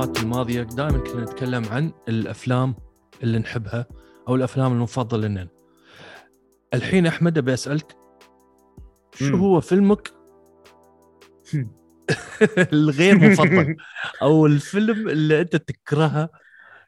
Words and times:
الحلقات 0.00 0.22
الماضية 0.22 0.62
دائما 0.62 0.98
كنا 0.98 1.22
نتكلم 1.24 1.64
عن 1.64 1.92
الأفلام 2.08 2.74
اللي 3.22 3.38
نحبها 3.38 3.86
أو 4.28 4.34
الأفلام 4.34 4.72
المفضلة 4.72 5.28
لنا. 5.28 5.48
الحين 6.74 7.06
أحمد 7.06 7.38
أبي 7.38 7.54
أسألك 7.54 7.96
شو. 9.14 9.36
هو 9.36 9.60
فيلمك 9.60 10.12
الغير 12.72 13.18
مفضل؟ 13.30 13.76
أو 14.22 14.46
الفيلم 14.46 15.08
اللي 15.08 15.40
أنت 15.40 15.56
تكرهه 15.56 16.28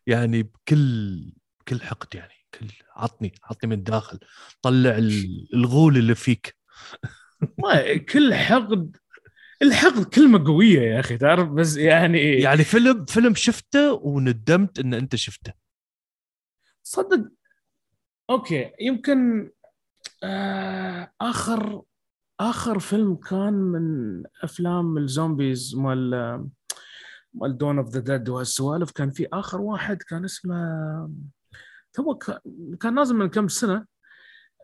يعني 0.07 0.43
بكل 0.43 1.25
بكل 1.61 1.81
حقد 1.81 2.15
يعني 2.15 2.35
كل 2.61 2.67
عطني 2.97 3.33
عطني 3.45 3.71
من 3.71 3.79
الداخل. 3.79 4.19
طلع 4.63 4.99
ال- 4.99 5.49
الغول 5.55 5.97
اللي 5.97 6.15
فيك. 6.15 6.57
ما 7.59 7.97
كل 7.97 8.35
حقد 8.35 8.97
الحقد 9.63 10.05
كلمة 10.05 10.45
قوية 10.47 10.81
يا 10.81 11.01
أخي 11.01 11.19
تعرف؟ 11.19 11.49
بس 11.49 11.77
يعني 11.77 12.19
يعني 12.33 12.65
فيلم 12.65 13.05
فيلم 13.05 13.35
شفته 13.35 13.93
وندمت 13.93 14.79
إن 14.79 14.95
أنت 14.95 15.17
شفته. 15.17 15.53
صدق. 16.83 17.29
أوكي 18.31 18.73
يمكن 18.81 19.51
آه 20.23 21.13
آخر 21.21 21.83
آخر 22.41 22.79
فيلم 22.79 23.15
كان 23.17 23.53
من 23.53 24.23
أفلام 24.43 24.99
ال 24.99 25.09
zombies 25.09 25.77
مال 25.77 26.11
مال 27.35 27.59
Dawn 27.59 27.79
of 27.79 27.89
the 27.89 28.01
Dead 28.01 28.29
وهالسوالف 28.29 28.91
كان 28.91 29.11
في 29.11 29.29
آخر 29.33 29.61
واحد 29.61 30.03
كان 30.03 30.25
اسمه 30.25 31.11
two 31.93 32.15
كان 32.81 32.95
نازل 32.95 33.15
من 33.17 33.29
كم 33.29 33.49
سنة؟ 33.49 33.87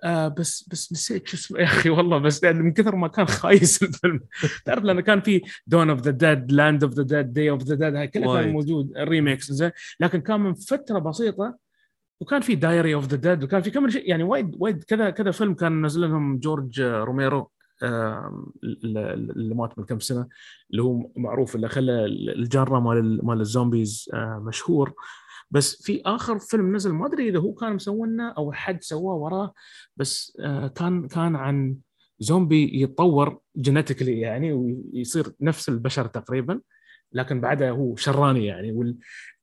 آه 0.05 0.29
بس 0.29 0.69
بس 0.69 0.93
نسيت 0.93 1.29
شو 1.29 1.37
اسمه 1.37 1.59
يا 1.61 1.65
أخي 1.65 1.91
والله 1.91 2.19
بس 2.19 2.43
يعني 2.43 2.63
من 2.63 2.73
كثر 2.73 2.97
ما 2.97 3.09
كان 3.09 3.27
خايس 3.27 3.83
الفيلم. 3.83 4.21
تعرف 4.65 4.85
لأنه 4.85 5.01
كان 5.01 5.21
في 5.21 5.43
Dawn 5.67 5.91
of 5.91 6.01
the 6.01 6.11
Dead 6.11 6.53
Land 6.53 6.85
of 6.85 6.93
the 6.93 7.03
Dead 7.03 7.33
Day 7.33 7.51
of 7.51 7.63
the 7.63 7.75
Dead 7.75 7.95
هاي 7.95 8.09
كلها. 8.09 8.43
كان 8.43 8.53
موجود 8.53 8.97
ال 8.97 9.04
remakes 9.04 9.53
زين. 9.53 9.71
لكن 10.01 10.21
كان 10.21 10.41
من 10.41 10.55
فترة 10.55 10.99
بسيطة 10.99 11.59
وكان 12.21 12.41
في 12.41 12.55
Diary 12.55 12.95
of 12.95 13.07
the 13.07 13.17
Dead 13.17 13.45
وكان 13.45 13.63
في 13.63 13.71
كم 13.71 13.89
شيء 13.89 14.11
يعني 14.11 14.23
وايد 14.23 14.57
وايد 14.59 14.85
كذا 14.85 15.11
كذا 15.11 15.31
فيلم 15.31 15.55
كان 15.55 15.87
نزل 15.87 16.01
لهم 16.01 16.39
جورج 16.39 16.81
روميرو 16.81 17.51
اللي 17.83 19.55
مات 19.55 19.79
من 19.79 19.85
كم 19.85 19.99
سنة 19.99 20.29
اللي 20.71 20.83
هو 20.83 21.11
معروف 21.17 21.57
اللي 21.57 21.69
خلى 21.69 22.05
الجانرا 22.07 22.81
مال 22.81 23.27
مال 23.27 23.41
ال 23.41 23.49
zombies 23.49 24.11
آه، 24.15 24.43
مشهور. 24.47 24.95
بس 25.51 25.83
في 25.83 26.03
آخر 26.07 26.39
فيلم 26.39 26.77
نزل 26.77 26.93
ما 26.93 27.07
أدري 27.07 27.29
إذا 27.29 27.39
هو 27.39 27.55
كان 27.55 27.73
مسوينا 27.73 28.35
أو 28.39 28.53
حد 28.53 28.83
سواه 28.83 29.15
وراه 29.15 29.53
بس 29.97 30.39
آه، 30.41 30.67
كان 30.67 31.09
كان 31.09 31.37
عن 31.37 31.77
زومبي 32.21 32.83
يتطور 32.83 33.39
genetically 33.57 34.21
يعني 34.21 34.53
ويصير 34.53 35.33
نفس 35.41 35.69
البشر 35.69 36.07
تقريبا 36.07 36.61
لكن 37.13 37.41
بعدها 37.41 37.71
هو 37.71 37.97
شراني 37.97 38.47
يعني 38.47 38.97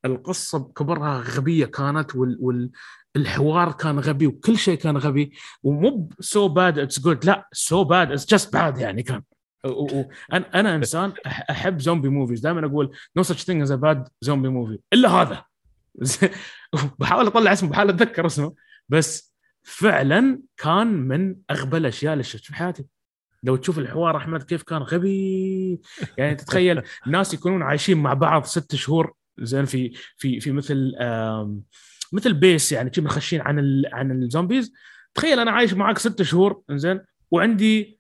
والقصة 0.03 0.59
بكبرها 0.59 1.21
غبية 1.21 1.65
كانت 1.65 2.15
وال 2.15 2.71
والحوار 3.15 3.71
كان 3.71 3.99
غبي 3.99 4.27
وكل 4.27 4.57
شيء 4.57 4.77
كان 4.77 4.97
غبي 4.97 5.31
ومو 5.63 6.09
so 6.19 6.47
bad 6.47 6.79
it's 6.79 6.99
good 6.99 7.25
لا 7.25 7.47
so 7.51 7.83
bad 7.83 8.11
it's 8.11 8.25
just 8.25 8.53
bad 8.53 8.77
يعني 8.77 9.03
كان. 9.03 9.21
أنا 10.33 10.59
أنا 10.59 10.75
إنسان 10.75 11.13
أحب 11.25 11.79
zombie 11.79 12.09
movies 12.09 12.39
دائما 12.39 12.65
أقول 12.65 12.97
no 13.15 13.23
such 13.23 13.31
thing 13.31 13.61
as 13.61 13.71
bad 13.71 14.07
zombie 14.21 14.49
movie 14.49 14.79
إلا 14.93 15.09
هذا. 15.09 15.43
بحاول 16.99 17.27
أطلع 17.27 17.53
اسمه 17.53 17.69
بحاول 17.69 17.89
أتذكر 17.89 18.25
اسمه. 18.25 18.53
بس 18.89 19.35
فعلا 19.63 20.41
كان 20.57 20.88
من 20.88 21.35
أغبى 21.51 21.78
الأشياء 21.78 22.13
اللي 22.13 22.23
شفت 22.23 22.44
في 22.44 22.56
حياتي. 22.56 22.85
لو 23.44 23.56
تشوف 23.56 23.79
الحوار 23.79 24.17
أحمد 24.17 24.44
كيف 24.44 24.63
كان 24.63 24.81
غبي. 24.81 25.81
يعني 26.17 26.35
تتخيل 26.35 26.81
ناس 27.07 27.33
يكونون 27.33 27.63
عايشين 27.63 27.97
مع 27.97 28.13
بعض 28.13 28.44
ست 28.44 28.75
شهور 28.75 29.13
زين 29.39 29.66
في 29.66 29.94
في 30.17 30.39
في 30.39 30.51
مثل 30.51 30.91
مثل 32.13 32.33
base 32.33 32.72
يعني 32.72 32.94
شي 32.94 33.01
مخشين 33.01 33.41
عن 33.41 33.83
عن 33.94 34.12
ال 34.11 34.18
zombies. 34.18 34.73
تخيل 35.13 35.39
أنا 35.39 35.51
عايش 35.51 35.73
معاك 35.73 35.97
ست 35.97 36.22
شهور 36.22 36.62
زين 36.72 37.01
وعندي 37.31 37.94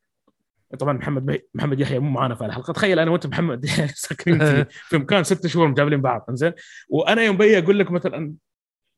طبعا 0.75 0.93
محمد 0.93 1.25
بي... 1.25 1.47
محمد 1.53 1.79
يحيى 1.79 1.99
مو 1.99 2.09
معانا 2.09 2.35
في 2.35 2.45
الحلقة 2.45 2.73
تخيل 2.73 2.99
أنا 2.99 3.11
وأنت 3.11 3.27
محمد 3.27 3.65
ساكنين 3.95 4.39
في 4.39 4.65
في 4.89 4.97
مكان 4.97 5.23
ست 5.23 5.47
شهور 5.47 5.67
مقابلين 5.67 6.01
بعض 6.01 6.25
زين 6.29 6.53
وأنا 6.89 7.21
يوم 7.21 7.37
بي 7.37 7.57
أقول 7.57 7.79
لك 7.79 7.91
مثلا 7.91 8.33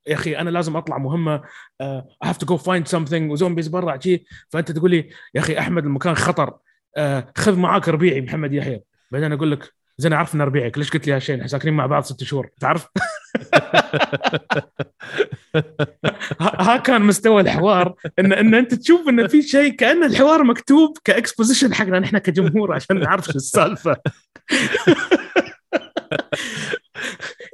يا 0.08 0.14
أخي 0.14 0.38
أنا 0.38 0.50
لازم 0.50 0.76
أطلع 0.76 0.98
مهمة 0.98 1.42
I 1.82 2.04
have 2.24 2.38
to 2.38 2.46
go 2.46 2.58
find 2.58 2.88
something 2.88 3.32
و 3.32 3.36
zombies 3.36 3.68
برا 3.68 4.00
شي. 4.00 4.26
فأنت 4.50 4.72
تقول 4.72 4.92
لي 4.92 5.10
يا 5.36 5.40
أخي 5.40 5.60
أحمد 5.60 5.84
المكان 5.86 6.16
خطر 6.16 6.58
آه، 6.98 7.32
خذ 7.38 7.60
معاك 7.60 7.90
ربيعي 7.90 8.22
محمد 8.22 8.54
يحيى. 8.54 8.82
بعدين 9.12 9.34
أقول 9.34 9.52
لك 9.52 9.74
زين 10.00 10.14
أعرف 10.14 10.36
ان 10.36 10.42
ربيعك 10.42 10.78
ليش 10.78 10.92
قلت 10.92 11.08
لي 11.08 11.14
هالشيء؟ 11.14 11.36
إحنا 11.36 11.48
ساكنين 11.48 11.74
مع 11.74 11.86
بعض 11.86 12.04
ست 12.04 12.24
شهور 12.24 12.50
تعرف؟ 12.60 12.88
ها 16.42 16.78
كان 16.78 17.02
مستوى 17.02 17.42
الحوار 17.42 17.96
ان 18.20 18.34
إن 18.34 18.56
أنت 18.56 18.74
تشوف 18.74 19.10
إن 19.10 19.28
في 19.28 19.42
شيء 19.42 19.76
كأن 19.76 20.04
الحوار 20.04 20.44
مكتوب 20.44 20.98
ك 21.04 21.10
exposition 21.10 21.74
حقنا 21.74 22.00
نحن 22.00 22.18
كجمهور 22.18 22.74
عشان 22.74 23.00
نعرف 23.00 23.26
شو 23.26 23.32
السالفة. 23.36 23.98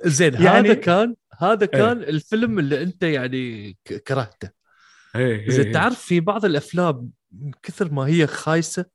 زين 0.06 0.34
يعني- 0.34 0.70
هذا 0.70 0.74
كان 0.74 1.16
هذا 1.40 1.66
كان 1.66 1.98
الفيلم 1.98 2.60
اللي 2.60 2.84
أنت 2.84 3.04
يعني 3.04 3.78
كرهته. 4.08 4.50
إيه، 5.16 5.50
زين 5.50 5.66
إيه. 5.66 5.74
تعرف 5.74 6.00
في 6.00 6.20
بعض 6.20 6.46
الأفلام 6.46 7.10
من 7.32 7.52
كثر 7.64 7.92
ما 7.94 8.04
هي 8.08 8.28
خايسة 8.28 8.86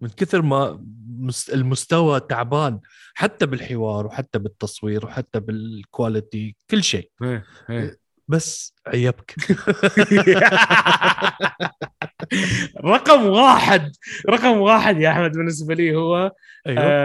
من 0.00 0.08
كثر 0.08 0.42
ما 0.42 0.84
مس- 1.18 1.50
المستوى 1.50 2.20
تعبان 2.20 2.80
حتى 3.14 3.46
بالحوار 3.46 4.06
وحتى 4.06 4.38
بالتصوير 4.38 5.06
وحتى 5.06 5.40
بالكواليتي 5.40 6.56
كل 6.70 6.82
شيء. 6.84 7.10
إيه، 7.22 7.44
إيه. 7.70 7.98
بس 8.28 8.74
عيبك. 8.86 9.34
رقم 12.84 13.26
واحد 13.26 13.92
رقم 14.30 14.56
واحد 14.58 15.00
يا 15.00 15.10
أحمد 15.10 15.32
بالنسبة 15.32 15.74
لي 15.74 15.96
هو 15.96 16.32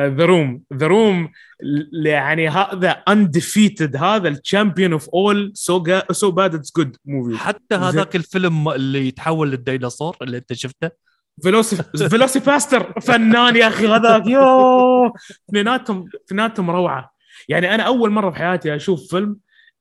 The 0.08 0.26
Room 0.26 0.62
The 0.74 0.88
Room 0.88 1.32
يعني 2.04 2.50
هذا 2.50 2.90
undefeated 2.92 3.96
هذا 3.96 4.28
ال 4.30 4.37
champion 4.37 4.92
of 4.94 5.10
all 5.10 5.52
so 5.56 5.84
so 6.12 6.32
bad 6.32 6.56
it's 6.56 6.72
good 6.78 6.98
movie 7.06 7.38
حتى 7.38 7.76
هذاك 7.76 8.16
الفيلم 8.16 8.70
اللي 8.70 9.08
يتحول 9.08 9.52
للديناصور 9.52 10.18
اللي 10.22 10.38
أنت 10.38 10.54
شفته 10.54 10.90
Veloci 11.44 11.84
VelociPastor 12.10 13.02
فنان 13.02 13.56
يا 13.56 13.68
أخي 13.68 13.88
هذاك 13.88 14.28
you 14.28 15.14
اثنيناتهم 15.50 16.10
اثنيناتهم 16.26 16.72
روعة. 16.72 17.14
يعني 17.50 17.76
أنا 17.76 17.84
أول 17.84 18.10
مرة 18.10 18.32
في 18.32 18.38
حياتي 18.38 18.76
أشوف 18.76 19.10
فيلم 19.10 19.38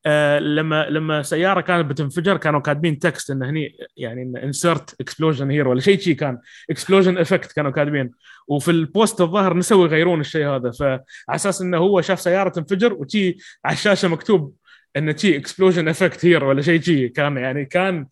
آه 0.06 0.38
لما 0.38 0.86
لما 0.90 1.22
سيارة 1.22 1.60
كانت 1.60 1.90
بتنفجر 1.90 2.36
كانوا 2.36 2.60
كاتبين 2.60 2.98
text 2.98 3.30
انه 3.30 3.50
هني 3.50 3.76
يعني 3.96 4.44
insert 4.44 5.00
explosion 5.00 5.50
here 5.50 5.68
ولا 5.68 5.80
شيء 5.80 5.98
شيء 5.98 6.14
كان. 6.16 6.38
explosion 6.70 7.18
effect 7.18 7.52
كانوا 7.52 7.70
كاتبين. 7.70 8.10
وفي 8.48 8.70
ال 8.70 8.80
post 8.80 9.20
الظاهر 9.20 9.56
نسوا 9.56 9.84
يغيرون 9.84 10.20
الشيء 10.20 10.46
هذا. 10.46 10.70
فعلى 10.70 11.00
أساس 11.28 11.62
إنه 11.62 11.78
هو 11.78 12.00
شاف 12.00 12.20
سيارة 12.20 12.48
تنفجر 12.48 12.92
وشي 12.92 13.36
على 13.64 13.72
الشاشة 13.74 14.08
مكتوب 14.08 14.54
انه 14.96 15.16
شي 15.16 15.36
explosion 15.36 15.88
effect 15.88 16.24
here 16.24 16.44
ولا 16.44 16.62
شيء 16.62 16.80
شي. 16.80 17.08
كان 17.08 17.36
يعني 17.36 17.64
كان 17.64 18.06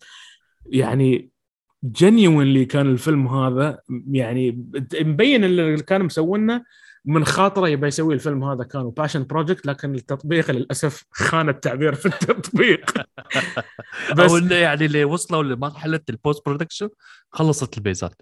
يعني 0.65 1.28
genuinely 1.85 2.65
كان 2.65 2.91
الفيلم 2.91 3.27
هذا 3.27 3.79
يعني 4.11 4.65
مبين 4.93 5.43
اللي 5.43 5.77
كان 5.77 6.03
مسوينا 6.03 6.63
من 7.05 7.25
خاطره 7.25 7.69
يبي 7.69 7.87
يسوي 7.87 8.13
الفيلم 8.13 8.43
هذا 8.43 8.63
كان 8.63 8.89
passion 8.89 9.23
project 9.23 9.65
لكن 9.65 9.95
التطبيق 9.95 10.51
للأسف 10.51 11.03
خان 11.11 11.49
التعبير 11.49 11.95
في 11.95 12.05
التطبيق. 12.05 12.91
أو 14.19 14.37
إنه 14.37 14.55
يعني 14.55 14.85
اللي 14.85 15.03
وصلوا 15.03 15.43
لمرحله 15.43 15.99
ال 16.09 16.16
post 16.16 16.45
production 16.45 16.89
خلصت 17.31 17.77
البيزات. 17.77 18.21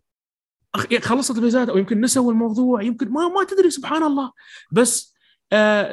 خلصت 1.01 1.35
البيزات 1.35 1.69
أو 1.69 1.77
يمكن 1.77 2.01
نسوا 2.01 2.31
الموضوع 2.31 2.81
يمكن 2.81 3.09
ما 3.09 3.27
ما 3.27 3.43
تدري 3.43 3.69
سبحان 3.69 4.03
الله. 4.03 4.31
بس 4.71 5.16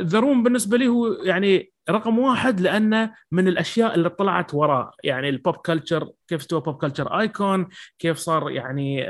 The 0.01 0.19
Room 0.19 0.43
بالنسبة 0.43 0.77
لي 0.77 0.89
هو 0.89 1.07
يعني 1.07 1.73
رقم 1.91 2.19
واحد 2.19 2.61
لأنه 2.61 3.15
من 3.33 3.49
الأشياء 3.49 3.95
اللي 3.95 4.09
طلعت 4.09 4.55
وراه. 4.55 4.93
يعني 5.05 5.29
ال 5.29 5.36
pop 5.36 5.57
culture 5.57 6.11
كيف 6.29 6.41
استوى 6.41 6.61
pop 6.61 6.77
culture 6.77 7.21
icon 7.21 7.69
كيف 7.99 8.17
صار 8.19 8.51
يعني 8.51 9.05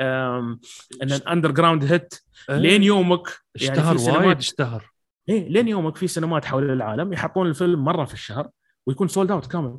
underground 1.29 1.85
hit 1.85 2.15
لين 2.49 2.83
يومك 2.83 3.29
يعني 3.61 3.95
اشتهر 3.95 4.23
وايد 4.23 4.39
اشتهر. 4.39 4.91
إيه 5.29 5.49
لين 5.49 5.69
يومك 5.69 5.97
في 5.97 6.07
سينمات 6.07 6.45
حول 6.45 6.71
العالم 6.71 7.13
يحطون 7.13 7.47
الفيلم 7.47 7.85
مرة 7.85 8.05
في 8.05 8.15
الشهر 8.15 8.49
ويكون 8.87 9.09
sold 9.09 9.31
out 9.31 9.47
كامل. 9.47 9.79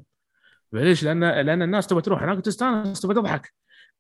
ليش؟ 0.73 1.03
لأن 1.03 1.19
لأن 1.19 1.61
الناس 1.61 1.87
تبغى 1.87 2.01
تروح 2.01 2.23
هناك 2.23 2.37
وتستانس 2.37 3.01
تبغى 3.01 3.15
تضحك. 3.15 3.53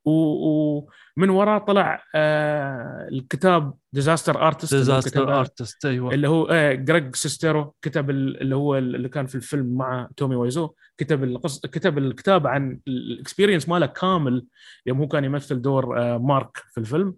ومن 0.05 1.29
وراه 1.29 1.57
طلع 1.57 2.03
آه 2.15 3.07
الكتاب 3.11 3.73
Disaster 3.93 4.47
Artist 4.47 4.75
Disaster 4.75 5.39
Artist 5.39 5.85
أيوه. 5.85 6.13
اللي 6.13 6.27
هو 6.27 6.45
آه 6.51 6.73
جريج 6.73 7.15
سيستيرو 7.15 7.73
كتب 7.81 8.09
ال- 8.09 8.41
اللي 8.41 8.55
هو 8.55 8.77
اللي 8.77 9.09
كان 9.09 9.25
في 9.25 9.35
الفيلم 9.35 9.77
مع 9.77 10.07
تومي 10.17 10.35
وايزو 10.35 10.69
كتب 10.97 11.23
القص 11.23 11.59
كتب 11.59 11.97
الكتاب 11.97 12.47
عن 12.47 12.79
ال 12.87 12.95
experience 12.95 13.69
ماله 13.69 13.85
كامل. 13.85 14.45
يوم 14.85 14.97
هو 14.97 15.07
كان 15.07 15.23
يمثل 15.23 15.61
دور 15.61 15.99
آه 16.01 16.17
مارك 16.17 16.57
في 16.71 16.77
الفيلم. 16.79 17.15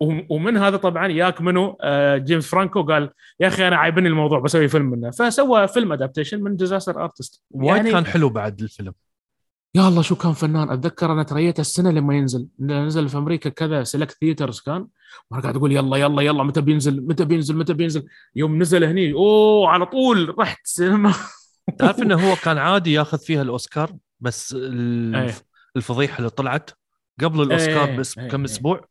وم- 0.00 0.26
ومن 0.30 0.56
هذا 0.56 0.76
طبعا 0.76 1.06
ياك 1.08 1.40
منو 1.40 1.76
آه، 1.80 2.16
جيمس 2.16 2.48
فرانكو 2.50 2.82
قال 2.82 3.10
يا 3.40 3.48
أخي 3.48 3.68
أنا 3.68 3.76
عايبني 3.76 4.08
الموضوع 4.08 4.38
بسوي 4.40 4.68
فيلم 4.68 4.86
منه. 4.90 5.10
فسوى 5.10 5.68
فيلم 5.68 5.92
adaptation 5.92 6.42
من 6.42 6.56
Disaster 6.56 7.02
Artist 7.04 7.42
وايد 7.50 7.88
كان 7.88 8.06
حلو 8.06 8.28
بعد 8.28 8.60
الفيلم. 8.60 8.92
يا 9.74 9.88
الله 9.88 10.02
شو 10.02 10.16
كان 10.16 10.32
فنان؟ 10.32 10.70
أتذكر 10.70 11.12
أنا 11.12 11.22
تريته 11.22 11.60
السنة 11.60 11.90
لما 11.90 12.16
ينزل 12.16 12.48
نزل 12.60 13.08
في 13.08 13.16
أمريكا 13.16 13.50
كذا 13.50 13.84
select 13.84 14.16
theaters 14.20 14.60
كان. 14.60 14.86
وأنا 15.30 15.42
قاعد 15.42 15.56
أقول 15.56 15.72
يلا 15.72 15.96
يلا 15.96 16.22
يلا 16.22 16.42
متى 16.42 16.60
بينزل؟ 16.60 17.06
متى 17.06 17.24
بينزل؟ 17.24 17.56
متى 17.56 17.72
بينزل؟ 17.72 18.06
يوم 18.36 18.58
نزل 18.58 18.84
هني. 18.84 19.12
أوه 19.12 19.68
على 19.68 19.86
طول 19.86 20.34
رحت 20.38 20.58
سينما. 20.64 21.14
تعرف 21.78 22.02
إنه 22.02 22.30
هو 22.30 22.36
كان 22.36 22.58
عادي 22.58 22.92
ياخذ 22.92 23.18
فيها 23.18 23.42
الأوسكار 23.42 23.96
بس 24.20 24.52
إيه. 24.54 25.34
الفضيحة 25.76 26.18
اللي 26.18 26.30
طلعت 26.30 26.70
قبل 27.20 27.42
الأوسكار 27.42 27.88
إيه، 27.88 27.96
بس 27.96 28.18
إيه، 28.18 28.28
كم. 28.28 28.44
أسبوع؟ 28.44 28.88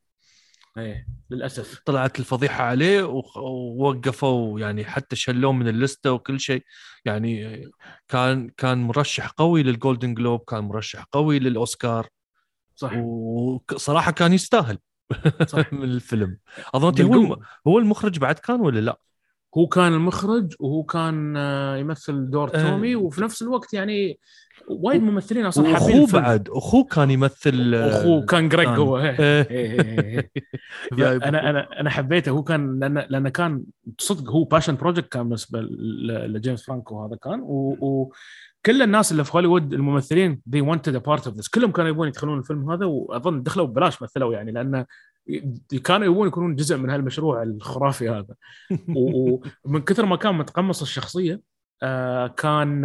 إيه 0.77 1.07
للأسف 1.29 1.81
طلعت 1.85 2.19
الفضيحة 2.19 2.63
عليه 2.63 3.03
ووقفوا 3.35 4.59
يعني 4.59 4.85
حتى 4.85 5.15
شلوه 5.15 5.51
من 5.51 5.67
ال 5.67 5.75
list 5.75 6.04
ه 6.04 6.11
وكل 6.11 6.39
شيء 6.39 6.63
يعني 7.05 7.63
كان 8.07 8.49
كان 8.49 8.77
مرشح 8.77 9.27
قوي 9.27 9.63
لل 9.63 9.76
Golden 9.76 10.13
Globe 10.13 10.39
كان 10.47 10.63
مرشح 10.63 11.03
قوي 11.11 11.39
للأوسكار 11.39 12.07
صح 12.75 12.93
وصراحة 12.95 14.11
كان 14.11 14.33
يستاهل 14.33 14.79
صح. 15.47 15.57
من 15.73 15.83
الفيلم 15.83 16.37
أظن 16.75 17.13
هو. 17.13 17.39
هو 17.67 17.79
المخرج 17.79 18.19
بعد 18.19 18.39
كان 18.39 18.61
ولا 18.61 18.79
لا؟ 18.79 18.99
هو 19.57 19.67
كان 19.67 19.93
المخرج 19.93 20.53
وهو 20.59 20.83
كان 20.83 21.37
آه، 21.37 21.77
يمثل 21.77 22.29
دور 22.29 22.55
آه. 22.55 22.61
تومي 22.61 22.95
وفي 22.95 23.21
نفس 23.21 23.41
الوقت 23.41 23.73
يعني 23.73 24.19
وايد 24.67 25.03
ممثلين 25.03 25.45
أصلا 25.45 25.75
حابين 25.75 26.01
الفيلم. 26.01 26.21
بعد 26.23 26.49
أخوه 26.49 26.83
كان 26.83 27.11
يمثل 27.11 27.73
اخوه 27.73 28.25
كان 28.25 28.49
جريج. 28.49 28.67
هو 28.67 28.99
إيه. 28.99 29.19
إيه. 29.19 29.49
إيه، 29.51 30.31
أنا 31.27 31.49
أنا 31.49 31.79
أنا 31.79 31.89
حبيته 31.89 32.29
هو 32.29 32.43
كان 32.43 32.79
لأن 32.79 33.05
لأن 33.09 33.29
كان 33.29 33.63
صدق 33.99 34.31
هو 34.31 34.43
passion 34.43 34.75
project 34.75 35.09
كان 35.09 35.23
بالنسبة 35.23 35.59
لجيمس 36.27 36.65
فرانكو 36.65 37.05
هذا 37.05 37.15
كان 37.15 37.39
و, 37.41 37.77
و 37.81 38.11
كل 38.65 38.81
الناس 38.81 39.11
اللي 39.11 39.23
في 39.23 39.31
هوليوود 39.35 39.73
الممثلين 39.73 40.41
they 40.55 40.61
wanted 40.61 40.95
a 40.95 41.01
part 41.09 41.23
of 41.23 41.35
this 41.35 41.49
كلهم 41.53 41.71
كانوا 41.71 41.89
يبون 41.89 42.07
يدخلون 42.07 42.39
الفيلم 42.39 42.71
هذا 42.71 42.85
وأظن 42.85 43.43
دخلوا 43.43 43.67
ببلاش 43.67 44.01
مثلوا 44.01 44.33
يعني 44.33 44.51
لأن 44.51 44.85
كانوا 45.83 46.05
يبون 46.07 46.27
يكونون 46.27 46.55
جزء 46.55 46.77
من 46.77 46.89
هالمشروع 46.89 47.43
الخرافي 47.43 48.09
هذا. 48.09 48.35
ومن 48.95 49.81
كثر 49.81 50.05
ما 50.05 50.15
كان 50.15 50.35
متقمص 50.35 50.81
الشخصية 50.81 51.41
آه 51.83 52.27
كان 52.27 52.81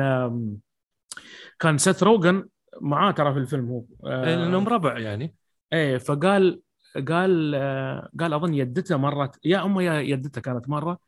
كان 1.59 1.79
سيث 1.79 2.03
روجن 2.03 2.49
معاه 2.81 3.11
ترى 3.11 3.33
في 3.33 3.39
الفيلم 3.39 3.69
هو. 3.69 3.85
آه، 4.05 4.25
لأنهم 4.25 4.69
ربع 4.69 4.99
يعني. 4.99 5.35
إيه 5.73 5.99
فقال 5.99 6.61
قال 7.09 7.55
آه، 7.55 8.11
قال 8.21 8.33
أظن 8.33 8.55
يدته 8.55 8.97
مرت. 8.97 9.39
يا 9.45 9.65
أمه 9.65 9.83
يا 9.83 10.01
يدته 10.01 10.41
كانت 10.41 10.69
مرة. 10.69 10.99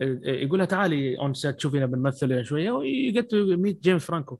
آه، 0.00 0.20
يقول 0.24 0.58
لها 0.58 0.66
تعالي 0.66 1.18
on 1.18 1.34
set 1.34 1.60
شوفينا 1.60 1.86
بنمثل 1.86 2.44
شوية. 2.44 2.70
و 2.70 2.86
get 2.86 3.34
meet 3.34 3.82
جيمس 3.82 4.04
فرانكو. 4.04 4.38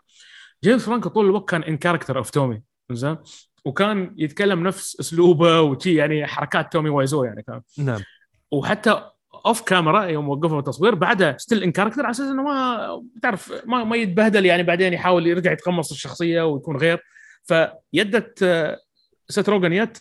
جيمس 0.65 0.87
فرانكو 0.87 1.09
طول 1.09 1.25
الوقت 1.25 1.49
كان 1.49 1.63
in 1.63 1.77
character 1.77 2.19
of 2.19 2.31
تومي 2.31 2.63
زين؟ 2.93 3.17
وكان 3.69 4.15
يتكلم 4.17 4.63
نفس 4.63 5.01
أسلوبه 5.01 5.61
وشي 5.61 5.95
يعني 5.95 6.27
حركات 6.27 6.73
تومي 6.73 6.91
وايزو 6.91 7.25
يعني 7.25 7.43
كان. 7.43 7.61
نعم. 7.79 8.01
وحتى 8.51 9.03
off 9.47 9.61
camera 9.61 10.05
يوم 10.05 10.29
وقفوا 10.29 10.59
التصوير 10.59 10.95
بعدها 10.95 11.37
still 11.39 11.63
in 11.63 11.73
character 11.73 12.03
على 12.03 12.11
أساس 12.11 12.27
إنه 12.29 12.43
ما 12.43 13.03
تعرف 13.23 13.53
ما 13.67 13.85
ما 13.85 13.97
يتبهدل 13.97 14.47
يعني 14.47 14.63
بعدين 14.63 14.93
يحاول 14.93 15.27
يرجع 15.27 15.53
يتقمص 15.53 15.91
الشخصية 15.91 16.43
ويكون 16.43 16.77
غير. 16.77 17.03
فيدة 17.45 18.45
سيث 19.29 19.49
روجن 19.49 19.73
يت 19.73 19.99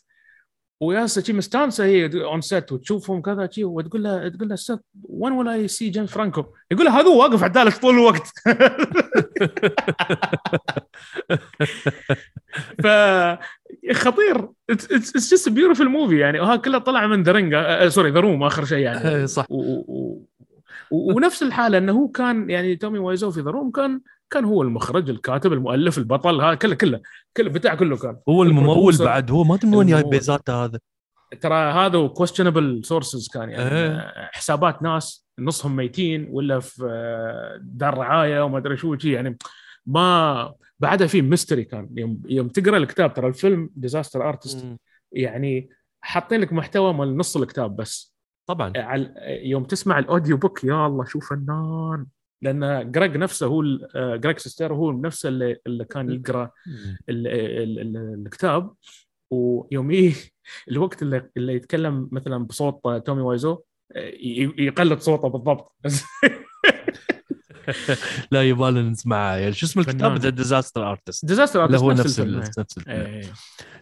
ويالسة 0.81 1.21
شي 1.21 1.33
مستانسة 1.33 1.85
هي 1.85 2.23
on 2.23 2.41
set 2.41 2.71
وتشوفهم 2.71 3.21
كذا 3.21 3.49
شي 3.51 3.63
وتقول 3.63 4.03
له 4.03 4.29
تقول 4.29 4.49
له 4.49 4.55
سيث 4.55 4.79
when 5.03 5.33
will 5.33 5.47
I 5.47 5.67
see 5.67 5.89
جيمس 5.89 6.11
فرانكو؟ 6.11 6.45
يقول 6.71 6.85
له 6.85 6.99
هذا 6.99 7.07
واقف 7.07 7.43
عدالك 7.43 7.77
طول 7.77 7.93
الوقت. 7.93 8.27
ف 12.83 12.87
خطير. 13.93 14.49
it's 14.69 15.33
just 15.33 15.49
beautiful 15.49 15.89
movie 15.89 16.17
يعني. 16.17 16.39
وها 16.39 16.55
كله 16.55 16.77
طلع 16.77 17.07
من 17.07 17.23
The 17.23 17.31
Ring 17.31 17.55
sorry 17.87 18.11
The 18.11 18.19
Room 18.19 18.43
آخر 18.43 18.65
شيء 18.65 18.77
يعني. 18.77 19.09
إيه، 19.09 19.25
صح. 19.25 19.45
و... 19.49 19.83
و... 19.87 20.27
ونفس 20.91 21.43
الحالة 21.43 21.77
إنه 21.77 21.91
هو 21.91 22.07
كان 22.07 22.49
يعني 22.49 22.75
تومي 22.75 22.99
وايزو 22.99 23.31
في 23.31 23.41
ذا 23.41 23.51
روم 23.51 23.71
كان 23.71 24.01
كان 24.29 24.45
هو 24.45 24.61
المخرج 24.61 25.09
الكاتب 25.09 25.53
المؤلف 25.53 25.97
البطل 25.97 26.41
هذا 26.41 26.55
كله 26.55 26.75
كله 26.75 27.01
كله 27.37 27.49
بتاع 27.49 27.75
كله 27.75 27.97
كان. 27.97 28.17
هو 28.29 28.43
الممول. 28.43 28.97
بعد 28.97 29.31
هو 29.31 29.43
ما 29.43 29.55
أدري 29.55 29.67
من 29.69 29.75
وين 29.75 29.87
جايب. 29.87 30.09
بيزاته 30.09 30.65
هذا. 30.65 30.79
ترى 31.41 31.55
هذا 31.55 32.07
questionable 32.07 32.81
sources 32.85 33.29
كان 33.33 33.49
يعني. 33.49 33.71
إيه. 33.71 34.11
حسابات 34.33 34.83
ناس 34.83 35.27
نصهم 35.39 35.75
ميتين 35.75 36.27
ولا 36.31 36.59
في 36.59 36.85
آه، 36.89 37.59
دار 37.61 37.97
رعاية 37.97 38.43
وما 38.43 38.57
أدري 38.57 38.77
شو 38.77 38.97
شي 38.97 39.11
يعني. 39.11 39.37
ما 39.85 40.53
بعدها 40.79 41.07
في 41.07 41.21
mystery 41.21 41.63
كان. 41.63 41.89
يوم 41.97 42.21
يوم 42.25 42.47
تقرأ 42.47 42.77
الكتاب 42.77 43.13
ترى 43.13 43.27
الفيلم 43.27 43.69
Disaster 43.75 44.29
Artist. 44.29 44.65
يعني 45.11 45.69
حاطين 46.01 46.41
لك 46.41 46.53
محتوى 46.53 46.93
مال 46.93 47.17
نص 47.17 47.37
الكتاب 47.37 47.75
بس. 47.75 48.15
طبعا. 48.45 48.73
يوم 49.27 49.63
تسمع 49.63 49.99
ال 49.99 50.06
audio 50.06 50.37
book 50.37 50.63
يا 50.63 50.87
الله 50.87 51.05
شو 51.05 51.19
فنان 51.19 52.05
لأن 52.41 52.91
جريج 52.91 53.17
نفسه 53.17 53.45
هو 53.47 53.63
آه، 53.95 54.15
جريج 54.15 54.37
سيستيرو 54.37 54.73
هو 54.73 54.91
نفسه 54.91 55.29
اللي, 55.29 55.57
اللي 55.67 55.85
كان 55.85 56.11
يقرأ 56.11 56.51
مم. 56.67 56.97
ال 57.09 57.27
ال 57.27 57.79
ال 57.79 57.97
الكتاب. 58.25 58.71
ويوم 59.31 59.91
يه 59.91 60.13
الوقت 60.71 61.01
اللي, 61.01 61.29
اللي 61.37 61.53
يتكلم 61.53 62.09
مثلا 62.11 62.37
بصوت 62.37 62.87
تومي 63.05 63.21
وايزو 63.21 63.61
ي- 63.95 64.53
يقلد 64.57 64.99
صوته 64.99 65.27
بالضبط. 65.29 65.75
لا 68.31 68.43
يبالنا 68.43 68.81
نسمعها. 68.81 69.37
يعني 69.37 69.53
شو 69.53 69.65
اسم 69.65 69.79
الكتاب. 69.79 70.17
The 70.17 70.29
Disaster 70.29 70.91
Artist 70.91 71.25
Disaster 71.25 71.67
لا 71.67 71.77
هو 71.77 71.91
نفس 71.91 72.19
الفيلم. 72.19 72.39
نفس 72.39 72.77
الفيلم 72.77 72.95
إيه. 72.95 73.21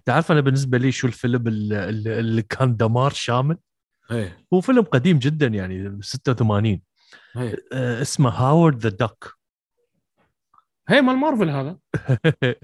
تعرف 0.05 0.31
أنا 0.31 0.41
بالنسبة 0.41 0.77
لي 0.77 0.91
شو 0.91 1.07
الفيلم 1.07 1.43
اللي, 1.47 2.41
كان 2.41 2.77
دمار 2.77 3.11
شامل؟ 3.11 3.57
إيه. 4.11 4.45
هو 4.53 4.61
فيلم 4.61 4.81
قديم 4.81 5.19
جدا 5.19 5.47
يعني 5.47 5.97
86 6.01 6.81
إيه. 7.37 7.55
آه 7.73 8.01
اسمه 8.01 8.29
Howard 8.29 8.79
the 8.79 8.89
Duck 8.89 9.35
هي 10.89 11.01
مال 11.01 11.15
مارفل 11.15 11.49
هذا. 11.49 11.77
إيه، 12.43 12.59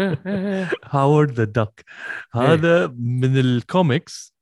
إيه، 0.00 0.22
إيه. 0.26 0.70
Howard 0.84 1.32
the 1.32 1.44
Duck 1.44 1.84
هذا 2.34 2.86
من 2.98 3.38
الكوميكس 3.38 4.34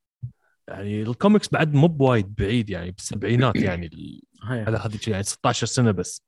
يعني 0.69 1.03
الكوميكس 1.03 1.49
بعد 1.49 1.75
مو 1.75 1.87
بوايد 1.87 2.35
بعيد 2.35 2.71
يعني 2.71 2.91
بالسبعينات 2.91 3.57
يعني 3.57 3.91
إيه. 3.93 4.21
على 4.43 4.79
هذه 4.79 4.99
يعني 5.07 5.23
16 5.23 5.67
سنة 5.67 5.91
بس. 5.91 6.23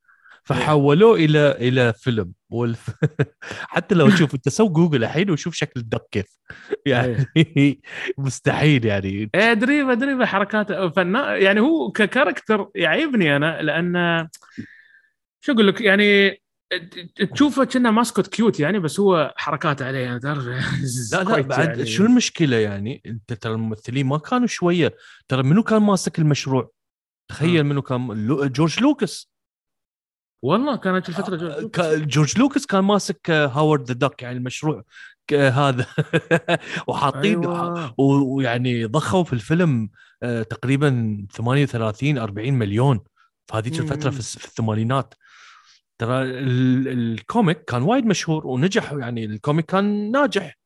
فحولوه 0.44 1.16
إلى 1.16 1.50
إلى 1.50 1.92
فيلم. 1.92 2.32
والف... 2.50 2.90
حتى 3.74 3.94
لو 3.94 4.10
تشوف 4.10 4.34
انت 4.34 4.48
سو 4.48 4.68
جوجل 4.68 5.04
الحين 5.04 5.30
وشوف 5.30 5.54
شكل 5.54 5.80
ال 5.80 5.86
duck 5.86 6.06
كيف. 6.10 6.38
يعني 6.86 7.80
مستحيل 8.18 8.84
يعني. 8.84 9.30
إيه 9.34 9.52
أدري 9.52 9.92
أدري 9.92 10.26
حركاته 10.26 10.88
فنان 10.88 11.42
يعني 11.42 11.60
هو 11.60 11.90
ك 11.90 11.98
character 11.98 12.70
يعيبني 12.74 13.36
أنا 13.36 13.62
لأن 13.62 14.28
شو 15.40 15.52
أقول 15.52 15.68
لك؟ 15.68 15.80
يعني 15.80 16.40
تشوفه 17.34 17.64
كأنه 17.64 17.90
mascot 17.90 18.26
cute 18.26 18.60
يعني 18.60 18.78
بس 18.78 19.00
هو 19.00 19.34
حركاته 19.36 19.86
عليه 19.86 19.98
يعني 19.98 20.20
تعرف؟ 20.20 20.44
لا 21.12 21.24
لا 21.24 21.40
بعد 21.40 21.68
يعني. 21.68 21.86
شو 21.86 22.04
المشكلة 22.04 22.56
يعني؟ 22.56 23.02
انت 23.06 23.32
ترى 23.32 23.52
الممثلين 23.52 24.06
ما 24.06 24.18
كانوا 24.18 24.46
شوية. 24.46 24.94
ترى 25.28 25.42
منو 25.42 25.62
كان 25.62 25.82
ماسك 25.82 26.18
المشروع؟ 26.18 26.70
تخيل 27.28 27.58
آه. 27.58 27.62
منو 27.62 27.82
كان 27.82 28.26
لو... 28.26 28.46
جورج 28.46 28.80
لوكاس 28.80 29.30
والله 30.44 30.76
كانت 30.76 31.08
الفترة 31.08 31.36
جو... 31.36 31.46
آه، 31.46 31.62
ك- 31.62 32.02
جورج 32.08 32.38
لوكاس 32.38 32.66
كان 32.66 32.84
ماسك 32.84 33.30
آه، 33.30 33.46
Howard 33.46 33.84
the 33.86 33.94
Duck 33.94 34.22
يعني 34.22 34.38
المشروع 34.38 34.82
هذا 35.32 35.86
وحاطين 36.88 37.40
أيوة. 37.40 37.94
ويعني 38.00 38.84
ضخوا 38.84 39.24
في 39.24 39.32
الفيلم 39.32 39.90
تقريبا 40.50 41.26
38 41.32 42.18
40 42.18 42.52
مليون 42.52 43.00
في 43.46 43.56
هذيك 43.56 43.78
الفترة 43.80 44.10
في 44.10 44.18
الثمانينات 44.18 45.14
ترى 45.98 46.22
ال- 46.22 46.88
ال 46.88 47.01
comic 47.01 47.64
كان 47.64 47.82
وايد 47.82 48.06
مشهور 48.06 48.46
ونجح 48.46 48.92
يعني 48.92 49.24
ال 49.24 49.31
comic 49.31 49.64
كان 49.66 50.10
ناجح 50.10 50.58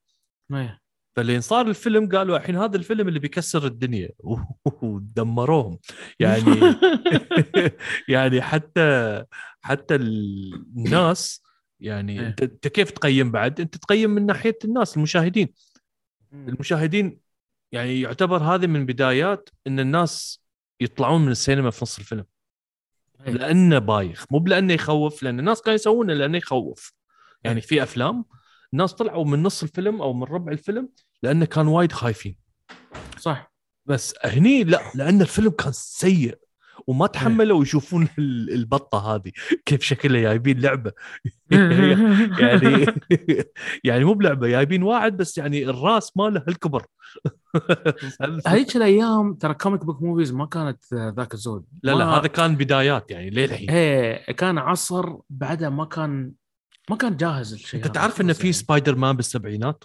إيه. 0.53 0.82
فلين 1.17 1.41
صار 1.41 1.69
الفيلم 1.69 2.09
قالوا 2.09 2.37
الحين 2.37 2.57
هذا 2.57 2.77
الفيلم 2.77 3.09
اللي 3.09 3.19
بيكسر 3.19 3.67
الدنيا. 3.67 4.11
ودمروهم 4.83 5.79
يعني 6.21 6.77
يعني 8.09 8.43
حتى 8.43 9.25
حتى 9.61 9.95
الناس 9.95 11.43
يعني 11.81 12.21
إيه. 12.21 12.37
أنت 12.43 12.69
كيف 12.69 12.91
تقيم 12.91 13.31
بعد؟ 13.31 13.61
أنت 13.61 13.77
تقيم 13.77 14.11
من 14.11 14.27
ناحية 14.27 14.59
الناس 14.65 14.97
المشاهدين. 14.97 15.49
المشاهدين 16.33 17.21
يعني 17.73 18.01
يعتبر 18.01 18.43
هذه 18.43 18.67
من 18.67 18.87
بدايات 18.87 19.49
إن 19.67 19.81
الناس 19.81 20.43
يطلعون 20.81 21.23
من 21.25 21.31
السينما 21.31 21.71
في 21.71 21.79
نص 21.83 21.99
الفيلم. 21.99 22.25
إيه. 23.27 23.33
لأنه 23.33 23.79
بايخ. 23.79 24.27
مو 24.31 24.39
لأنه 24.39 24.73
يخوف 24.75 25.23
لأن 25.23 25.39
الناس 25.39 25.63
كانوا 25.63 25.75
يسوونه 25.75 26.15
لأنه 26.15 26.39
يخوف. 26.39 26.93
يعني 27.45 27.61
في 27.61 27.83
أفلام 27.83 28.25
الناس 28.73 28.93
طلعوا 28.95 29.25
من 29.25 29.43
نص 29.43 29.63
الفيلم 29.63 30.03
أو 30.03 30.13
من 30.13 30.23
ربع 30.25 30.53
الفيلم 30.53 30.89
لأنه 31.23 31.45
كان 31.45 31.67
وايد 31.67 31.93
خايفين. 31.93 32.37
صح. 33.19 33.53
بس 33.87 34.15
هني 34.25 34.65
لا 34.65 34.81
لأن 34.95 35.21
الفيلم 35.23 35.51
كان 35.51 35.73
سيء 35.73 36.39
وما 36.87 37.07
تحملوا 37.07 37.63
يشوفون 37.63 38.09
ال- 38.19 38.51
البطة 38.55 39.15
هذه 39.15 39.33
كيف 39.67 39.83
شكلها 39.83 40.21
جايبين 40.21 40.61
لعبة. 40.61 40.93
يعني 42.41 42.87
يعني 43.85 44.05
مو 44.05 44.15
بلعبة 44.15 44.49
جايبين 44.49 44.83
واحد 44.83 45.17
بس 45.17 45.39
يعني 45.39 45.65
الراس 45.65 46.17
ماله 46.17 46.43
هالكبر 46.49 46.87
هذيك 48.47 48.77
الأيام 48.77 49.35
ترى 49.35 49.55
comic 49.55 49.85
book 49.85 50.03
movies 50.03 50.33
ما 50.33 50.47
كانت 50.47 50.95
ذاك 50.95 51.35
الزود. 51.35 51.65
لا 51.83 51.93
لا 51.93 52.05
هذا 52.05 52.27
كان 52.27 52.57
بدايات 52.57 53.11
يعني 53.11 53.31
للحين. 53.31 53.71
إيه 53.71 54.33
كان 54.33 54.59
عصر 54.59 55.17
بعدها 55.31 55.69
ما 55.69 55.85
كان 55.85 56.33
ما 56.91 56.97
كان 56.97 57.17
جاهز 57.17 57.53
الشيء 57.53 57.85
أنت 57.85 57.95
تعرف 57.95 58.21
إنه 58.21 58.33
في. 58.33 58.53
سبايدر 58.53 58.97
مان 58.97 59.17
بالسبعينات؟ 59.17 59.85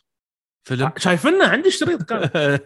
فيلم؟ 0.68 0.92
شايفينه 0.98 1.48
عندي 1.48 1.72
شريط 1.72 2.04
كان. 2.04 2.30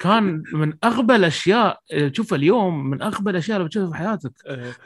كان 0.00 0.42
من 0.52 0.72
أغبى 0.84 1.16
الأشياء 1.16 1.80
تشوف 2.12 2.34
اليوم 2.34 2.90
من 2.90 3.02
أغبى 3.02 3.30
الأشياء 3.30 3.56
اللي 3.56 3.68
بتشوفها 3.68 3.90
في 3.90 3.96
حياتك. 3.96 4.32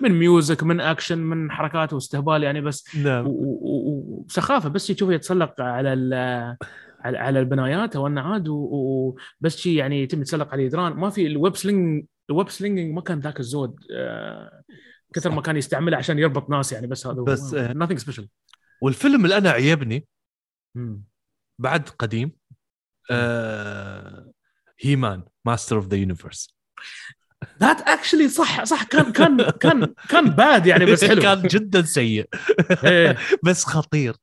من 0.01 0.11
music 0.13 0.63
من 0.63 0.81
أكشن 0.81 1.19
من 1.19 1.51
حركات 1.51 1.93
واستهبال 1.93 2.43
يعني 2.43 2.61
بس. 2.61 2.97
نعم. 2.97 3.25
وسخافة 3.29 4.69
بس 4.69 4.87
تشوفه 4.87 5.13
يتسلق 5.13 5.61
على 5.61 5.93
ال- 5.93 6.57
على 7.01 7.19
على 7.19 7.41
البنايات 7.41 7.97
أو 7.97 8.07
النعاد 8.07 8.49
و- 8.49 9.15
وبس 9.41 9.57
شي 9.57 9.75
يعني 9.75 10.03
يتم 10.03 10.21
يتسلق 10.21 10.53
على 10.53 10.63
الجدران 10.65 10.93
ما 10.93 11.11
في 11.11 11.27
ال 11.27 11.34
web 11.34 11.57
sling 11.57 12.05
ال 12.31 12.35
web 12.35 12.49
slinging 12.49 12.95
ما 12.95 13.01
كان 13.01 13.21
ذاك 13.21 13.41
الزود 13.41 13.77
آه، 13.97 14.63
كثر 15.15 15.31
ما 15.31 15.43
كان 15.43 15.57
يستعمله 15.57 15.97
عشان 15.97 16.19
يربط 16.19 16.51
ناس 16.51 16.73
يعني 16.73 16.87
بس 16.87 17.07
هذا 17.07 17.23
بس، 17.23 17.55
آه، 17.55 17.73
nothing 17.73 17.97
special 17.97 18.29
والفيلم 18.83 19.25
اللي 19.25 19.37
أنا 19.37 19.51
عيبني 19.51 20.07
بعد 21.59 21.89
قديم 21.89 22.33
آه 23.11 24.33
He-Man 24.81 25.25
Master 25.45 25.77
of 25.77 25.87
the 25.87 25.97
Universe 25.97 26.61
that 27.61 27.81
actually 27.81 28.29
صح 28.29 28.65
صح 28.65 28.83
كان 28.83 29.13
كان 29.13 29.51
كان 29.51 29.95
كان 30.09 30.31
bad 30.31 30.67
يعني 30.67 30.85
بس 30.85 31.05
حلو. 31.05 31.23
كان 31.23 31.43
جدا 31.43 31.83
سيء. 31.83 32.29
إيه، 32.85 33.17
بس 33.45 33.65
خطير. 33.65 34.17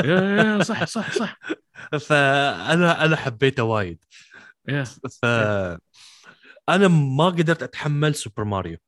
صح 0.68 0.84
صح 0.84 1.12
صح. 1.12 1.38
فأنا 2.00 3.04
أنا 3.04 3.16
حبيته 3.16 3.62
وايد. 3.62 4.04
إيه. 4.68 4.84
ف 5.22 5.24
أنا 6.68 6.88
ما 6.88 7.26
قدرت 7.26 7.62
أتحمل 7.62 8.14
سوبر 8.14 8.44
ماريو 8.44 8.78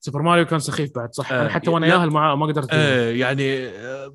سوبر 0.00 0.22
ماريو 0.22 0.46
كان 0.46 0.58
سخيف 0.58 0.90
بعد 0.94 1.14
صح 1.14 1.32
آه، 1.32 1.48
حتى 1.48 1.70
وأنا. 1.70 1.86
ياهل 1.86 2.10
معاه 2.10 2.36
ما 2.36 2.46
قدرت. 2.46 2.68
آه 2.72 3.10
يعني 3.10 3.68
آه، 3.68 4.14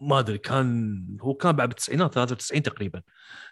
ما 0.00 0.18
أدري 0.18 0.38
كان 0.38 1.00
هو 1.20 1.34
كان 1.34 1.52
بعد 1.52 1.68
بالتسعينات 1.68 2.14
93 2.14 2.62
تقريبا 2.62 3.02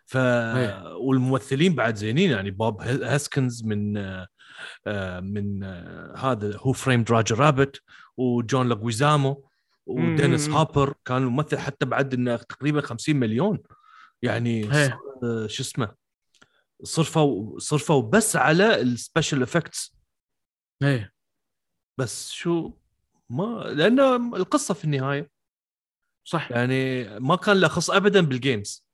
ف 0.07 0.17
إيه. 0.17 0.97
والممثلين 0.97 1.75
بعد 1.75 1.97
زينين 1.97 2.31
يعني 2.31 2.51
بوب 2.51 2.83
هاسكنز 2.83 3.65
من 3.65 3.97
آه، 3.97 4.27
آه، 4.87 5.21
من 5.21 5.65
آه، 5.65 6.15
هذا 6.17 6.57
هو 6.57 6.73
Framed 6.73 7.13
Roger 7.13 7.39
Rabbit 7.39 7.81
وجون 8.17 8.69
لويزامو 8.69 9.49
ودينيس. 9.87 10.49
هابر 10.49 10.95
كان 11.05 11.23
ممثل 11.23 11.59
حتى 11.59 11.87
بعد 11.87 12.15
إنه 12.15 12.37
تقريبا 12.37 12.81
50 12.81 13.17
مليون 13.17 13.59
يعني 14.23 14.75
إيه. 14.75 15.01
آه، 15.23 15.47
شو 15.47 15.63
اسمه 15.63 15.95
صرفوا 16.83 17.59
صرفوا 17.59 18.03
بس 18.03 18.37
على 18.37 18.81
ال 18.81 18.88
special 18.89 19.43
effects 19.43 19.97
إيه 20.83 21.13
بس 21.99 22.31
شو 22.31 22.73
ما 23.31 23.45
لأنه 23.77 24.17
القصة 24.37 24.75
في 24.75 24.85
النهاية 24.85 25.31
صح. 26.25 26.51
يعني 26.51 27.05
ما 27.21 27.37
كان 27.37 27.61
له 27.61 27.69
خص 27.69 27.91
ابدا 27.91 28.21
بال 28.21 28.40
games 28.40 28.87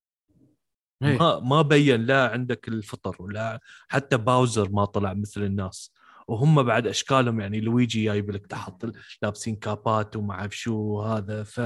إيه. 1.02 1.18
ما 1.18 1.40
ما 1.40 1.62
بين 1.62 2.06
لا 2.06 2.28
عندك 2.30 2.68
الفطر 2.68 3.16
ولا 3.22 3.60
حتى 3.88 4.16
باوزر 4.16 4.68
ما 4.68 4.84
طلع 4.84 5.14
مثل 5.14 5.42
الناس. 5.42 5.92
وهم 6.28 6.62
بعد 6.62 6.86
أشكالهم 6.86 7.40
يعني 7.40 7.60
لويجي 7.60 8.04
جايب 8.04 8.30
لك 8.30 8.46
تحت 8.46 8.86
لابسين 9.22 9.56
كابات 9.56 10.16
وما 10.16 10.34
أعرف 10.34 10.56
شو 10.56 11.00
هذا 11.02 11.42
ف 11.44 11.60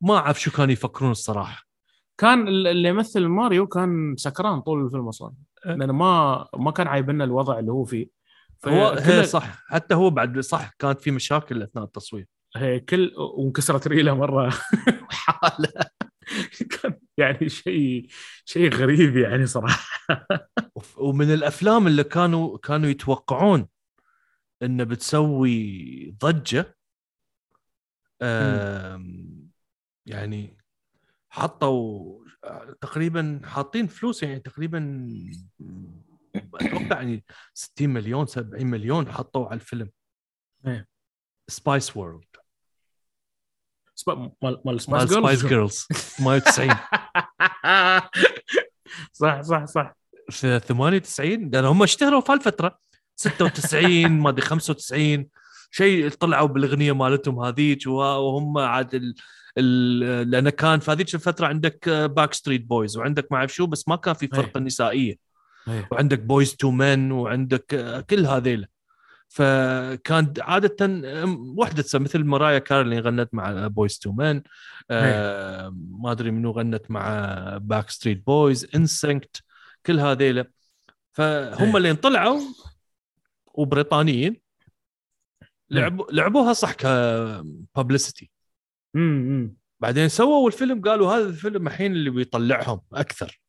ما 0.00 0.16
أعرف 0.16 0.40
شو 0.40 0.50
كانوا 0.50 0.72
يفكرون 0.72 1.10
الصراحة. 1.10 1.64
كان 2.18 2.48
ال- 2.48 2.66
اللي 2.66 2.88
يمثل 2.88 3.26
ماريو 3.26 3.66
كان 3.66 4.14
سكران 4.16 4.60
طول 4.60 4.84
الفيلم 4.84 5.08
أصلا. 5.08 5.34
أه. 5.66 5.74
لأنه 5.74 5.92
ما 5.92 6.46
ما 6.56 6.70
كان 6.70 6.86
عايبنا 6.86 7.24
الوضع 7.24 7.58
اللي 7.58 7.72
هو 7.72 7.84
فيه. 7.84 8.19
هو 8.68 8.96
فكل- 8.96 9.02
هي 9.12 9.24
صح. 9.24 9.62
حتى 9.66 9.94
هو 9.94 10.10
بعد 10.10 10.38
صح 10.40 10.70
كانت 10.78 11.00
في 11.00 11.10
مشاكل 11.10 11.62
أثناء 11.62 11.84
التصوير. 11.84 12.26
هي 12.56 12.80
كل 12.80 13.12
وانكسرت 13.16 13.88
ريله 13.88 14.14
مرة. 14.14 14.50
حالة. 15.10 15.72
كان 16.70 16.98
يعني 17.18 17.48
شيء 17.48 18.06
شيء 18.44 18.74
غريب 18.74 19.16
يعني 19.16 19.46
صراحة. 19.46 19.88
ومن 20.96 21.34
الأفلام 21.34 21.86
اللي 21.86 22.04
كانوا 22.04 22.58
كانوا 22.58 22.88
يتوقعون 22.88 23.68
انه 24.62 24.84
بتسوي 24.84 26.14
ضجة 26.20 26.76
يعني 30.06 30.56
حطوا 31.30 32.18
تقريبا 32.80 33.40
حاطين 33.44 33.86
فلوس 33.86 34.22
يعني 34.22 34.40
تقريبا 34.40 35.08
أتوقع 36.36 36.96
يعني 37.02 37.24
60 37.54 37.88
مليون 37.88 38.26
70 38.26 38.66
مليون 38.66 39.12
حطوا 39.12 39.46
على 39.46 39.54
الفيلم. 39.54 39.90
إيه. 40.66 40.88
Spice 41.48 41.96
World 41.96 42.24
مال 44.08 44.32
مال 44.42 44.60
مال 44.64 44.80
Spice 44.80 45.10
Spice 45.10 45.46
Girls 45.46 45.48
Girls 45.48 45.86
98 46.18 46.70
صح 49.12 49.40
صح 49.42 49.64
صح. 49.64 49.94
في 50.30 50.58
98 50.60 51.50
لأن 51.50 51.64
هم 51.64 51.82
اشتهروا 51.82 52.20
في 52.20 52.32
هالفترة. 52.32 52.78
96 53.16 54.08
ما 54.10 54.28
أدري 54.28 54.42
95 54.42 55.26
شيء 55.70 56.08
طلعوا 56.08 56.48
بالأغنية 56.48 56.92
مالتهم 56.92 57.40
هذيك 57.40 57.86
وه- 57.86 58.18
وهم 58.18 58.58
عاد 58.58 58.94
ال... 58.94 59.14
ال... 59.58 60.30
لأن 60.30 60.48
كان 60.50 60.80
في 60.80 60.90
هذيك 60.90 61.14
الفترة 61.14 61.46
عندك 61.46 61.88
Backstreet 61.88 62.64
Boys 62.64 62.96
وعندك 62.96 63.32
ما 63.32 63.38
أعرف 63.38 63.54
شو 63.54 63.66
بس 63.66 63.88
ما 63.88 63.96
كان 63.96 64.14
في 64.14 64.26
فرقة 64.26 64.58
أي. 64.58 64.64
نسائية. 64.64 65.29
إيه. 65.68 65.88
وعندك 65.92 66.18
Boyz 66.18 66.56
II 66.56 66.70
Men 66.70 67.12
وعندك 67.12 67.74
آه، 67.74 68.00
كل 68.00 68.26
هذيلا 68.26 68.66
فكان 69.28 70.34
عادة 70.38 70.84
آم، 70.84 71.58
وحدة 71.58 71.84
مثل 71.94 72.24
Mariah 72.24 72.58
Carey 72.58 73.00
غنت 73.00 73.28
مع 73.34 73.66
Boyz 73.66 73.98
II 73.98 74.12
Men 74.12 74.42
آه 74.90 75.74
ما 75.90 76.12
أدري 76.12 76.30
منو 76.30 76.50
غنت 76.50 76.90
مع 76.90 77.34
Backstreet 77.62 78.26
Boys 78.26 78.68
انسنكت 78.74 79.42
كل 79.86 80.00
هذيلا 80.00 80.50
فهم 81.12 81.68
إيه. 81.68 81.76
اللي 81.76 81.94
طلعوا 81.94 82.40
وبريطانيين 83.54 84.40
لعبوا 85.70 86.04
لعبوها 86.12 86.52
صح 86.52 86.72
كببليستي 86.72 88.30
امم 88.96 89.54
بعدين 89.80 90.08
سووا 90.08 90.48
الفيلم 90.48 90.80
قالوا 90.80 91.12
هذا 91.12 91.24
الفيلم 91.28 91.66
الحين 91.66 91.92
اللي 91.92 92.10
بيطلعهم 92.10 92.80
أكثر. 92.92 93.40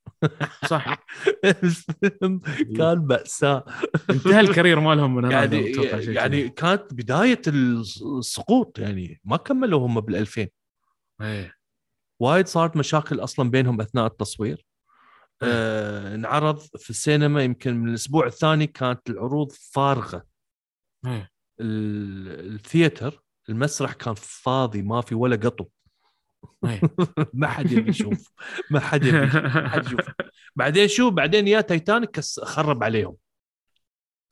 صح. 0.67 1.05
الفيلم 1.45 2.39
كان 2.77 2.97
مأساة. 3.09 3.65
انتهى 4.09 4.39
الكارير 4.39 4.79
مالهم 4.79 5.15
من 5.15 5.31
يعني 5.31 5.71
يعني. 6.13 6.49
كانت 6.49 6.93
بداية 6.93 7.41
السقوط 7.47 8.79
يعني 8.79 9.21
ما 9.23 9.37
كملوا 9.37 9.87
هم 9.87 9.99
بال 9.99 10.15
2000 10.15 10.47
إيه. 11.21 11.55
وايد 12.19 12.47
صارت 12.47 12.77
مشاكل 12.77 13.19
أصلا 13.19 13.49
بينهم 13.49 13.81
أثناء 13.81 14.05
التصوير. 14.05 14.65
آه 15.43 16.15
انعرض 16.15 16.59
في 16.59 16.89
السينما 16.89 17.43
يمكن 17.43 17.75
من 17.77 17.89
الأسبوع 17.89 18.25
الثاني 18.25 18.67
كانت 18.67 19.09
العروض 19.09 19.51
فارغة. 19.51 20.25
ال- 21.59 22.53
ال 22.55 22.64
theater 22.64 23.21
المسرح 23.49 23.93
كان 23.93 24.13
فاضي 24.17 24.81
ما 24.81 25.01
في 25.01 25.15
ولا 25.15 25.35
قطو. 25.35 25.65
ما 27.33 27.47
حد 27.47 27.71
يبي 27.71 27.89
يشوف. 27.89 28.31
ما 28.69 28.79
حد 28.79 29.05
يبي 29.05 29.17
يشوف، 29.17 29.35
ما 29.35 29.69
حد 29.69 29.85
يشوف. 29.85 29.99
بعدين 30.55 30.87
شو 30.87 31.09
بعدين 31.09 31.47
يا 31.47 31.61
تايتانيك 31.61 32.19
خرب 32.43 32.83
عليهم. 32.83 33.15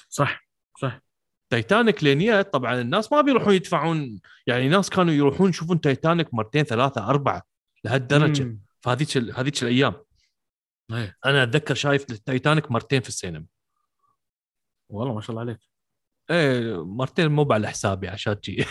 صح 0.09 0.47
صح. 0.81 1.01
تايتانيك 1.49 2.03
لين 2.03 2.41
طبعا 2.41 2.81
الناس 2.81 3.11
ما 3.11 3.21
بيروحون 3.21 3.53
يدفعون 3.53 4.19
يعني 4.47 4.69
ناس 4.69 4.89
كانوا 4.89 5.13
يروحون 5.13 5.49
يشوفون 5.49 5.81
تايتانيك 5.81 6.33
مرتين 6.33 6.63
ثلاثة 6.63 7.09
أربعة 7.09 7.43
لهالدرجة. 7.83 8.57
في 8.81 8.89
هذيك 8.89 9.17
ال- 9.17 9.39
هذيك 9.39 9.63
الأيام. 9.63 9.93
إيه 10.91 11.17
أنا 11.25 11.43
أتذكر 11.43 11.75
شايف 11.75 12.03
تايتانيك 12.03 12.71
مرتين 12.71 13.01
في 13.01 13.07
السينما. 13.09 13.45
والله 14.89 15.13
ما 15.13 15.21
شاء 15.21 15.29
الله 15.31 15.41
عليك. 15.41 15.68
إيه 16.29 16.85
مرتين 16.85 17.31
مو 17.31 17.47
على 17.51 17.67
حسابي 17.67 18.07
عشان 18.07 18.35
شي 18.41 18.65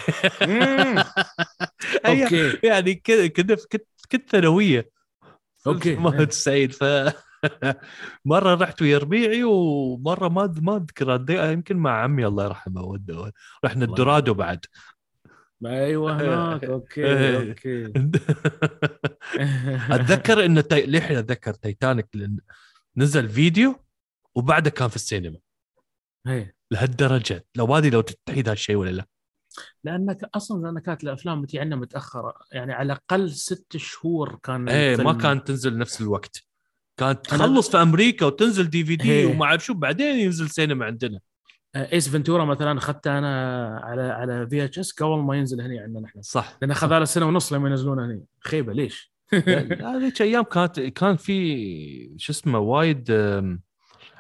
okay. 2.07 2.59
يعني 2.63 2.95
كذا 2.95 3.27
كذا 3.27 3.57
كنت 3.73 3.87
كنت 4.13 4.31
ثانوية. 4.31 4.91
ما 5.87 6.25
تسعيد 6.25 6.73
ف 6.73 6.85
مرة 8.25 8.55
رحت 8.55 8.83
ويا 8.83 8.99
ربيعي 8.99 9.45
ومرة 9.45 10.29
ما 10.29 10.55
ما 10.61 10.77
أذكر. 10.77 11.25
يمكن 11.31 11.77
مع 11.77 12.03
عمي 12.03 12.27
الله 12.27 12.45
يرحمه 12.45 13.01
رحنا 13.65 13.85
الدورادو 13.85 14.35
بعد. 14.35 14.65
أيوه 15.67 16.13
هناك. 16.21 16.65
okay 16.65 17.05
إيه. 17.05 17.51
okay. 17.51 17.93
أتذكر 19.95 20.45
إنه 20.45 20.61
تي... 20.61 20.87
للحين 20.87 21.17
أتذكر 21.17 21.55
تايتانيك 21.55 22.07
لأن 22.15 22.39
نزل 22.97 23.29
فيديو 23.29 23.85
وبعده 24.35 24.71
كان 24.71 24.89
في 24.89 24.97
السينما. 24.97 25.39
إيه 26.27 26.58
لهالدرجة. 26.71 27.45
لو 27.57 27.75
هذه 27.75 27.91
لو 27.91 28.01
تحيد 28.01 28.49
هالشيء 28.49 28.77
ولا 28.77 28.91
لا؟ 28.91 29.07
لأنك 29.85 30.31
أصلا 30.35 30.63
لأن 30.63 30.79
كانت 30.79 31.05
الأفلام 31.05 31.43
بتجي 31.43 31.61
عندنا 31.61 31.77
متأخرة. 31.77 32.35
يعني 32.53 32.73
على 32.73 32.87
الأقل 32.87 33.31
ست 33.31 33.77
شهور 33.77 34.39
كان 34.43 34.69
إيه 34.69 34.97
ما 34.97 35.13
كانت 35.13 35.49
تنزل 35.49 35.79
نفس 35.79 36.01
الوقت. 36.01 36.45
كانت 36.97 37.25
تخلص 37.25 37.71
في 37.71 37.83
أمريكا 37.83 38.27
وتنزل 38.27 38.71
DVD 38.71 39.13
إيه. 39.13 39.27
وما 39.27 39.45
أعرف 39.45 39.65
شو 39.65 39.75
بعدين 39.75 40.19
ينزل 40.19 40.51
سينما 40.51 40.85
عندنا. 40.85 41.21
آه، 41.75 41.93
Ace 41.93 42.09
Ventura 42.09 42.45
مثلا 42.45 42.79
اخذته 42.79 43.19
أنا 43.19 43.81
على 43.83 44.03
على 44.03 44.49
VHS 44.51 44.93
قبل 44.93 45.19
ما 45.19 45.37
ينزل 45.37 45.61
هنا 45.61 45.83
عندنا 45.83 46.07
إحنا. 46.07 46.23
صح. 46.23 46.59
لأن 46.63 46.71
أخذ 46.71 46.99
له 46.99 47.05
سنه 47.05 47.27
ونص 47.27 47.53
لما 47.53 47.69
ينزلونه 47.69 48.07
هنا 48.07 48.21
خيبة 48.41 48.73
ليش؟ 48.73 49.13
هذيك 49.95 50.23
أيام 50.23 50.43
كانت 50.43 50.81
كان 50.81 51.17
في 51.17 52.15
شو 52.19 52.33
اسمه 52.33 52.59
وايد 52.59 53.11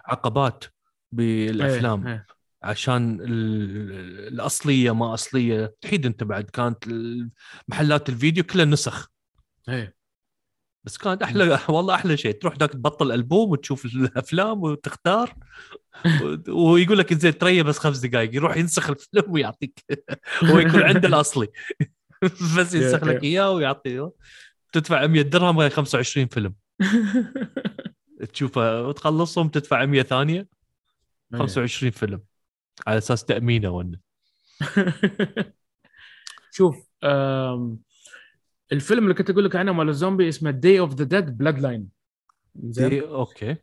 عقبات 0.07 0.64
بالأفلام. 1.12 2.07
إيه، 2.07 2.14
إيه. 2.14 2.38
عشان 2.62 3.20
ال- 3.20 4.28
الأصلية 4.34 4.94
ما 4.94 5.14
أصلية 5.14 5.74
تحيد 5.80 6.06
أنت 6.06 6.24
بعد 6.24 6.44
كانت 6.44 6.84
محلات 7.68 8.08
الفيديو 8.08 8.44
كلها 8.44 8.64
نسخ. 8.64 9.08
إيه. 9.68 9.94
بس 10.84 10.98
كانت 10.98 11.22
أحلى 11.22 11.58
والله 11.68 11.94
أحلى 11.94 12.16
شيء. 12.16 12.32
تروح 12.32 12.56
ذاك 12.56 12.72
تبطل 12.72 13.12
ألبوم 13.12 13.50
وتشوف 13.50 13.84
الأفلام 13.84 14.62
وتختار 14.62 15.34
ويقول 16.48 16.98
لك 16.98 17.14
زين 17.14 17.38
تريا 17.38 17.62
بس 17.62 17.78
خمس 17.78 17.98
دقائق 17.98 18.34
يروح 18.34 18.56
ينسخ 18.56 18.90
الفيلم 18.90 19.32
ويعطيك. 19.32 19.84
هو 20.44 20.58
يكون 20.58 20.82
عنده 20.82 21.08
الأصلي. 21.08 21.48
بس 22.58 22.74
ينسخ 22.74 23.04
لك 23.04 23.22
إياه 23.24 23.50
ويعطي. 23.50 24.08
تدفع 24.72 25.06
100 25.06 25.22
درهم 25.22 25.58
غير 25.60 25.70
25 25.70 26.26
فيلم. 26.26 26.54
تشوفه 28.32 28.82
وتخلصهم 28.82 29.48
تدفع 29.48 29.84
100 29.84 30.02
ثانية 30.02 30.48
إيه. 31.32 31.38
25 31.38 31.90
فيلم. 31.92 32.20
على 32.87 32.99
أساس 32.99 33.25
تامينه 33.25 33.70
ولا 33.70 33.99
شوف 36.50 36.76
الفيلم 38.73 39.02
اللي 39.04 39.14
كنت 39.14 39.30
أقول 39.30 39.44
لك 39.44 39.56
عنه 39.56 39.73
مال 39.73 39.88
الزومبي 39.88 40.28
اسمه 40.28 40.50
Day 40.50 40.80
of 40.80 40.94
the 40.94 41.04
Dead 41.04 41.38
Bloodline 41.38 41.88
دي- 42.54 43.00
okay. 43.02 43.56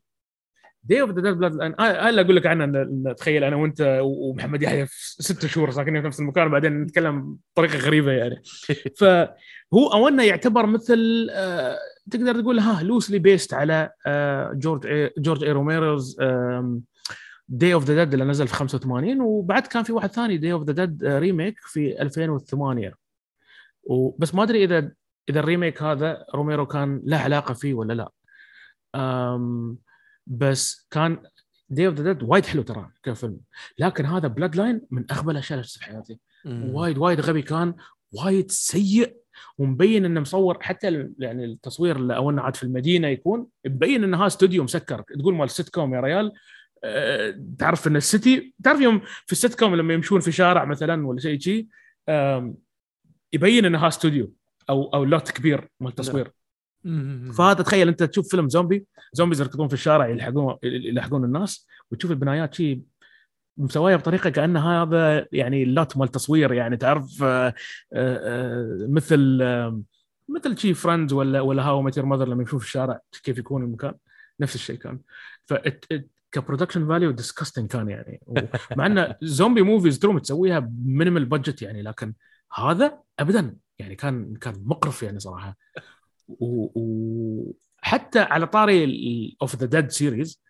Day 0.83 1.01
of 1.01 1.09
the 1.09 1.21
Dead 1.21 1.33
Bloodline 1.33 1.75
هاي 1.79 2.09
اللي 2.09 2.21
أقول 2.21 2.35
لك 2.35 2.45
عنه 2.45 2.83
تخيل 3.13 3.43
أنا 3.43 3.55
وأنت 3.55 3.99
ومحمد 4.03 4.61
يحيى 4.63 4.85
ست 5.19 5.45
شهور 5.45 5.71
ساكنين 5.71 6.01
في 6.01 6.07
نفس 6.07 6.19
المكان 6.19 6.47
وبعدين 6.47 6.81
نتكلم 6.81 7.37
بطريقة 7.53 7.77
غريبة 7.77 8.11
يعني. 8.11 8.41
فهو 8.99 9.87
اولا 9.93 10.23
يعتبر 10.23 10.65
مثل 10.65 11.27
آه، 11.31 11.77
تقدر 12.11 12.41
تقول 12.41 12.59
ها 12.59 12.83
loosely 12.83 13.19
based 13.19 13.53
على 13.53 13.89
آه، 14.07 14.51
George 14.53 14.83
A- 14.83 15.11
George 15.17 15.43
A 15.43 15.51
Romero's 15.51 16.17
Day 17.47 17.73
of 17.73 17.83
the 17.83 18.03
Dead 18.03 18.13
اللي 18.13 18.25
نزل 18.25 18.47
في 18.47 18.53
85 18.53 19.21
وبعد 19.21 19.67
كان 19.67 19.83
في 19.83 19.93
واحد 19.93 20.09
ثاني 20.09 20.37
Day 20.37 20.51
of 20.51 20.63
the 20.63 20.85
Dead 20.85 21.03
remake 21.03 21.59
في 21.59 22.01
2008 22.01 22.93
وبس 23.83 24.35
ما 24.35 24.43
أدري 24.43 24.63
اذا 24.63 24.91
إذا 25.29 25.39
ال 25.39 25.46
remake 25.46 25.83
هذا 25.83 26.25
Romero 26.35 26.65
كان 26.65 27.01
له 27.05 27.17
علاقة 27.17 27.53
فيه 27.53 27.73
ولا 27.73 27.93
لا. 27.93 28.11
أم 28.95 29.77
بس 30.27 30.87
كان 30.91 31.17
Day 31.69 31.87
of 31.87 31.95
the 31.95 32.13
Dead 32.13 32.23
وايد 32.23 32.45
حلو 32.45 32.61
ترى 32.61 32.89
كفيلم. 33.03 33.39
لكن 33.79 34.05
هذا 34.05 34.27
Bloodline 34.27 34.81
من 34.91 35.11
أغبى 35.11 35.31
الأشياء 35.31 35.59
اللي 35.59 35.69
في 35.69 35.85
حياتي. 35.85 36.19
وايد 36.45 36.97
وايد 36.97 37.21
غبي 37.21 37.41
كان 37.41 37.75
وايد 38.11 38.51
سيء 38.51 39.17
ومبين 39.57 40.05
إنه 40.05 40.19
مصور 40.19 40.57
حتى 40.61 41.09
يعني 41.19 41.45
التصوير 41.45 41.95
اللي 41.95 42.15
اولنا 42.15 42.41
عاد 42.41 42.55
في 42.55 42.63
المدينة 42.63 43.07
يكون 43.07 43.47
مبين 43.65 44.03
إنه 44.03 44.23
ها 44.23 44.27
استوديو 44.27 44.63
مسكر. 44.63 45.01
تقول 45.01 45.35
مال 45.35 45.49
سيت 45.49 45.69
كوم 45.69 45.93
يا 45.93 45.99
ريال. 45.99 46.31
تعرف 47.59 47.87
إن 47.87 47.95
ال 47.95 48.07
city 48.07 48.53
تعرف 48.63 48.81
يوم 48.81 49.01
في 49.25 49.31
السيت 49.31 49.55
كوم 49.55 49.75
لما 49.75 49.93
يمشون 49.93 50.19
في 50.19 50.31
شارع 50.31 50.65
مثلا 50.65 51.07
ولا 51.07 51.19
شيء 51.19 51.39
شيء 51.39 51.67
يبين 53.33 53.65
إنها 53.65 53.87
استوديو 53.87 54.33
أو 54.69 54.83
أو 54.93 55.03
lot 55.03 55.31
كبير 55.31 55.69
مال 55.79 55.95
تصوير. 55.95 56.31
مم. 56.83 57.31
فهذا 57.31 57.63
تخيل 57.63 57.87
أنت 57.87 58.03
تشوف 58.03 58.29
فيلم 58.29 58.49
zombie 58.49 58.85
zombies 59.13 59.41
يركضون 59.41 59.67
في 59.67 59.73
الشارع 59.73 60.07
يلحقون 60.07 60.55
يلحقون 60.63 61.23
الناس 61.23 61.67
وتشوف 61.91 62.11
البنايات 62.11 62.53
شيء 62.53 62.81
مسويه 63.57 63.95
بطريقة 63.95 64.29
كأن 64.29 64.57
هذا 64.57 65.27
يعني 65.31 65.63
ال 65.63 65.72
lot 65.72 65.97
مال 65.97 66.07
تصوير 66.07 66.53
يعني 66.53 66.77
تعرف 66.77 67.23
آه، 67.23 67.47
آه، 67.47 67.53
آه، 67.93 68.87
مثل 68.89 69.39
آه، 69.41 69.81
مثل 70.29 70.57
شي 70.57 70.73
Friends 70.73 71.13
ولا 71.13 71.41
ولا 71.41 71.63
How 71.63 71.81
I 71.81 71.84
Met 71.84 71.93
Your 71.93 72.05
Mother 72.05 72.27
لما 72.27 72.43
يشوف 72.43 72.63
الشارع 72.63 72.99
كيف 73.23 73.37
يكون 73.37 73.63
المكان 73.63 73.93
نفس 74.39 74.55
الشيء 74.55 74.75
كان. 74.75 74.99
ف 75.45 75.53
ك 76.35 76.40
production 76.40 76.87
value 76.87 77.11
disgusting 77.11 77.69
كان 77.69 77.89
يعني. 77.89 78.21
مع 78.77 78.85
إن 78.85 79.15
zombie 79.21 79.61
movies 79.61 79.99
تروم 79.99 80.19
تسويها 80.19 80.59
ب 80.59 80.67
minimal 80.67 81.25
budget 81.25 81.61
يعني 81.61 81.81
لكن 81.81 82.13
هذا 82.53 82.99
ابدا 83.19 83.55
يعني 83.79 83.95
كان 83.95 84.35
كان 84.35 84.63
مقرف 84.65 85.03
يعني 85.03 85.19
صراحة. 85.19 85.57
وحتى 86.27 88.19
على 88.19 88.47
طاري 88.47 89.37
of 89.41 89.55
the 89.55 89.65
Dead 89.65 89.91
series 89.91 90.41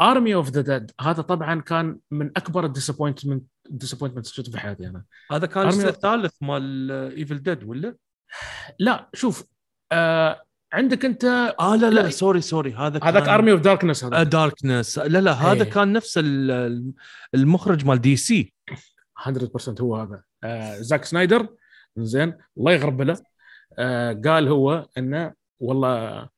Army 0.00 0.34
of 0.34 0.50
the 0.50 0.60
Dead 0.60 0.90
هذا 1.00 1.22
طبعا 1.22 1.60
كان 1.60 1.98
من 2.10 2.30
أكبر 2.36 2.64
ال 2.64 2.69
disappointment 2.69 3.44
disappointment 3.70 4.26
شفته 4.26 4.52
في 4.52 4.58
حياتي 4.58 4.86
أنا. 4.86 5.04
هذا 5.32 5.46
كان 5.46 5.68
الثالث 5.68 6.34
مال 6.40 6.90
Evil 7.16 7.42
Dead 7.42 7.64
ولا؟ 7.64 7.96
لا 8.78 9.10
شوف 9.14 9.44
آه 9.92 10.42
عندك 10.72 11.04
أنت 11.04 11.24
آه 11.60 11.76
لا 11.76 11.90
لا. 11.90 12.00
لا 12.00 12.10
sorry 12.10 12.40
sorry 12.40 12.72
هذا 12.74 13.00
هذاك 13.04 13.28
Army 13.28 13.52
of 13.52 13.60
Darkness 13.60 14.04
هذا. 14.04 14.22
Darkness 14.22 14.98
لا 14.98 15.18
لا 15.20 15.32
هذا 15.32 15.64
إيه. 15.64 15.70
كان 15.70 15.92
نفس 15.92 16.18
ال- 16.18 16.92
المخرج 17.34 17.86
مال 17.86 18.00
DC 18.00 18.52
100% 19.26 19.80
هو 19.80 19.96
هذا. 19.96 20.22
آه 20.44 20.76
Zack 20.80 21.04
Snyder 21.04 21.48
زين 21.96 22.34
الله 22.58 22.72
يغرب 22.72 23.02
له. 23.02 23.16
آه 23.78 24.12
قال 24.24 24.48
هو 24.48 24.88
إنه 24.98 25.32
والله 25.60 26.28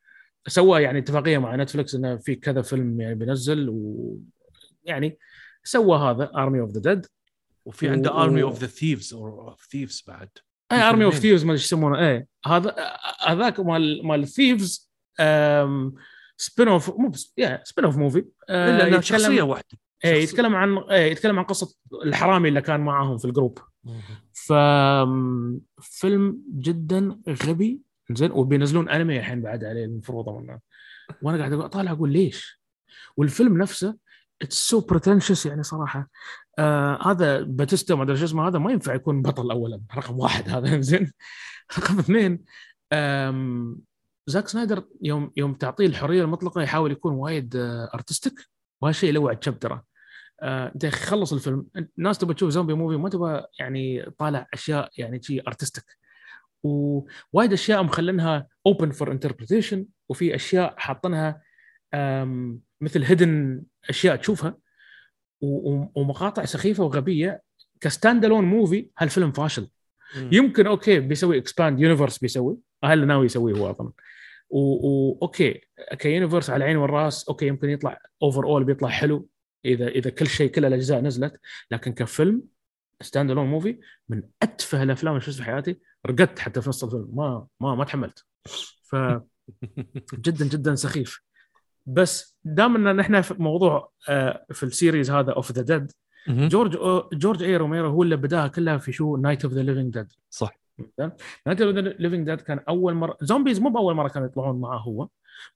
سوى 0.49 0.83
يعني 0.83 0.99
اتفاقية 0.99 1.38
مع 1.38 1.57
Netflix 1.57 1.95
إنه 1.95 2.16
في 2.16 2.35
كذا 2.35 2.62
فيلم 2.62 3.01
يعني 3.01 3.14
بينزل 3.14 3.69
ويعني 3.69 5.19
سوى 5.64 5.99
هذا 5.99 6.31
Army 6.37 6.61
of 6.61 6.71
the 6.71 6.81
Dead 6.95 7.07
وفي 7.64 7.88
عنده 7.88 8.23
Army 8.23 8.43
of 8.43 8.61
the 8.61 8.66
Thieves 8.66 9.14
أو 9.14 9.49
of 9.49 9.66
Thieves 9.71 10.05
بعد. 10.09 10.29
اي 10.73 10.83
Army 10.83 11.05
of. 11.05 11.14
Thieves 11.14 11.45
ما 11.45 11.51
أدري 11.51 11.61
إيش 11.61 11.65
يسمونه 11.65 11.99
إيه 11.99 12.27
هذا 12.47 12.77
هذاك 13.27 13.61
مال 13.61 14.07
مال 14.07 14.29
Thieves 14.29 14.90
spin-off 16.37 16.90
مو 16.99 17.09
بس 17.09 17.35
يا 17.39 17.63
spin-off 17.64 17.97
movie 17.97 18.25
إلا 18.51 19.01
شخصية 19.01 19.43
واحدة 19.43 19.67
إيه 20.05 20.13
شخصية. 20.13 20.23
يتكلم 20.23 20.55
عن 20.55 20.79
إيه 20.79 21.11
يتكلم 21.13 21.39
عن 21.39 21.45
قصة 21.45 21.77
الحرامي 22.05 22.49
اللي 22.49 22.61
كان 22.61 22.81
معاهم 22.81 23.19
في 23.19 23.25
ال 23.25 23.30
group 23.30 23.59
ف 24.33 24.53
فيلم 25.81 26.43
جدا 26.49 27.21
غبي 27.29 27.81
زين 28.11 28.31
وبينزلون 28.31 28.89
أنمي 28.89 29.19
الحين 29.19 29.43
بعد 29.43 29.65
عليه 29.65 29.85
المفروض. 29.85 30.29
وأنا 31.23 31.39
قاعد 31.39 31.53
أطالع 31.53 31.93
أقول 31.93 32.13
ليش؟ 32.13 32.63
والفيلم 33.17 33.59
نفسه 33.59 33.97
it's 34.43 34.69
so 34.69 34.81
pretentious 34.81 35.47
يعني 35.47 35.63
صراحة 35.63 36.11
آه 36.61 37.11
هذا 37.11 37.42
Bautista 37.43 37.95
ما 37.94 38.03
أدري 38.03 38.16
شو 38.16 38.25
اسمه 38.25 38.49
هذا 38.49 38.59
ما 38.59 38.73
ينفع 38.73 38.94
يكون 38.94 39.23
بطل 39.23 39.51
اولا. 39.51 39.83
رقم 39.96 40.18
واحد 40.18 40.49
هذا 40.49 40.81
زين. 40.90 41.12
رقم 41.79 41.99
اثنين 41.99 42.44
زاك 44.27 44.49
سنايدر 44.49 44.85
يوم 45.03 45.33
يوم 45.37 45.55
تعطيه 45.55 45.87
الحرية 45.87 46.23
المطلقة 46.23 46.62
يحاول 46.62 46.92
يكون 46.92 47.14
وايد 47.14 47.57
artistic 47.95 48.40
وهالشيء 48.83 49.09
يلوع 49.09 49.33
آه، 50.42 50.73
أنت 50.75 50.85
أخي 50.85 51.07
خلص 51.07 51.33
الفيلم. 51.33 51.66
الناس 51.99 52.18
تبغى 52.18 52.35
تشوف 52.35 52.51
zombie 52.51 52.75
movie 52.75 52.97
ما 52.96 53.09
تبغى 53.09 53.46
يعني 53.59 54.11
طالع 54.18 54.46
أشياء 54.55 54.90
يعني 54.99 55.23
شيء 55.23 55.49
artistic 55.49 55.85
ووايد 56.62 57.53
أشياء 57.53 57.83
مخلينها 57.83 58.46
open 58.66 58.90
for 58.90 59.12
interpretation 59.12 59.87
وفي 60.09 60.35
أشياء 60.35 60.75
حاطينها 60.79 61.42
مثل 62.81 63.03
hidden 63.05 63.62
أشياء 63.88 64.16
تشوفها. 64.16 64.57
ومقاطع 65.40 66.44
سخيفة 66.44 66.85
وغبية 66.85 67.42
ك 67.81 67.88
stand 67.88 68.25
alone 68.25 68.45
movie 68.45 68.90
هالفيلم 68.98 69.33
فاشل. 69.33 69.68
يمكن 70.16 70.66
okay 70.66 71.01
بيسوي 71.00 71.38
expand 71.38 71.81
universe 71.81 72.19
بيسوي 72.18 72.57
اللي 72.85 73.07
ناوي 73.07 73.26
يسويه 73.26 73.55
هو 73.55 73.70
أظن. 73.70 73.92
و 74.51 74.73
okay 74.73 75.61
ك 75.99 76.04
universe 76.04 76.51
على 76.50 76.64
العين 76.64 76.76
والراس 76.76 77.29
okay 77.29 77.47
يمكن 77.46 77.70
يطلع 77.70 77.98
overall 78.23 78.64
بيطلع 78.64 78.88
حلو 78.88 79.29
إذا 79.64 79.88
إذا 79.88 80.11
كل 80.11 80.26
شيء 80.26 80.50
كل 80.50 80.64
الأجزاء 80.64 81.00
نزلت 81.00 81.40
لكن 81.70 81.92
كفيلم 81.92 82.42
stand 83.01 83.31
alone 83.31 83.47
movie 83.47 83.81
من 84.09 84.22
أتفه 84.42 84.83
الأفلام 84.83 85.14
اللي 85.14 85.26
شفتها 85.26 85.37
في 85.37 85.44
حياتي 85.44 85.81
رقدت 86.07 86.38
حتى 86.38 86.62
في 86.62 86.68
نص 86.68 86.85
الفيلم 86.85 87.11
ما 87.12 87.46
ما 87.61 87.74
ما 87.74 87.85
تحملت. 87.85 88.24
ف 88.83 88.96
جدا 90.24 90.48
جدا 90.48 90.74
سخيف. 90.74 91.20
بس 91.92 92.37
دام 92.44 92.76
إن 92.88 92.96
نحن 92.96 93.20
في 93.20 93.35
موضوع 93.42 93.92
آه، 94.09 94.46
في 94.53 94.62
ال 94.62 94.69
series 94.69 95.11
هذا 95.11 95.33
of 95.33 95.53
the 95.53 95.62
Dead. 95.62 95.93
جورج 96.29 96.76
أو- 96.76 97.16
جورج 97.16 97.42
أي 97.42 97.57
روميرو 97.57 97.88
هو 97.88 98.03
اللي 98.03 98.16
بداها 98.16 98.48
كلها 98.48 98.79
في 98.79 98.92
شو 98.92 99.16
Night 99.16 99.45
of 99.45 99.53
the 99.55 99.62
Living 99.62 99.95
Dead 99.95 100.07
صح. 100.31 100.59
Night 101.47 101.61
of 101.61 101.75
the 101.75 101.81
Living 101.81 102.27
Dead 102.27 102.40
كان 102.40 102.61
أول 102.68 102.94
مرة 102.94 103.16
zombies 103.23 103.61
مو 103.61 103.68
بأول 103.70 103.94
مرة 103.94 104.09
كانوا 104.09 104.29
يطلعون 104.29 104.61
معاه 104.61 104.79
هو 104.79 105.09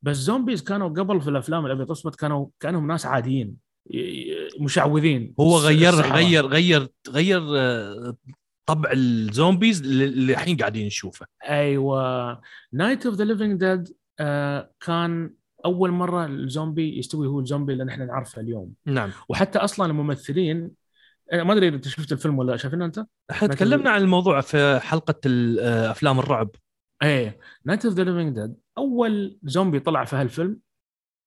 بس 0.02 0.16
zombies 0.16 0.62
كانوا 0.62 0.88
قبل 0.88 1.20
في 1.20 1.30
الأفلام 1.30 1.66
الابيض 1.66 1.90
والاسود 1.90 2.14
كانوا 2.14 2.46
كأنهم 2.60 2.86
ناس 2.86 3.06
عاديين 3.06 3.56
مشعوذين. 4.60 5.34
هو 5.40 5.56
غير 5.58 5.92
سحرة. 5.92 6.16
غير 6.16 6.46
غير 6.46 6.88
غير 7.08 7.42
آه، 7.56 8.16
طبع 8.66 8.90
ال 8.92 9.03
zombies 9.03 9.80
اللي 9.82 10.32
الحين 10.32 10.56
قاعدين 10.56 10.86
نشوفه. 10.86 11.26
أيوه. 11.48 12.40
Night 12.72 13.06
of 13.06 13.14
the 13.14 13.24
Living 13.24 13.60
Dead 13.60 13.88
كان 14.80 15.34
أول 15.64 15.90
مرة 15.90 16.26
الزومبي 16.26 16.98
يستوي 16.98 17.26
هو 17.26 17.40
الزومبي 17.40 17.72
اللي 17.72 17.84
نحن 17.84 18.06
نعرفه 18.06 18.40
اليوم. 18.40 18.72
نعم. 18.86 19.10
وحتى 19.28 19.58
أصلا 19.58 19.86
الممثلين 19.86 20.70
ما 21.32 21.52
أدري 21.52 21.68
إذا 21.68 21.76
أنت 21.76 21.88
شفت 21.88 22.12
الفيلم 22.12 22.38
ولا 22.38 22.50
لا، 22.50 22.56
شايفينه 22.56 22.84
أنت؟ 22.84 23.04
إحنا 23.30 23.48
تكلمنا 23.48 23.90
عن 23.90 24.00
الموضوع 24.00 24.40
في 24.40 24.80
حلقة 24.82 25.20
آه، 25.60 25.90
أفلام 25.90 26.18
الرعب. 26.18 26.50
إيه. 27.02 27.38
Night 27.64 27.84
of 27.84 27.94
the 27.94 28.04
Living 28.04 28.34
Dead 28.34 28.54
أول 28.78 29.38
زومبي 29.42 29.80
طلع 29.80 30.04
في 30.04 30.16
هالفيلم. 30.16 30.58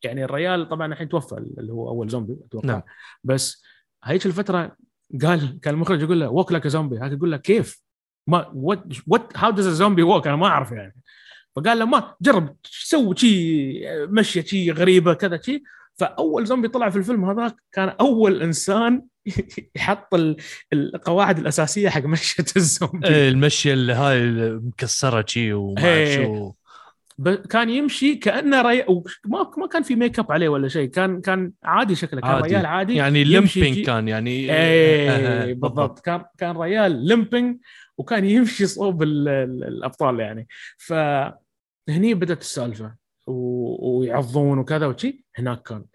يعني 0.03 0.23
الريال 0.23 0.69
طبعا 0.69 0.93
الحين 0.93 1.09
توفى 1.09 1.35
اللي 1.37 1.73
هو 1.73 1.89
أول 1.89 2.09
زومبي 2.09 2.37
أتوقع. 2.45 2.67
نعم. 2.67 2.81
بس 3.23 3.63
هيك 4.03 4.25
الفترة 4.25 4.75
قال 5.21 5.59
كان 5.59 5.73
المخرج 5.73 6.01
يقول 6.01 6.19
له 6.19 6.29
walk 6.29 6.51
like 6.51 6.67
zombie 6.67 6.97
هاك 6.97 7.11
يقول 7.11 7.31
له 7.31 7.37
كيف؟ 7.37 7.81
ما 8.27 8.51
what 8.53 8.83
what 9.07 9.37
how 9.37 9.51
does 9.51 9.67
zombie 9.67 10.03
walk 10.03 10.27
أنا 10.27 10.35
ما 10.35 10.47
أعرف 10.47 10.71
يعني. 10.71 10.95
فقال 11.57 11.79
له 11.79 11.85
ما 11.85 12.15
جرب 12.21 12.55
سوي 12.63 13.15
شيء 13.17 13.83
مشيه 14.09 14.41
شيء 14.41 14.73
غريبة 14.73 15.13
كذا 15.13 15.41
شيء 15.41 15.63
فأول 15.95 16.45
زومبي 16.45 16.67
طلع 16.67 16.89
في 16.89 16.95
الفيلم 16.97 17.25
هذاك 17.25 17.55
كان 17.71 17.89
أول 17.89 18.41
إنسان 18.41 19.03
يحط 19.75 20.13
ال- 20.13 20.37
القواعد 20.73 21.37
الأساسية 21.39 21.89
حق 21.89 22.05
مشية 22.05 22.43
الزومبي. 22.57 23.07
إيه، 23.07 23.29
المشية 23.29 23.73
اللي 23.73 23.93
هاي 23.93 24.17
المكسره 24.23 25.25
شي 25.27 25.53
وما 25.53 25.85
إيه. 25.87 26.25
شو. 26.25 26.51
كان 27.49 27.69
يمشي 27.69 28.15
كأنه 28.15 28.61
ري... 28.61 28.85
ما 29.25 29.51
ما 29.57 29.67
كان 29.67 29.83
في 29.83 29.95
make 29.95 30.19
up 30.19 30.31
عليه 30.31 30.49
ولا 30.49 30.67
شيء. 30.67 30.89
كان 30.89 31.21
كان 31.21 31.51
عادي 31.63 31.95
شكله 31.95 32.21
كان 32.21 32.29
عادي. 32.29 32.47
ريال 32.53 32.65
عادي. 32.65 32.95
يعني 32.95 33.21
يجي- 33.21 33.81
كان 33.81 34.07
يعني. 34.07 34.53
إيه 34.55 35.53
بالضبط. 35.61 35.99
كان 35.99 36.25
كان 36.37 36.57
ريال 36.57 37.05
limping 37.07 37.57
وكان 37.97 38.25
يمشي 38.25 38.65
صوب 38.65 39.03
ال- 39.03 39.27
ال- 39.27 39.63
الأبطال 39.63 40.19
يعني. 40.19 40.47
فهني 41.87 42.13
بدأت 42.13 42.41
السالفة 42.41 42.95
و... 43.27 43.99
ويعضون 43.99 44.57
وكذا 44.59 44.85
وشي 44.87 45.25
هناك 45.35 45.61
كان. 45.61 45.85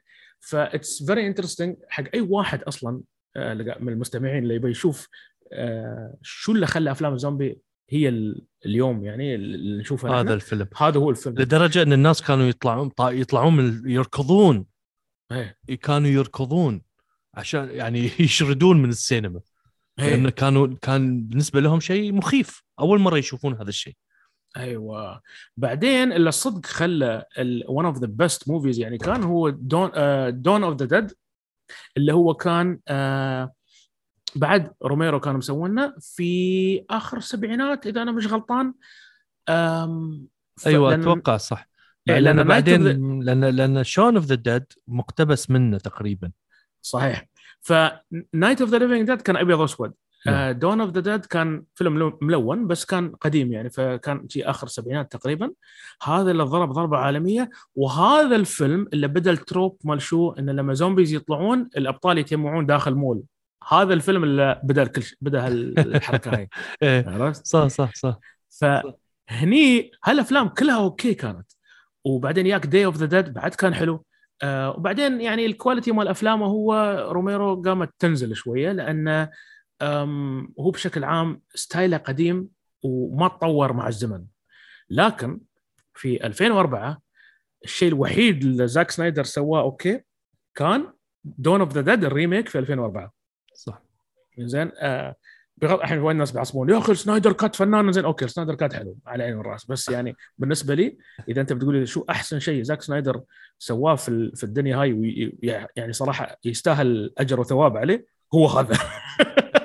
That's 0.41 1.03
very 1.07 1.27
interesting 1.27 1.77
حق 1.89 2.05
أي 2.15 2.21
واحد 2.21 2.63
أصلا 2.63 3.01
آه، 3.37 3.55
من 3.81 3.93
المستمعين 3.93 4.43
اللي 4.43 4.55
يبي 4.55 4.71
يشوف 4.71 5.09
آه، 5.53 6.17
شو 6.23 6.53
اللي 6.53 6.67
خلى 6.67 6.91
أفلام 6.91 7.13
الزومبي 7.13 7.59
هي 7.91 8.09
ال- 8.09 8.47
اليوم 8.67 9.05
يعني 9.05 9.35
اللي 9.35 9.81
نشوفها 9.81 10.21
هذا 10.21 10.35
الفيلم. 10.35 10.69
هذا 10.77 10.99
هو 10.99 11.11
الفيلم. 11.11 11.35
لدرجة 11.39 11.83
إن 11.83 11.93
الناس 11.93 12.23
كانوا 12.23 12.45
يطلعون 12.47 12.91
يطلعون 13.01 13.57
من 13.57 13.91
يركضون. 13.91 14.67
إيه. 15.33 15.59
كانوا 15.83 16.09
يركضون 16.09 16.83
عشان 17.35 17.71
يعني 17.71 18.11
يشردون 18.21 18.83
من 18.83 18.89
السينما. 18.89 19.41
لأنه 19.99 20.29
إيه 20.29 20.35
كانوا 20.35 20.67
كان 20.83 21.23
بالنسبة 21.23 21.61
لهم 21.61 21.81
شيء 21.81 22.13
مخيف. 22.13 22.63
أول 22.81 22.99
مرة 23.01 23.19
يشوفون 23.19 23.55
هذا 23.55 23.69
الشيء. 23.69 23.95
أيوه. 24.57 25.21
بعدين 25.57 26.13
اللي 26.13 26.29
الصدق 26.29 26.67
خلى 26.67 27.25
one 27.69 27.85
of 27.85 27.99
the 27.99 28.07
best 28.07 28.49
movies 28.49 28.79
يعني 28.79 28.99
كان 28.99 29.23
هو 29.23 29.49
Dawn 29.49 29.91
Dawn 30.43 30.65
of 30.65 30.77
the 30.83 31.01
Dead 31.01 31.13
اللي 31.97 32.13
هو 32.13 32.35
كان 32.35 32.79
آه 32.89 33.53
بعد 34.37 34.73
روميرو 34.83 35.21
كانوا 35.21 35.39
مسوينه 35.39 35.95
في 36.01 36.85
آخر 36.91 37.17
السبعينات 37.17 37.87
إذا 37.87 38.03
أنا 38.03 38.13
مش 38.13 38.27
غلطان. 38.27 38.75
أيوه 40.67 40.91
لأن- 40.97 41.01
أتوقع 41.01 41.37
صح. 41.37 41.69
إيه، 42.09 42.19
لأن 42.19 42.37
لأن 42.37 42.49
بعدين 42.49 42.81
of 42.83 43.25
لأن 43.25 43.45
لأن 43.45 43.85
Shaun 43.85 44.17
of 44.17 44.25
the 44.25 44.35
Dead 44.35 44.65
مقتبس 44.89 45.51
منه 45.51 45.79
تقريبا. 45.79 46.33
صحيح. 46.83 47.29
ف 47.61 47.77
Night 47.77 48.61
of 48.61 48.71
the 48.71 48.79
Living 48.79 49.07
Dead 49.07 49.23
كان 49.23 49.37
أبيض 49.37 49.59
وأسود. 49.59 49.93
Dawn 50.51 50.81
of 50.81 50.91
the 50.91 51.01
Dead 51.01 51.27
كان 51.27 51.65
فيلم 51.75 51.95
ملو- 51.95 52.19
ملون 52.23 52.67
بس 52.67 52.85
كان 52.85 53.13
قديم 53.21 53.53
يعني 53.53 53.71
فكان 53.71 54.29
شي 54.29 54.45
آخر 54.45 54.67
السبعينات 54.67 55.13
تقريبا. 55.13 55.51
هذا 56.03 56.31
اللي 56.31 56.43
ضرب 56.43 56.73
ضربة 56.73 56.97
عالمية 56.97 57.51
وهذا 57.75 58.37
الفيلم 58.37 58.89
اللي 58.93 59.09
بدأ 59.09 59.31
ال 59.31 59.39
trope 59.39 59.79
مال 59.85 60.03
شو 60.03 60.31
انه 60.33 60.53
لما 60.53 60.75
zombies 60.75 61.13
يطلعون 61.15 61.69
الأبطال 61.77 62.19
يتجمعون 62.19 62.67
داخل 62.67 62.95
مول. 62.95 63.23
هذا 63.69 63.95
الفيلم 63.95 64.25
اللي 64.25 64.61
بدأ 64.65 64.83
الكل 64.83 65.05
بدأ 65.21 65.47
هالحركه 65.47 66.35
هاي. 66.37 66.49
إيه. 66.83 67.05
عرفت؟ 67.09 67.47
صح 67.47 67.67
صح 67.67 67.91
صح. 67.95 68.19
فهني 69.31 69.91
هالأفلام 70.05 70.49
كلها 70.49 70.77
okay 70.77 71.15
كانت. 71.15 71.47
وبعدين 72.05 72.47
ياك 72.47 72.67
Day 72.67 72.85
of 72.85 72.97
the 72.97 73.07
Dead 73.07 73.33
بعد 73.35 73.55
كان 73.55 73.75
حلو. 73.75 74.05
آه 74.43 74.71
وبعدين 74.71 75.21
يعني 75.21 75.47
ال 75.47 75.52
quality 75.53 75.93
مال 75.93 76.09
أفلامه 76.09 76.47
هو 76.47 76.75
روميرو 77.11 77.63
قامت 77.63 77.91
تنزل 77.99 78.37
شوية 78.37 78.73
لأن 78.73 79.29
هو 80.61 80.71
بشكل 80.71 81.05
عام 81.05 81.43
style 81.55 81.90
ـه 81.90 81.97
قديم 81.97 82.49
وما 82.83 83.29
تطور 83.29 83.73
مع 83.73 83.89
الزمن. 83.89 84.25
لكن 84.91 85.41
في 85.95 86.27
2004 86.27 87.03
الشيء 87.65 87.89
الوحيد 87.89 88.45
اللي 88.45 88.69
زاك 88.69 88.91
سنايدر 88.91 89.25
سواه 89.25 89.61
okay 89.61 90.01
كان 90.55 90.93
Dawn 91.25 91.61
of 91.61 91.73
the 91.73 91.81
Dead 91.81 92.05
ال 92.05 92.11
remake 92.11 92.49
في 92.49 92.59
2004 92.59 93.13
صح. 93.55 93.83
زين 94.39 94.71
آه 94.79 95.17
بغض 95.57 95.81
الحين 95.81 95.99
وين 95.99 96.11
الناس 96.11 96.33
بيعصبون 96.33 96.71
يا 96.71 96.79
أخي 96.79 96.95
Snyder 96.95 97.33
Cut 97.33 97.57
فنان. 97.57 97.93
زين 97.93 98.05
okay 98.05 98.29
Snyder 98.29 98.55
Cut 98.55 98.75
حلو 98.75 98.99
على 99.07 99.25
عيني 99.25 99.37
والراس 99.37 99.67
بس 99.67 99.89
يعني 99.89 100.17
بالنسبة 100.39 100.75
لي 100.75 100.97
إذا 101.29 101.41
أنت 101.41 101.53
بتقول 101.53 101.77
لي 101.77 101.87
شو 101.87 102.05
أحسن 102.11 102.41
شيء 102.41 102.63
زاك 102.63 102.83
سنايدر 102.83 103.23
سواه 103.59 103.95
في 103.95 104.33
في 104.35 104.45
الدنيا 104.45 104.77
هاي 104.77 105.33
يعني 105.77 105.93
صراحة 105.93 106.37
يستاهل 106.45 107.13
أجر 107.19 107.41
وثواب 107.41 107.77
عليه 107.77 108.07
هو 108.35 108.47
هذا. 108.47 108.79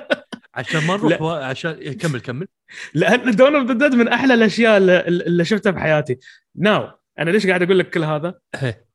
عشان 0.58 0.86
ما 0.86 0.96
نروح. 0.96 1.22
و... 1.22 1.30
عشان 1.30 1.70
إيه، 1.70 1.98
كمل 1.98 2.20
كمل 2.20 2.48
لأن 2.94 3.30
Dawn 3.30 3.56
of 3.56 3.66
the 3.66 3.88
Dead 3.88 3.94
من 3.98 4.08
أحلى 4.08 4.34
الأشياء 4.34 4.76
اللي, 4.76 5.44
شفتها 5.44 5.70
بحياتي 5.70 6.18
now 6.56 6.90
أنا 7.18 7.30
ليش 7.30 7.46
قاعد 7.46 7.62
أقول 7.62 7.78
لك 7.78 7.90
كل 7.90 8.04
هذا؟ 8.04 8.34
إيه. 8.62 8.88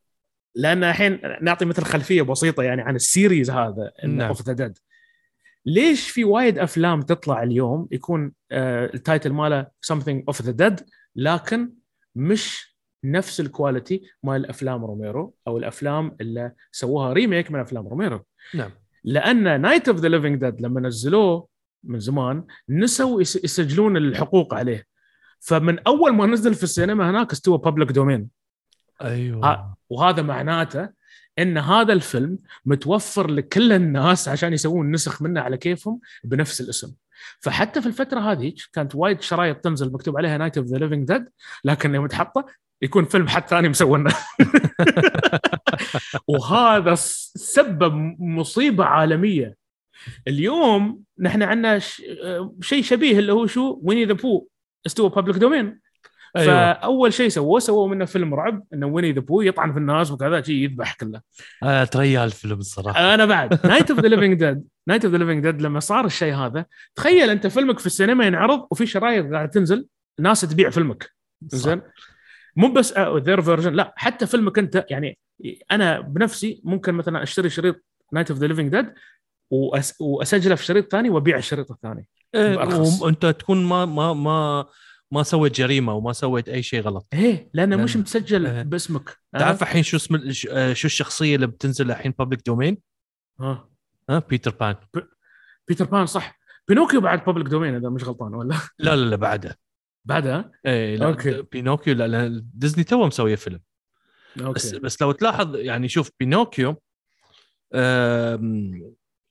لأن 0.56 0.84
الحين 0.84 1.19
نعطي 1.41 1.65
مثل 1.65 1.84
خلفية 1.84 2.21
بسيطة 2.21 2.63
يعني 2.63 2.82
عن 2.82 2.95
ال 2.95 3.03
series 3.03 3.51
هذا. 3.52 3.91
of 4.03 4.41
the 4.41 4.53
Dead 4.53 4.77
ليش 5.65 6.10
في 6.10 6.23
وايد 6.23 6.60
أفلام 6.60 7.02
تطلع 7.02 7.43
اليوم 7.43 7.88
يكون 7.91 8.32
آه 8.52 8.91
ال 8.93 9.00
title 9.00 9.34
ماله 9.34 9.67
something 9.91 10.23
of 10.27 10.41
the 10.41 10.51
Dead 10.51 10.79
لكن 11.15 11.73
مش 12.15 12.73
نفس 13.04 13.39
ال 13.39 13.47
quality 13.47 14.01
مال 14.23 14.36
الافلام 14.36 14.86
روميرو 14.86 15.36
أو 15.47 15.58
الأفلام 15.58 16.17
اللي 16.21 16.52
سووها 16.71 17.13
remake 17.13 17.51
من 17.52 17.60
أفلام 17.60 17.88
روميرو 17.88 18.26
نعم 18.54 18.71
لأن 19.04 19.62
Night 19.62 19.89
of 19.89 19.97
the 19.97 20.08
Living 20.08 20.39
Dead 20.39 20.62
لما 20.62 20.82
نزلوه 20.82 21.47
من 21.84 22.00
زمان 22.00 22.43
نسوا 22.69 23.22
يس- 23.22 23.43
يسجلون 23.43 23.98
الحقوق 23.98 24.54
عليه. 24.54 24.86
فمن 25.39 25.80
أول 25.80 26.12
ما 26.13 26.26
نزل 26.26 26.54
في 26.54 26.63
السينما 26.63 27.10
هناك 27.10 27.32
استوى 27.32 27.58
public 27.58 27.91
domain 27.91 28.29
أيوه. 29.02 29.76
وهذا 29.89 30.22
معناته 30.22 30.89
إن 31.39 31.58
هذا 31.58 31.93
الفيلم 31.93 32.38
متوفر 32.65 33.32
لكل 33.32 33.74
الناس 33.74 34.28
عشان 34.28 34.54
يسوون 34.54 34.91
نسخ 34.91 35.22
منه 35.22 35.41
على 35.41 35.58
كيفهم 35.58 36.00
بنفس 36.24 36.62
الاسم. 36.62 36.93
فحتى 37.39 37.82
في 37.82 37.88
الفترة 37.88 38.19
هذه 38.19 38.54
كانت 38.74 38.96
وايد 38.96 39.22
شرايط 39.22 39.58
تنزل 39.58 39.91
مكتوب 39.91 40.17
عليها 40.17 40.38
Night 40.38 40.58
of 40.58 40.67
the 40.67 40.77
Living 40.77 41.08
Dead 41.08 41.25
لكن 41.63 41.96
يوم 41.96 42.08
تحطه 42.08 42.46
يكون 42.82 43.06
فيلم 43.06 43.28
حد 43.28 43.48
ثاني 43.48 43.69
مسوينه. 43.69 44.13
وهذا 46.28 46.96
سبب 46.96 47.93
مصيبة 48.19 48.86
عالمية. 48.86 49.56
اليوم 50.27 50.99
نحن 51.19 51.43
عندنا. 51.43 51.79
آه، 52.23 52.55
شيء 52.61 52.83
شبيه 52.83 53.19
اللي 53.19 53.33
هو 53.33 53.47
شو؟ 53.47 53.79
Winnie 53.84 54.06
the 54.06 54.13
Pooh 54.13 54.47
استوى 54.85 55.09
public 55.10 55.38
domain 55.38 55.79
أيوه. 56.37 56.73
فأول 56.73 57.13
شيء 57.13 57.29
سووه 57.29 57.59
سووا 57.59 57.87
منه 57.87 58.05
فيلم 58.05 58.33
رعب 58.33 58.63
إنه 58.73 58.87
Winnie 58.88 59.12
the 59.12 59.19
Pooh 59.19 59.41
يطعن 59.41 59.73
في 59.73 59.79
الناس 59.79 60.11
وكذا 60.11 60.41
شيء 60.41 60.55
يذبح 60.55 60.93
كله. 60.93 61.21
آه 61.63 61.83
تريا 61.83 62.25
الفيلم 62.25 62.59
الصراحة. 62.59 63.13
أنا 63.13 63.25
بعد. 63.25 63.67
Night 63.67 63.91
of 63.91 63.99
the 63.99 64.08
Living 64.08 64.39
Dead 64.39 64.63
Night 64.88 65.06
of 65.06 65.13
the 65.13 65.17
Living 65.17 65.43
Dead 65.43 65.62
لما 65.61 65.79
صار 65.79 66.05
الشيء 66.05 66.33
هذا 66.33 66.65
تخيل 66.95 67.29
أنت 67.29 67.47
فيلمك 67.47 67.79
في 67.79 67.85
السينما 67.85 68.25
ينعرض 68.25 68.67
وفي 68.71 68.85
شرايط 68.85 69.33
قاعدة 69.33 69.51
تنزل 69.51 69.87
ناس 70.19 70.41
تبيع 70.41 70.69
فيلمك. 70.69 71.09
زين؟ 71.41 71.81
مو 72.55 72.67
بس 72.67 72.97
their 72.97 73.41
version 73.41 73.73
لا 73.73 73.93
حتى 73.97 74.27
فيلمك 74.27 74.59
أنت 74.59 74.85
يعني 74.89 75.17
أنا 75.71 75.99
بنفسي 75.99 76.61
ممكن 76.63 76.93
مثلا 76.93 77.23
أشتري 77.23 77.49
شريط 77.49 77.85
Night 78.13 78.32
of 78.32 78.39
the 78.39 78.47
Living 78.47 78.71
Dead 78.71 78.93
وأس... 79.49 80.01
وأسجله 80.01 80.56
في 80.56 80.65
شريط 80.65 80.91
ثاني 80.91 81.10
وابيع 81.10 81.38
الشريط 81.38 81.71
الثاني 81.71 82.08
إيه،. 82.36 82.58
وأنت 83.01 83.25
تكون 83.25 83.65
ما 83.65 83.86
ما 83.86 84.13
ما 84.13 84.65
ما 85.12 85.23
سويت 85.23 85.56
جريمة 85.56 85.93
وما 85.93 86.13
سويت 86.13 86.49
أي 86.49 86.63
شيء 86.63 86.82
غلط. 86.82 87.08
إيه 87.13 87.49
لأنه 87.53 87.75
مش 87.75 87.97
مسجل 87.97 88.47
إيه. 88.47 88.62
باسمك. 88.62 89.17
تعرف 89.39 89.63
الحين 89.63 89.84
شو 89.84 89.97
اسم 89.97 90.15
آه، 90.49 90.73
شو 90.73 90.86
الشخصية 90.86 91.36
اللي 91.36 91.47
بتنزل 91.47 91.91
الحين 91.91 92.13
public 92.19 92.41
domain 92.45 92.77
ها 93.39 93.69
ها 94.10 94.19
بيتر 94.29 94.51
بان 94.60 94.75
بيتر 95.67 95.86
بان 95.86 96.06
صح. 96.06 96.39
بينوكيو 96.67 97.01
بعد 97.01 97.25
public 97.25 97.47
domain 97.47 97.75
إذا 97.75 97.89
مش 97.89 98.03
غلطان 98.03 98.34
ولا؟ 98.34 98.56
لا 98.79 98.95
لا 98.95 99.10
لا 99.10 99.15
بعده. 99.15 99.60
بعدها 100.06 100.51
إيه 100.65 100.95
لا 100.95 101.06
أوكي. 101.06 101.41
بينوكيو 101.51 101.93
لا, 101.93 102.08
لا 102.08 102.43
ديزني 102.53 102.84
تو 102.84 103.06
مسويه 103.06 103.36
فيلم. 103.36 103.60
أوكي. 104.41 104.51
بس 104.53 104.75
بس 104.75 105.01
لو 105.01 105.12
تلاحظ 105.12 105.56
يعني 105.56 105.89
شوف 105.89 106.12
بينوكيو 106.19 106.82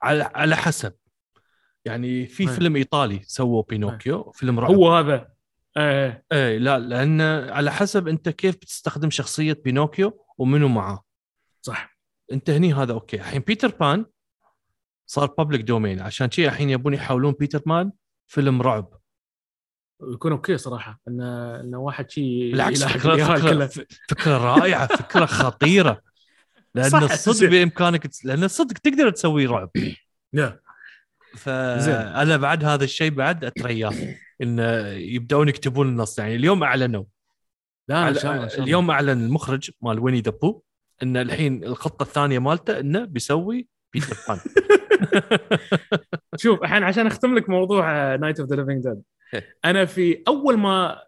على 0.03 0.31
على 0.35 0.57
حسب. 0.57 0.93
يعني 1.85 2.27
في. 2.27 2.47
فيلم 2.47 2.77
إيطالي 2.77 3.21
سووا 3.25 3.63
بينوكيو 3.69 4.31
فيلم 4.31 4.61
رعب. 4.61 4.71
هو 4.71 4.95
هذا. 4.97 5.29
إيه 5.77 6.25
إيه 6.33 6.59
لا 6.59 6.79
لأن 6.79 7.21
على 7.51 7.73
حسب 7.73 8.09
أنت 8.09 8.29
كيف 8.29 8.57
بتستخدم 8.57 9.11
شخصية 9.11 9.61
بينوكيو 9.65 10.25
ومنو 10.39 10.69
معاه. 10.69 11.03
صح. 11.63 11.99
انت 12.33 12.51
هني 12.51 12.75
هذا 12.75 12.93
أوكي. 12.93 13.17
الحين 13.17 13.41
بيتر 13.41 13.69
بان 13.69 14.05
صار 15.07 15.27
public 15.39 15.61
domain 15.61 16.01
عشان 16.01 16.31
شيء 16.31 16.47
الحين 16.49 16.71
يبون 16.71 16.95
يحولون 16.95 17.33
بيتر 17.33 17.59
بان 17.67 17.93
فيلم 18.27 18.63
رعب. 18.63 18.89
يكون 20.13 20.33
أوكي 20.33 20.57
صراحة. 20.59 21.01
ان 21.09 21.21
إن 21.21 21.75
واحد 21.75 22.11
شيء 22.11 22.53
بالعكس 22.53 22.85
فكره 22.85 23.17
فكره, 23.37 23.51
كله. 23.51 23.67
ف- 23.67 23.85
فكرة 24.09 24.39
رائعة 24.39 24.87
فكرة 24.87 25.27
خطيرة. 25.27 26.01
لأن 26.75 26.91
صح، 26.91 27.03
الصدق. 27.03 27.49
بإمكانك 27.51 28.11
لأن 28.25 28.45
الصدق 28.45 28.79
تقدر 28.79 29.11
تسوي 29.11 29.47
رعب 29.47 29.71
يا. 30.33 30.61
فانا 31.37 32.37
بعد 32.37 32.65
هذا 32.65 32.85
الشيء 32.85 33.11
بعد 33.11 33.45
اترياه 33.45 33.93
إن 34.43 34.59
يبدأون 34.99 35.49
يكتبون 35.49 35.89
النص 35.89 36.19
يعني 36.19 36.35
اليوم 36.37 36.63
أعلنوا 36.63 37.05
لا 37.89 38.09
ان 38.09 38.15
على- 38.15 38.19
شاء 38.19 38.33
الله 38.33 38.45
إن 38.45 38.49
شاء 38.49 38.57
الله. 38.59 38.67
اليوم 38.67 38.91
أعلن 38.91 39.25
المخرج 39.25 39.71
مال 39.83 39.99
Winnie 39.99 40.21
the 40.21 40.31
Pooh 40.31 40.63
إن 41.03 41.17
الحين 41.17 41.65
الخطة 41.65 42.03
الثانية 42.03 42.39
مالته 42.39 42.81
إنه 42.81 43.05
بيسوي 43.05 43.69
بيتر 43.93 44.17
بان 44.29 44.39
شوف 46.37 46.63
الحين 46.63 46.83
عشان 46.83 47.07
أختم 47.07 47.35
لك 47.35 47.49
موضوع 47.51 48.15
Night 48.17 48.41
of 48.41 48.49
the 48.51 48.57
Living 48.57 48.83
Dead. 48.85 49.03
أنا 49.65 49.85
في 49.85 50.23
أول 50.29 50.59
ما 50.59 51.03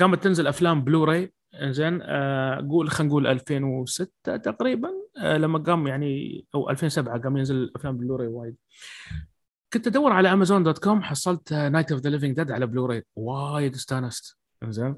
قامت 0.00 0.24
تنزل 0.24 0.46
أفلام 0.46 0.84
بلوراي 0.84 1.32
زين 1.62 1.98
آه، 2.02 2.66
قول 2.70 2.90
خلينا 2.90 3.10
نقول 3.10 3.26
2006 3.26 4.36
تقريبا 4.36 4.88
آه، 4.88 5.07
لما 5.22 5.58
قام 5.58 5.86
يعني 5.86 6.44
أو 6.54 6.70
2007 6.70 7.18
قام 7.18 7.36
ينزل 7.36 7.72
افلام 7.76 7.96
بلوراي 7.96 8.26
وايد. 8.26 8.56
كنت 9.72 9.86
أدور 9.86 10.12
على 10.12 10.32
Amazon 10.32 10.62
dot 10.62 10.78
com 10.78 11.02
حصلت 11.02 11.52
Night 11.52 11.92
of 11.92 12.00
the 12.00 12.10
Living 12.10 12.36
Dead 12.36 12.50
على 12.50 12.66
بلوراي. 12.66 13.04
وايد 13.16 13.74
استانست. 13.74 14.38
زين 14.64 14.96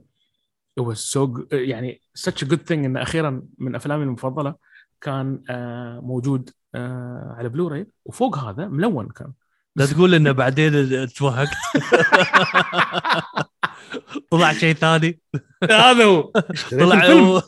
هو 0.79 0.95
so 0.95 1.47
يعني 1.53 2.01
such 2.19 2.47
a 2.47 2.49
good 2.49 2.61
thing 2.69 2.73
إن 2.73 2.97
أخيرا 2.97 3.43
من 3.59 3.75
أفلامي 3.75 4.03
المفضلة 4.05 4.55
كان 5.01 5.43
آه، 5.51 6.01
موجود 6.01 6.51
آه، 6.75 7.35
على 7.39 7.49
بلوراي. 7.49 7.87
وفوق 8.05 8.39
هذا 8.39 8.69
ملون 8.69 9.09
كان. 9.09 9.33
لا 9.77 9.87
تقول 9.87 10.15
إنه 10.15 10.33
بعدين 10.33 11.09
توهقت 11.09 11.49
طلع 14.31 14.53
شيء 14.53 14.75
ثاني. 14.75 15.21
هذا 15.71 16.05
هو. 16.05 16.33
طلع. 16.71 17.43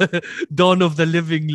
Dawn 0.51 0.83
of 0.83 0.95
the 0.95 1.05
living 1.05 1.51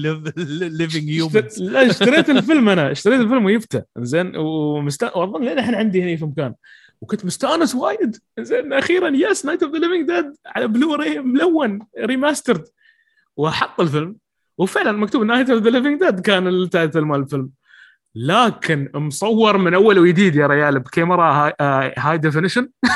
living 0.61 1.09
humans 1.09 1.61
لا 1.61 1.89
اشتريت 1.89 2.29
الفيلم 2.29 2.69
أنا. 2.69 2.91
اشتريت 2.91 3.21
الفيلم 3.21 3.45
وجبته 3.45 3.83
زين 3.97 4.35
ومست... 4.35 5.03
واظن 5.03 5.43
لين 5.43 5.59
الحين 5.59 5.75
عندي 5.75 6.03
هنا 6.03 6.15
في 6.15 6.25
مكان. 6.25 6.53
وكنت 7.01 7.25
مستأنس 7.25 7.75
وايد. 7.75 8.17
زين 8.39 8.73
أخيرا 8.73 9.09
yes 9.09 9.45
Night 9.45 9.63
of 9.63 9.73
the 9.73 9.79
Living 9.79 10.07
Dead 10.07 10.33
على 10.45 10.67
بلوراي 10.67 11.19
ملون 11.19 11.79
remastered 11.99 12.67
وحط 13.37 13.81
الفيلم. 13.81 14.15
وفعلا 14.57 14.91
مكتوب 14.91 15.23
Night 15.23 15.49
of 15.49 15.63
the 15.63 15.69
Living 15.69 15.99
Dead 15.99 16.19
كان 16.19 16.47
ال 16.47 16.56
title 16.56 17.01
مال 17.01 17.19
الفيلم. 17.19 17.49
لكن 18.15 18.89
مصور 18.95 19.57
من 19.57 19.73
أول 19.73 19.99
وجديد 19.99 20.35
يا 20.35 20.47
ريال 20.47 20.79
بكاميرا 20.79 21.31
high, 21.31 21.53
آه، 21.59 22.15
definition 22.15 22.69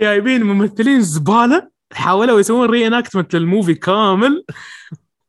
جايبين 0.00 0.42
ممثلين 0.42 1.00
زبالة 1.00 1.70
حاولوا 1.92 2.40
يسوون 2.40 2.70
reenactment 2.70 2.86
لل 2.86 3.36
movie 3.36 3.74
كامل. 3.74 4.44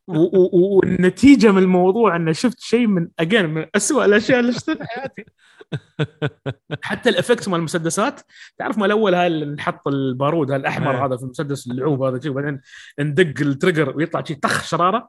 والنتيجة 0.07 1.51
من 1.51 1.63
الموضوع 1.63 2.15
إنه 2.15 2.31
شفت 2.31 2.59
شيء 2.59 2.87
من 2.87 3.07
اجين 3.19 3.49
من 3.49 3.65
اسوء 3.75 4.05
الأشياء 4.05 4.39
اللي 4.39 4.53
شفتها 4.53 4.75
في 4.75 4.83
حياتي. 4.87 5.25
حتى 6.83 7.09
ال 7.09 7.15
effect 7.15 7.49
مال 7.49 7.59
المسدسات 7.59 8.21
تعرف 8.57 8.77
مال 8.77 8.85
الأول 8.85 9.15
هاي 9.15 9.27
اللي 9.27 9.45
نحط 9.45 9.87
البارود 9.87 10.51
هاي 10.51 10.59
الأحمر 10.59 10.91
إيه. 10.91 11.05
هذا 11.05 11.17
في 11.17 11.23
المسدس 11.23 11.67
اللعوب 11.67 12.03
هذا 12.03 12.29
وبعدين 12.29 12.61
ندق 12.99 13.41
ال 13.41 13.48
trigger 13.48 13.97
ويطلع 13.97 14.23
شيء 14.23 14.37
طخ 14.37 14.63
شرارة. 14.63 15.07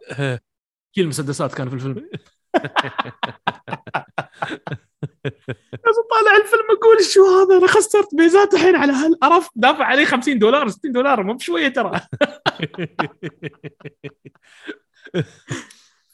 كل 0.95 1.03
المسدسات 1.03 1.55
كان 1.55 1.69
في 1.69 1.75
الفيلم. 1.75 1.95
بس 5.73 5.97
طالع 6.11 6.37
الفيلم 6.37 6.71
أقول 6.79 7.05
شو 7.05 7.27
هذا؟ 7.27 7.59
أنا 7.59 7.67
خسرت 7.67 8.15
بيزات 8.15 8.55
الحين 8.55 8.77
على 8.77 8.93
هالقرف 8.93 9.49
دافع 9.57 9.85
عليه 9.85 10.05
50 10.05 10.39
دولار 10.39 10.69
60 10.69 10.93
دولار 10.93 11.23
مو 11.23 11.35
بشوية 11.35 11.69
ترى. 11.69 12.01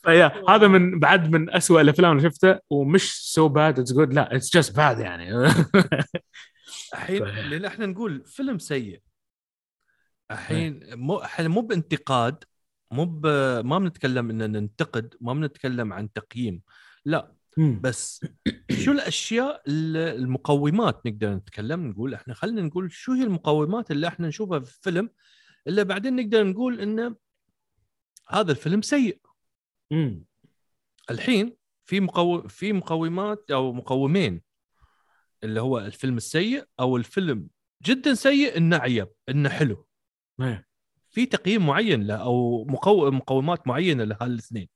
فيا 0.04 0.42
هذا 0.48 0.68
من 0.68 0.98
بعد 0.98 1.30
من 1.30 1.54
أسوأ 1.54 1.80
الأفلام 1.80 2.16
اللي 2.16 2.30
شفتها 2.30 2.60
ومش 2.70 3.32
so 3.32 3.48
bad 3.48 3.78
it's 3.78 3.92
good 3.92 4.14
لا 4.14 4.36
it's 4.36 4.54
just 4.54 4.76
bad 4.76 4.98
يعني. 4.98 5.30
الحين. 6.94 7.24
لأن 7.24 7.64
إحنا 7.64 7.86
نقول 7.86 8.24
فيلم 8.26 8.58
سيء. 8.58 9.00
الحين 10.30 10.80
مو 10.94 11.16
إحنا 11.16 11.48
مو 11.48 11.60
بانتقاد 11.60 12.44
مو 12.90 13.04
ب... 13.04 13.26
ما 13.64 13.78
بنتكلم 13.78 14.30
ان 14.30 14.52
ننتقد 14.52 15.14
ما 15.20 15.32
بنتكلم 15.32 15.92
عن 15.92 16.12
تقييم. 16.12 16.62
لا 17.04 17.34
بس 17.80 18.26
شو 18.70 18.92
الأشياء 18.92 19.62
ال- 19.68 19.96
المقومات 19.96 21.06
نقدر 21.06 21.34
نتكلم؟ 21.34 21.86
نقول 21.86 22.14
إحنا 22.14 22.34
خلينا 22.34 22.62
نقول 22.62 22.92
شو 22.92 23.12
هي 23.12 23.22
المقومات 23.22 23.90
اللي 23.90 24.08
إحنا 24.08 24.28
نشوفها 24.28 24.60
في 24.60 24.76
الفيلم 24.78 25.10
اللي 25.66 25.84
بعدين 25.84 26.16
نقدر 26.16 26.44
نقول 26.44 26.80
انه 26.80 27.16
هذا 28.28 28.52
الفيلم 28.52 28.82
سيء. 28.82 29.20
مم. 29.90 30.24
الحين 31.10 31.56
في 31.84 32.00
مقو... 32.00 32.48
في 32.48 32.72
مقومات 32.72 33.50
أو 33.50 33.72
مقومين 33.72 34.42
اللي 35.44 35.60
هو 35.60 35.78
الفيلم 35.78 36.16
السيء 36.16 36.64
أو 36.80 36.96
الفيلم 36.96 37.48
جدا 37.82 38.14
سيء 38.14 38.56
انه 38.56 38.76
عيب 38.76 39.08
إنه 39.28 39.48
حلو. 39.48 39.86
إيه. 40.40 40.66
في 41.14 41.26
تقييم 41.26 41.66
معين 41.66 42.06
له 42.06 42.14
أو 42.14 42.64
مقو... 42.64 43.10
مقومات 43.10 43.66
معينة 43.66 44.04
لهالاثنين 44.04 44.68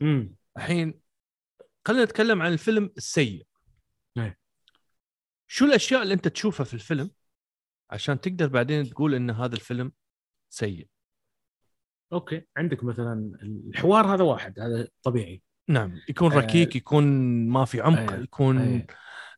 مم. 0.00 0.34
الحين 0.56 1.00
خلينا 1.86 2.04
نتكلم 2.04 2.42
عن 2.42 2.52
الفيلم 2.52 2.92
السيء 2.96 3.46
إيه. 4.16 4.38
شو 5.48 5.64
الأشياء 5.64 6.02
اللي 6.02 6.14
أنت 6.14 6.28
تشوفها 6.28 6.64
في 6.64 6.74
الفيلم 6.74 7.10
عشان 7.90 8.20
تقدر 8.20 8.46
بعدين 8.46 8.90
تقول 8.90 9.14
إن 9.14 9.30
هذا 9.30 9.54
الفيلم 9.54 9.92
سيء 10.50 10.88
أوكي 12.12 12.46
عندك 12.56 12.84
مثلا 12.84 13.38
الحوار 13.42 14.14
هذا 14.14 14.24
واحد 14.24 14.60
هذا 14.60 14.88
طبيعي 15.02 15.42
نعم 15.68 16.00
يكون 16.08 16.32
آه. 16.32 16.36
ركيك 16.36 16.76
يكون 16.76 17.04
ما 17.48 17.64
في 17.64 17.80
عمق 17.80 18.12
أيه. 18.12 18.20
يكون 18.20 18.58
أيه. 18.58 18.86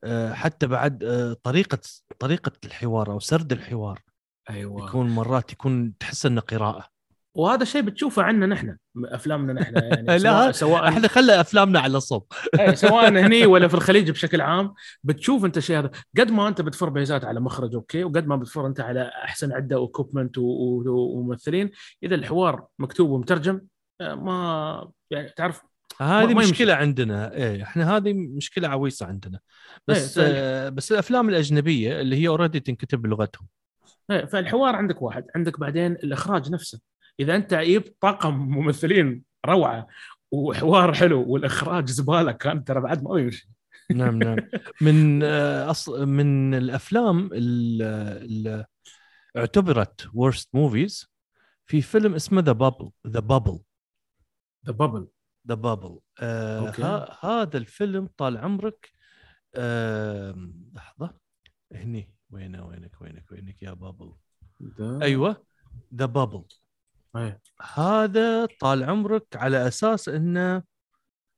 آه، 0.05 0.33
حتى 0.33 0.67
بعد 0.67 1.05
آه، 1.05 1.33
طريقة 1.33 1.79
طريقة 2.19 2.53
الحوار 2.65 3.13
أو 3.13 3.21
سرد 3.21 3.53
الحوار 3.53 4.03
أيوه. 4.51 4.89
يكون 4.89 5.11
مرات 5.11 5.53
يكون 5.53 5.99
تحس 5.99 6.27
إنه 6.27 6.41
قراءة. 6.41 6.93
وهذا 7.35 7.65
شيء 7.65 7.83
بتشوفه 7.83 8.23
عنا 8.23 8.47
نحن 8.47 8.77
أفلامنا 9.05 9.53
نحن 9.53 9.75
يعني 9.93 10.19
لا، 10.19 10.53
سواء 10.53 10.89
إحنا 10.89 11.09
خلى 11.09 11.41
أفلامنا 11.41 11.81
على 11.81 12.01
صوب. 12.01 12.27
إيه، 12.61 12.75
سواء 12.75 13.09
هني 13.27 13.47
ولا 13.47 13.69
في 13.69 13.75
الخليج 13.75 14.11
بشكل 14.11 14.41
عام 14.41 14.75
بتشوف 15.05 15.45
أنت 15.45 15.57
الشيء 15.57 15.79
هذا. 15.79 15.91
قد 16.19 16.31
ما 16.31 16.49
أنت 16.49 16.61
بتفر 16.61 16.89
بيزات 16.89 17.25
على 17.25 17.41
مخرج 17.41 17.75
أوكي 17.75 18.05
وقد 18.05 18.27
ما 18.27 18.37
بتفر 18.37 18.67
أنت 18.67 18.81
على 18.81 19.11
أحسن 19.25 19.53
عدة 19.53 19.81
و 19.81 19.87
equipment 19.87 20.39
وممثلين 20.39 21.71
إذا 22.03 22.15
الحوار 22.15 22.67
مكتوب 22.79 23.11
ومترجم 23.11 23.61
آه، 24.01 24.15
ما 24.15 24.91
يعني 25.11 25.29
تعرف 25.37 25.63
هذه. 26.01 26.35
مشكلة 26.35 26.75
عندنا. 26.75 27.33
إيه 27.35 27.63
إحنا 27.63 27.97
هذه 27.97 28.13
مشكلة 28.13 28.69
عويصة 28.69 29.07
عندنا. 29.07 29.41
بس 29.89 30.19
إيه، 30.19 30.27
آه 30.29 30.69
بس 30.69 30.93
الأفلام 30.93 31.29
الأجنبية 31.29 32.01
اللي 32.01 32.17
هي 32.17 32.29
already 32.29 32.61
تنكتب 32.61 33.03
بلغتهم. 33.03 33.47
إيه، 33.47 33.62
فالحوار 34.09 34.77
عندك 34.77 35.03
واحد. 35.03 35.27
عندك 35.37 35.61
بعدين 35.61 35.93
الإخراج 35.93 36.51
نفسه. 36.51 36.81
إذا 37.21 37.37
أنت 37.37 37.55
جبت 37.55 37.97
طاقم 38.01 38.35
ممثلين 38.35 39.23
روعة 39.47 39.87
وحوار 40.33 40.95
حلو 40.95 41.33
والإخراج 41.33 41.89
زبالة 41.89 42.33
كان 42.33 42.65
ترى 42.65 42.81
بعد 42.81 43.03
ما 43.03 43.21
يمشي 43.21 43.49
نعم 43.91 44.19
نعم. 44.19 44.37
من 44.81 45.23
آه 45.23 45.71
أصل 45.71 46.07
من 46.07 46.55
الأفلام 46.55 47.31
اللي 47.33 48.67
اعتبرت 49.37 50.03
worst 50.03 50.47
movies 50.53 51.13
في 51.67 51.83
فيلم 51.83 52.15
اسمه 52.15 52.43
The 52.43 52.53
Bubble 52.53 52.91
The 53.07 53.21
Bubble 53.21 53.61
The 54.67 54.73
Bubble 54.73 55.09
The 55.49 55.55
Bubble 55.55 55.99
هذا 57.21 57.59
الفيلم 57.59 58.09
طال 58.17 58.39
عمرك 58.39 58.93
آه 59.55 60.51
لحظة 60.75 61.15
هني. 61.73 62.13
وينه 62.33 62.67
وينك 62.67 63.01
وينك 63.01 63.33
وينك 63.33 63.63
يا 63.63 63.73
Bubble. 63.73 64.13
أيوه 65.03 65.45
The 65.95 66.07
Bubble 66.07 66.45
أيه. 67.17 67.41
هذا 67.75 68.47
طال 68.61 68.85
عمرك 68.85 69.27
على 69.37 69.69
أساس 69.69 70.09
إنه 70.09 70.63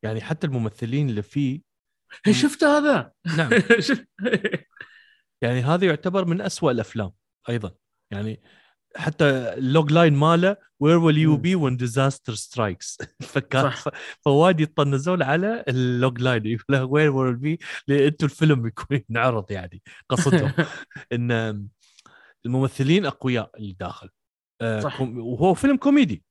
يعني 0.03 0.21
حتى 0.21 0.47
الممثلين 0.47 1.09
اللي 1.09 1.23
فيه 1.23 1.61
شفت 2.43 2.65
هذا؟ 2.65 3.13
نعم. 3.37 3.51
يعني 5.43 5.61
هذا 5.61 5.87
يعتبر 5.87 6.25
من 6.25 6.41
أسوأ 6.41 6.71
الأفلام 6.71 7.13
أيضا. 7.49 7.75
يعني 8.11 8.43
حتى 8.97 9.25
ال 9.55 9.93
logline 9.93 10.15
ماله 10.15 10.57
where 10.81 10.99
will 10.99 11.19
you. 11.19 11.37
be 11.37 11.57
when 11.57 11.77
disaster 11.79 12.35
strikes 12.35 13.07
فكان. 13.33 13.73
فوايد 14.21 14.61
يطنزون 14.61 15.23
على 15.23 15.65
ال 15.69 16.21
logline 16.21 16.47
يقول 16.47 16.65
له 16.69 16.85
where 16.85 17.11
will 17.11 17.37
be 17.37 17.59
أنتم 17.91 18.27
الفيلم 18.27 18.67
يكون 18.67 19.01
ينعرض 19.11 19.51
يعني 19.51 19.83
قصدهم. 20.09 20.53
إن 21.13 21.69
الممثلين 22.47 23.07
أقوياء 23.07 23.51
اللي 23.57 23.73
داخل 23.81 24.09
آه، 24.61 24.81
صح. 24.81 25.01
وهو 25.01 25.55
فيلم 25.55 25.77
كوميدي. 25.77 26.25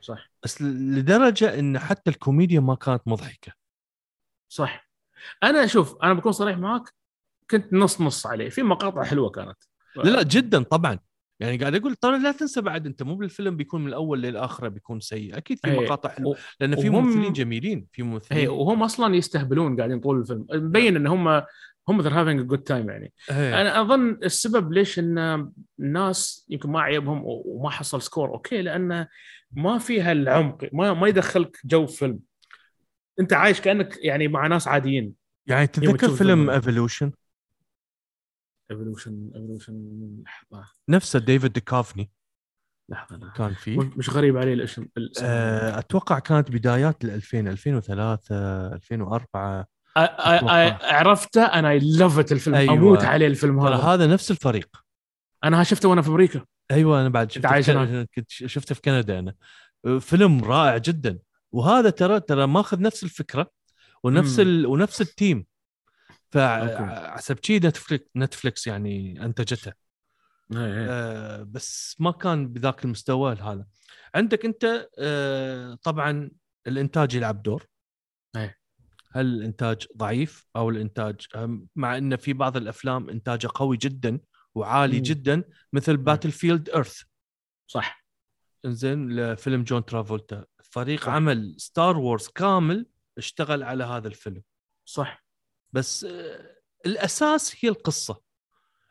صح. 0.00 0.30
بس 0.42 0.62
لدرجة 0.62 1.58
إن 1.58 1.78
حتى 1.78 2.10
الكوميديا 2.10 2.60
ما 2.60 2.74
كانت 2.74 3.02
مضحكة. 3.06 3.52
صح. 4.48 4.90
أنا 5.42 5.64
أشوف 5.64 5.96
أنا 6.02 6.12
بكون 6.14 6.32
صريح 6.32 6.58
معاك 6.58 6.94
كنت 7.50 7.72
نص 7.72 8.00
نص 8.00 8.26
عليه. 8.26 8.48
في 8.48 8.62
مقاطع 8.62 9.04
حلوة 9.04 9.30
كانت. 9.30 9.56
لا 9.96 10.10
لا 10.10 10.22
جدا 10.22 10.62
طبعا. 10.62 10.98
يعني 11.40 11.56
قاعد 11.56 11.74
أقول 11.74 11.94
ترى 11.94 12.18
لا 12.18 12.32
تنسى 12.32 12.60
بعد 12.60 12.86
أنت 12.86 13.02
مو 13.02 13.14
بالفيلم 13.14 13.56
بيكون 13.56 13.80
من 13.80 13.88
الأول 13.88 14.22
للاخره 14.22 14.68
بيكون 14.68 15.00
سيء 15.00 15.36
أكيد 15.36 15.58
في 15.58 15.68
إيه. 15.70 15.80
مقاطع 15.80 16.08
حلوة 16.08 16.36
لأن 16.60 16.76
في 16.76 16.88
وهم- 16.90 17.06
ممثلين 17.06 17.32
جميلين 17.32 17.86
في 17.92 18.02
هي 18.02 18.06
ممثلين 18.06 18.48
وهم 18.48 18.82
أصلا 18.82 19.14
يستهبلون 19.16 19.76
قاعدين 19.76 20.00
طول 20.00 20.20
الفيلم 20.20 20.46
مبين 20.52 20.96
إن 20.96 21.06
هم 21.06 21.28
هم 21.88 22.02
they're 22.02 22.12
having 22.12 22.44
a 22.46 22.54
good 22.54 22.62
time 22.68 22.88
يعني 22.90 23.12
إيه. 23.30 23.60
أنا 23.60 23.80
أظن 23.80 24.18
السبب 24.24 24.72
ليش 24.72 24.98
إن 24.98 25.50
الناس 25.80 26.46
يمكن 26.48 26.70
ما 26.70 26.80
عيبهم 26.80 27.22
وما 27.24 27.70
حصل 27.70 28.02
score 28.02 28.28
أوكي 28.28 28.62
لأن 28.62 29.06
ما 29.52 29.78
فيها 29.78 30.12
العمق 30.12 30.68
ما 30.72 30.94
ما 30.94 31.08
يدخلك 31.08 31.56
جو 31.64 31.86
فيلم 31.86 32.18
أنت 33.20 33.32
عايش 33.32 33.60
كأنك 33.60 33.96
يعني 34.04 34.28
مع 34.28 34.46
ناس 34.46 34.68
عاديين 34.68 35.12
يعني 35.46 35.66
تتذكر 35.66 36.08
فيلم. 36.08 36.50
ايفولوشن 36.50 37.12
ايفولوشن 38.70 39.30
ايفولوشن 39.34 40.08
لحظة. 40.24 40.64
نفسه 40.88 41.18
ديفيد 41.18 41.52
ديكافني. 41.52 42.10
لحظة. 42.88 43.32
كان 43.36 43.54
فيه. 43.54 43.78
مش- 43.78 44.10
غريب 44.10 44.36
علي 44.36 44.52
الاسم. 44.52 44.86
آه، 45.22 45.78
أتوقع 45.78 46.18
كانت 46.18 46.50
بدايات 46.50 47.04
ال 47.04 47.10
2000 47.10 47.48
2003 47.48 48.66
2004 48.74 49.62
أ- 49.62 49.66
أ- 49.98 50.40
أ- 50.40 50.84
عرفته؟ 50.84 51.42
أنا 51.44 51.70
I 51.70 51.78
love 51.78 52.32
الفيلم. 52.32 52.54
أيوة. 52.56 52.74
أموت 52.74 53.04
عليه 53.04 53.26
الفيلم 53.26 53.60
هذا. 53.60 53.76
هذا 53.76 54.06
نفس 54.06 54.30
الفريق. 54.30 54.68
أنا 55.44 55.62
شفته 55.62 55.88
وأنا 55.88 56.02
في 56.02 56.08
أمريكا. 56.08 56.44
أيوه 56.70 57.00
أنا 57.00 57.08
بعد 57.08 57.32
شفته 57.32 57.60
في 57.62 58.06
كنت 58.14 58.30
شفته 58.30 58.74
في 58.74 58.80
كندا 58.80 59.18
أنا. 59.18 59.34
فيلم 60.00 60.44
رائع 60.44 60.76
جدا. 60.76 61.18
وهذا 61.52 61.90
ترى 61.90 62.20
ترى 62.20 62.46
ماخذ 62.46 62.80
نفس 62.80 63.04
الفكرة 63.04 63.50
ونفس. 64.02 64.40
ال... 64.40 64.66
ونفس 64.66 65.00
التيم. 65.00 65.46
فحسب 66.36 67.38
شي 67.42 67.56
نتفليكس 67.58 68.08
نتفليكس 68.16 68.66
يعني 68.66 69.24
أنتجته. 69.24 69.72
إيه، 70.52 70.58
إيه. 70.58 70.86
آه 70.90 71.42
بس 71.42 71.96
ما 71.98 72.10
كان 72.10 72.48
بذاك 72.52 72.84
المستوى 72.84 73.34
هذا. 73.34 73.66
عندك 74.14 74.44
أنت 74.44 74.88
آه 74.98 75.74
طبعا 75.74 76.30
الإنتاج 76.66 77.14
يلعب 77.14 77.42
دور. 77.42 77.66
أي. 78.36 78.54
هل 79.12 79.26
الإنتاج 79.26 79.86
ضعيف 79.96 80.46
أو 80.56 80.70
الانتاج 80.70 81.26
مع 81.76 81.96
إن 81.96 82.16
في 82.16 82.32
بعض 82.32 82.56
الأفلام 82.56 83.10
إنتاجه 83.10 83.48
قوي 83.54 83.76
جدا 83.76 84.20
وعالي. 84.54 85.00
جدا 85.00 85.44
مثل 85.72 85.96
Battlefield 85.96 86.70
Earth 86.70 87.02
صح. 87.66 88.06
إنزين 88.64 89.08
لفيلم 89.16 89.62
جون 89.62 89.84
ترافولتا. 89.84 90.44
فريق 90.62 91.00
صح. 91.00 91.08
عمل 91.08 91.54
Star 91.58 91.96
Wars 91.98 92.28
كامل 92.28 92.86
اشتغل 93.18 93.62
على 93.62 93.84
هذا 93.84 94.08
الفيلم. 94.08 94.42
صح. 94.84 95.25
بس 95.76 96.04
آه 96.04 96.56
الأساس 96.86 97.64
هي 97.64 97.68
القصة. 97.70 98.20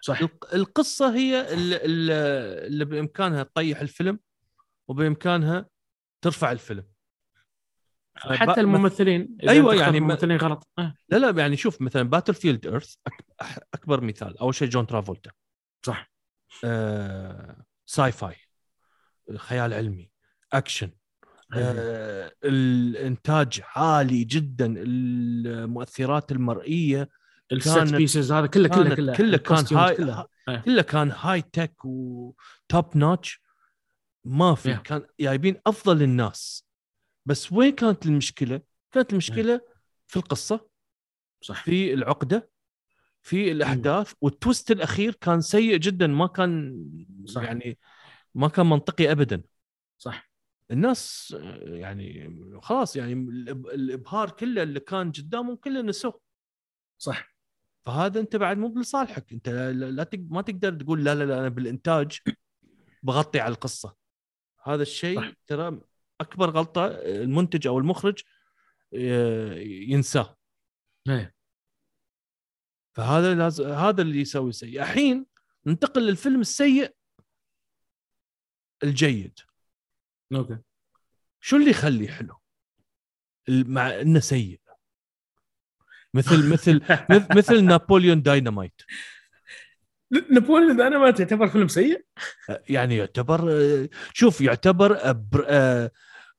صح. 0.01 0.19
الق- 0.21 0.53
القصة 0.53 1.15
هي 1.15 1.53
اللي, 1.53 2.85
بإمكانها 2.85 3.43
تطيح 3.43 3.81
الفيلم 3.81 4.19
وبإمكانها 4.87 5.69
ترفع 6.21 6.51
الفيلم. 6.51 6.87
حتى 8.15 8.61
الممثلين 8.61 9.37
إذا 9.43 9.51
أيوة، 9.51 9.73
أنت 9.73 9.81
يعني 9.81 9.97
الممثلين 9.97 10.37
غلط. 10.37 10.67
آه. 10.79 10.95
لا 11.09 11.17
لا 11.17 11.41
يعني 11.41 11.57
شوف 11.57 11.81
مثلا 11.81 12.03
Battlefield 12.03 12.67
Earth 12.67 12.95
أكبر 13.73 14.01
مثال. 14.01 14.37
أول 14.37 14.55
شيء 14.55 14.69
جون 14.69 14.87
ترافولتا. 14.87 15.31
صح. 15.85 16.11
آه 16.63 17.65
sci-fi 17.85 18.35
خيال 19.35 19.73
علمي 19.73 20.11
أكشن. 20.53 20.91
آه 21.53 22.31
الإنتاج 22.43 23.61
عالي 23.75 24.23
جدا 24.23 24.73
المؤثرات 24.77 26.31
المرئية 26.31 27.09
الست 27.51 27.75
كانت- 27.75 27.95
pieces 27.95 28.31
هذا 28.31 28.47
كله 28.47 28.67
كله 28.69 28.95
كله 28.95 29.13
كله 29.17 29.37
كان 29.37 29.65
high. 29.77 30.25
إيه. 30.49 30.61
كله 30.61 30.81
كان 30.81 31.11
high 31.11 31.41
tech 31.41 31.85
و 31.85 32.13
top 32.13 32.97
notch 32.97 33.41
ما 34.25 34.55
في 34.55 34.75
Yeah. 34.75 34.79
كان 34.81 35.05
جايبين 35.19 35.61
أفضل 35.67 36.01
الناس 36.01 36.65
بس 37.25 37.51
وين 37.51 37.71
كانت 37.75 38.05
المشكلة؟ 38.05 38.61
كانت 38.91 39.11
المشكلة 39.11 39.61
في 40.07 40.17
القصة 40.17 40.67
صح 41.41 41.63
في 41.63 41.93
العقدة 41.93 42.49
في 43.21 43.51
الأحداث 43.51 44.13
وال 44.21 44.36
twist 44.36 44.71
الأخير 44.71 45.15
كان 45.21 45.41
سيء 45.41 45.77
جدا 45.77 46.07
ما 46.07 46.27
كان 46.27 46.75
صح. 47.25 47.41
يعني 47.43 47.77
ما 48.35 48.47
كان 48.47 48.65
منطقي 48.65 49.11
ابدا 49.11 49.41
صح 49.97 50.29
الناس 50.71 51.35
يعني 51.61 52.39
خلاص 52.61 52.95
يعني 52.95 53.13
الإبهار 53.73 54.31
كله 54.31 54.63
اللي 54.63 54.79
كان 54.79 55.11
قدامهم 55.11 55.55
كله 55.55 55.81
نسوه. 55.81 56.21
صح. 56.97 57.35
فهذا 57.85 58.19
أنت 58.19 58.35
بعد 58.35 58.57
مو 58.57 58.79
لصالحك 58.79 59.33
أنت 59.33 59.49
لا, 59.49 60.09
ما 60.13 60.41
تقدر 60.41 60.73
تقول 60.73 61.03
لا 61.03 61.15
لا 61.15 61.23
لا 61.23 61.39
أنا 61.39 61.49
بالإنتاج 61.49 62.19
بغطي 63.03 63.39
على 63.39 63.53
القصة. 63.53 63.95
هذا. 64.63 64.81
الشيء 64.81 65.33
ترى 65.47 65.81
أكبر 66.21 66.49
غلطة 66.49 66.87
المنتج 66.87 67.67
أو 67.67 67.79
المخرج 67.79 68.21
ينساه. 69.91 70.37
إيه. 71.09 71.35
فهذا 72.95 73.35
لازم 73.35 73.65
هذا 73.65 74.01
اللي 74.01 74.19
يسوي 74.19 74.51
سيء. 74.51 74.81
الحين 74.81 75.25
ننتقل 75.65 76.07
للفيلم 76.07 76.41
السيء 76.41 76.95
الجيد. 78.83 79.39
أوكي. 80.35 80.57
شو 81.41 81.55
اللي 81.57 81.69
يخليه 81.69 82.07
حلو؟ 82.07 82.35
مع 83.49 84.01
إنه 84.01 84.19
سيء. 84.19 84.59
مثل 86.13 86.49
مثل 86.53 86.81
مثل- 87.35 87.63
Napoleon 87.63 88.21
Dynamite. 88.21 88.81
Napoleon 90.31 90.81
أنا 90.81 90.97
ما 90.97 91.11
تعتبر 91.11 91.47
فيلم 91.47 91.67
سيء؟ 91.67 92.05
يعني 92.69 92.97
يعتبر 92.97 93.51
آه، 93.51 93.89
شوف 94.13 94.41
يعتبر 94.41 94.97
آه، 95.47 95.91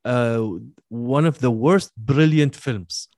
آه، 0.06 0.60
one 0.92 1.30
of 1.32 1.34
the 1.36 1.50
worst 1.50 1.90
brilliant 2.12 2.54
films. 2.66 3.08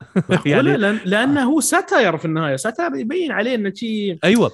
يعني 0.30 0.50
يعني 0.50 0.76
لأن 0.76 1.00
لأنه 1.04 1.42
هو 1.42 1.60
satire 1.60 2.18
في 2.18 2.24
النهاية. 2.24 2.56
satire 2.56 2.96
يبين 2.96 3.32
عليه 3.32 3.54
إنه 3.54 3.72
شيء 3.74 4.18
أيوه. 4.24 4.50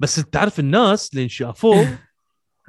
بس 0.00 0.14
تعرف 0.14 0.60
الناس 0.60 1.10
اللي 1.14 1.28
شافوه 1.28 1.98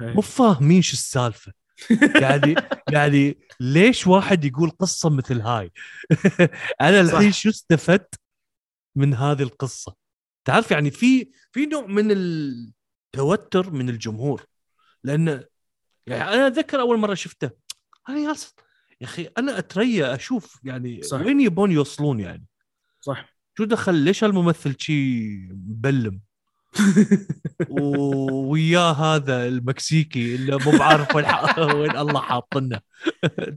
مو 0.00 0.20
فاهمين 0.20 0.82
شو 0.82 0.92
السالفة. 0.92 1.52
يعني 2.22 2.54
يعني 2.92 3.38
ليش 3.60 4.06
واحد 4.06 4.44
يقول 4.44 4.70
قصة 4.70 5.10
مثل 5.10 5.40
هاي؟ 5.40 5.72
أنا 6.80 7.00
الحين. 7.00 7.32
شو 7.32 7.48
استفدت 7.48 8.14
من 8.96 9.14
هذه 9.14 9.42
القصة؟ 9.42 9.94
تعرف 10.44 10.70
يعني 10.70 10.90
في 10.90 11.30
في 11.52 11.66
نوع 11.66 11.86
من 11.86 12.10
التوتر 12.10 13.70
من 13.70 13.88
الجمهور 13.88 14.46
لأن 15.04 15.44
يعني 16.06 16.34
أنا 16.34 16.46
أتذكر 16.46 16.80
أول 16.80 16.98
مرة 16.98 17.14
شفته. 17.14 17.50
أنا 18.08 18.18
يا 19.00 19.06
أخي 19.06 19.28
أنا 19.38 19.58
أتريا 19.58 20.14
أشوف 20.14 20.60
يعني 20.64 21.02
صح. 21.02 21.20
وين 21.20 21.40
يبون 21.40 21.72
يوصلون 21.72 22.20
يعني؟ 22.20 22.46
صح. 23.00 23.36
شو 23.58 23.64
دخل؟ 23.64 23.94
ليش 23.94 24.24
هالممثل 24.24 24.76
شي 24.78 25.28
مبلم؟ 25.48 26.20
وياه 27.70 28.92
هذا 28.92 29.46
المكسيكي 29.46 30.34
اللي 30.34 30.58
مو 30.66 30.70
بعارف 30.78 31.14
وين 31.16 31.24
وين 31.80 31.96
الله 31.96 32.20
حاطنا 32.20 32.80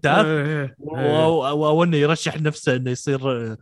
تعرف؟ 0.01 0.27
إيه. 0.27 0.75
و- 0.79 0.95
و- 1.27 1.67
أو 1.67 1.83
انه 1.83 1.97
يرشح 1.97 2.41
نفسه 2.41 2.75
إنه 2.75 2.91
يصير 2.91 3.55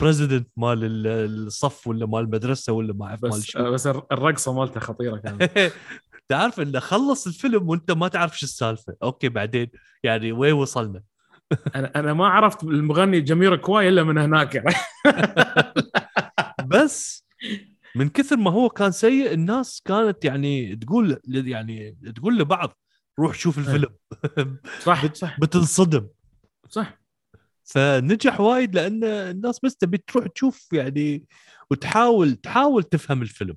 بريزيدنت 0.00 0.48
مال 0.56 0.84
ال- 0.84 1.46
الصف 1.46 1.86
ولا 1.86 2.06
مال 2.06 2.20
المدرسة 2.20 2.72
ولا 2.72 2.94
ما 2.94 3.06
أعرف 3.06 3.22
مال 3.22 3.30
بس 3.30 3.42
شو 3.44 3.72
بس 3.72 3.86
الرقصة 3.86 4.52
مالته 4.52 4.80
خطيرة 4.80 5.16
كانت. 5.16 5.72
تعرف 6.28 6.60
إنه 6.60 6.78
خلص 6.80 7.26
الفيلم 7.26 7.68
وأنت 7.68 7.90
ما 7.90 8.08
تعرف 8.08 8.38
شو 8.38 8.46
السالفة. 8.46 8.94
أوكي 9.02 9.28
بعدين 9.28 9.70
يعني 10.02 10.32
وين 10.32 10.52
وصلنا؟ 10.52 11.02
أنا 11.76 11.92
أنا 11.96 12.12
ما 12.12 12.26
عرفت 12.26 12.62
المغني 12.62 13.20
جميرة 13.20 13.56
كواي 13.56 13.88
إلا 13.88 14.02
من 14.02 14.18
هناك 14.18 14.54
يعني. 14.54 14.74
بس 16.66 17.26
من 17.96 18.08
كثر 18.08 18.36
ما 18.36 18.50
هو 18.50 18.68
كان 18.68 18.90
سيء 18.92 19.32
الناس 19.32 19.82
كانت 19.84 20.24
يعني 20.24 20.76
تقول 20.76 21.20
يعني 21.26 21.96
تقول 22.16 22.38
لبعض 22.38 22.72
روح 23.18 23.34
شوف 23.34 23.58
الفيلم. 23.58 23.88
صح 24.82 25.12
صح. 25.14 25.40
بتنصدم. 25.40 26.06
صح. 26.68 27.00
فنجح 27.64 28.40
وايد 28.40 28.74
لأن 28.74 29.04
الناس 29.04 29.60
بس 29.64 29.76
تبي 29.76 29.98
تروح 29.98 30.26
تشوف 30.26 30.72
يعني 30.72 31.24
وتحاول 31.70 32.34
تحاول 32.34 32.82
تفهم 32.84 33.22
الفيلم. 33.22 33.56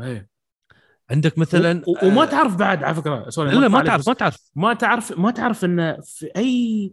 إيه. 0.00 0.28
عندك 1.10 1.38
مثلا 1.38 1.82
و- 1.86 1.90
و- 1.90 2.08
وما 2.08 2.22
آه، 2.22 2.24
تعرف 2.26 2.56
بعد 2.56 2.84
على 2.84 2.94
فكرة 2.94 3.30
سوري 3.30 3.50
لا 3.50 3.68
ما 3.68 3.82
تعرف 3.82 4.08
ما 4.08 4.14
تعرف. 4.14 4.50
ما 4.54 4.74
تعرف 4.74 5.18
ما 5.18 5.30
تعرف 5.30 5.64
إن 5.64 6.00
في 6.04 6.30
أي 6.36 6.92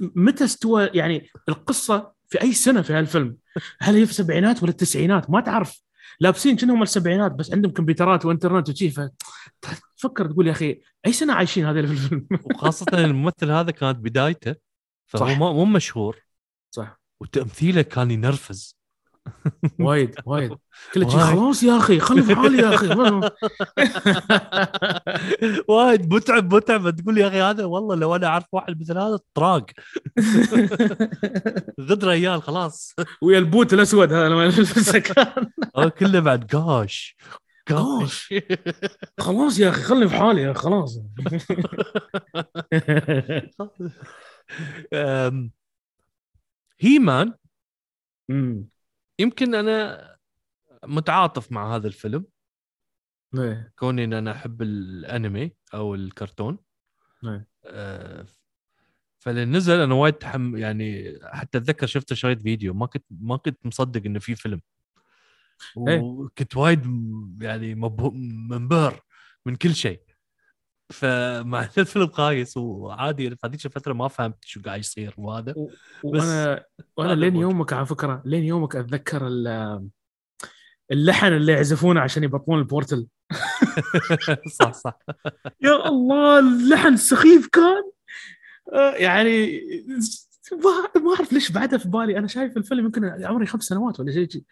متى 0.00 0.44
استوى 0.44 0.90
يعني 0.94 1.28
القصة 1.48 2.12
في 2.32 2.42
أي 2.42 2.52
سنة 2.52 2.82
في 2.82 2.92
هالفيلم؟ 2.92 3.36
هل 3.80 3.94
هي 3.94 4.04
في 4.04 4.10
السبعينات 4.10 4.62
ولا 4.62 4.70
التسعينات؟ 4.70 5.30
ما 5.30 5.40
تعرف. 5.40 5.82
لابسين 6.20 6.56
كأنهم 6.56 6.82
السبعينات 6.82 7.32
بس 7.32 7.52
عندهم 7.52 7.72
كمبيوترات 7.72 8.24
وإنترنت 8.24 8.68
وشي 8.68 8.90
فتفكر 8.90 10.26
تقول 10.30 10.46
يا 10.46 10.52
أخي 10.52 10.80
أي 11.06 11.12
سنة 11.12 11.32
عايشين 11.32 11.66
هذول 11.66 11.86
في 11.86 11.92
الفيلم؟ 11.92 12.26
وخاصة 12.44 12.86
الممثل 12.94 13.50
هذا 13.50 13.70
كانت 13.70 13.98
بدايته 13.98 14.54
فهو 15.06 15.28
صح. 15.28 15.38
مو 15.38 15.64
مشهور. 15.64 16.18
صح. 16.70 17.00
وتمثيله 17.20 17.82
كان 17.82 18.10
ينرفز. 18.10 18.76
وايد 19.78 20.14
وايد. 20.26 20.50
وايد. 20.96 21.08
خلاص 21.08 21.62
يا 21.62 21.76
أخي 21.78 22.00
خلي 22.00 22.22
في 22.22 22.34
حالي 22.34 22.58
يا 22.58 22.74
أخي. 22.74 22.88
وايد 25.68 26.14
متعب 26.14 26.54
متعب. 26.54 26.90
تقول 26.90 27.18
يا 27.18 27.28
أخي 27.28 27.40
هذا 27.40 27.64
والله 27.64 27.94
لو 27.94 28.16
أنا 28.16 28.26
أعرف 28.26 28.44
واحد 28.52 28.80
مثل 28.80 28.98
هذا 28.98 29.18
طراق. 29.34 29.66
غدر 31.90 32.08
ريال 32.08 32.42
خلاص. 32.42 32.94
ويا 33.22 33.38
البوت 33.38 33.72
الأسود 33.74 34.12
هذا 34.12 34.28
لما 34.28 34.50
كله 35.88 36.20
بعد 36.20 36.54
قاش. 36.54 37.16
قاش. 37.68 38.34
خلاص 39.20 39.58
يا 39.58 39.68
أخي 39.68 39.82
خلني 39.82 40.08
في 40.08 40.16
حالي 40.16 40.54
خلاص. 40.54 41.00
أم، 44.94 45.50
هيمان 46.80 47.34
أمم. 48.30 48.68
يمكن 49.18 49.54
أنا 49.54 50.12
متعاطف 50.84 51.52
مع 51.52 51.74
هذا 51.76 51.86
الفيلم 51.86 52.26
إيه. 53.38 53.72
كوني 53.76 54.04
إن 54.04 54.12
أنا 54.12 54.32
أحب 54.32 54.62
الأنمي 54.62 55.52
أو 55.74 55.94
الكرتون. 55.94 56.58
أه، 57.64 58.26
فلما 59.18 59.44
نزل 59.44 59.80
أنا 59.80 59.94
وايد 59.94 60.14
تحم 60.14 60.56
يعني 60.56 61.18
حتى 61.22 61.58
أتذكر 61.58 61.86
شفت 61.86 62.14
شريت 62.14 62.42
فيديو 62.42 62.74
ما 62.74 62.86
كنت 62.86 63.04
ما 63.10 63.36
كنت 63.36 63.66
مصدق 63.66 64.02
إنه 64.06 64.18
في 64.18 64.34
فيلم 64.34 64.60
إيه. 65.88 66.00
وكنت 66.00 66.56
وايد 66.56 66.86
يعني 67.40 67.74
منبهر 67.74 69.02
من 69.46 69.56
كل 69.56 69.74
شيء 69.74 70.00
فمع 70.92 71.68
الفيلم 71.78 72.06
خايس 72.06 72.56
وعادي 72.56 73.30
في 73.30 73.36
هذيك 73.44 73.66
الفترة 73.66 73.92
ما 73.92 74.08
فهمت 74.08 74.36
شو 74.44 74.60
قاعد 74.62 74.80
يصير 74.80 75.14
وهذا 75.18 75.54
وأنا 76.02 76.64
وأنا 76.96 77.12
هذا 77.12 77.20
لين. 77.20 77.36
يومك 77.36 77.72
على 77.72 77.86
فكرة 77.86 78.22
لين 78.26 78.44
يومك 78.44 78.76
أتذكر 78.76 79.26
ال- 79.26 79.88
اللحن 80.92 81.26
اللي 81.32 81.52
يعزفونه 81.52 82.00
عشان 82.00 82.24
يبطلون 82.24 82.58
البورتل. 82.58 83.06
صح 84.60 84.72
صح. 84.72 84.98
يا 85.64 85.88
الله 85.88 86.38
اللحن 86.38 86.96
سخيف 86.96 87.46
كان. 87.52 87.82
آه، 88.72 88.94
يعني 88.94 89.60
ما 91.02 91.14
أعرف 91.16 91.32
ليش 91.32 91.52
بعدها 91.52 91.78
في 91.78 91.88
بالي. 91.88 92.18
أنا 92.18 92.26
شايف 92.26 92.56
الفيلم 92.56 92.84
يمكن 92.84 93.04
عمري 93.04 93.46
خمس 93.46 93.62
سنوات 93.64 94.00
ولا 94.00 94.12
شيء 94.12 94.28
شي. 94.30 94.44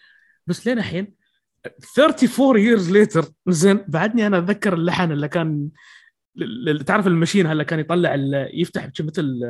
بس 0.47 0.66
لين 0.66 0.78
الحين 0.78 1.14
34 1.99 2.57
years 2.57 2.91
later 2.93 3.26
زين 3.49 3.84
بعدني 3.88 4.26
أنا 4.26 4.38
أتذكر 4.38 4.74
اللحن 4.74 5.12
اللي 5.12 5.28
كان 5.28 5.68
تعرف 6.86 7.07
المشين 7.07 7.47
هلا 7.47 7.62
كان 7.62 7.80
يطلع 7.80 8.14
يفتح 8.55 8.88
مثل 9.01 9.41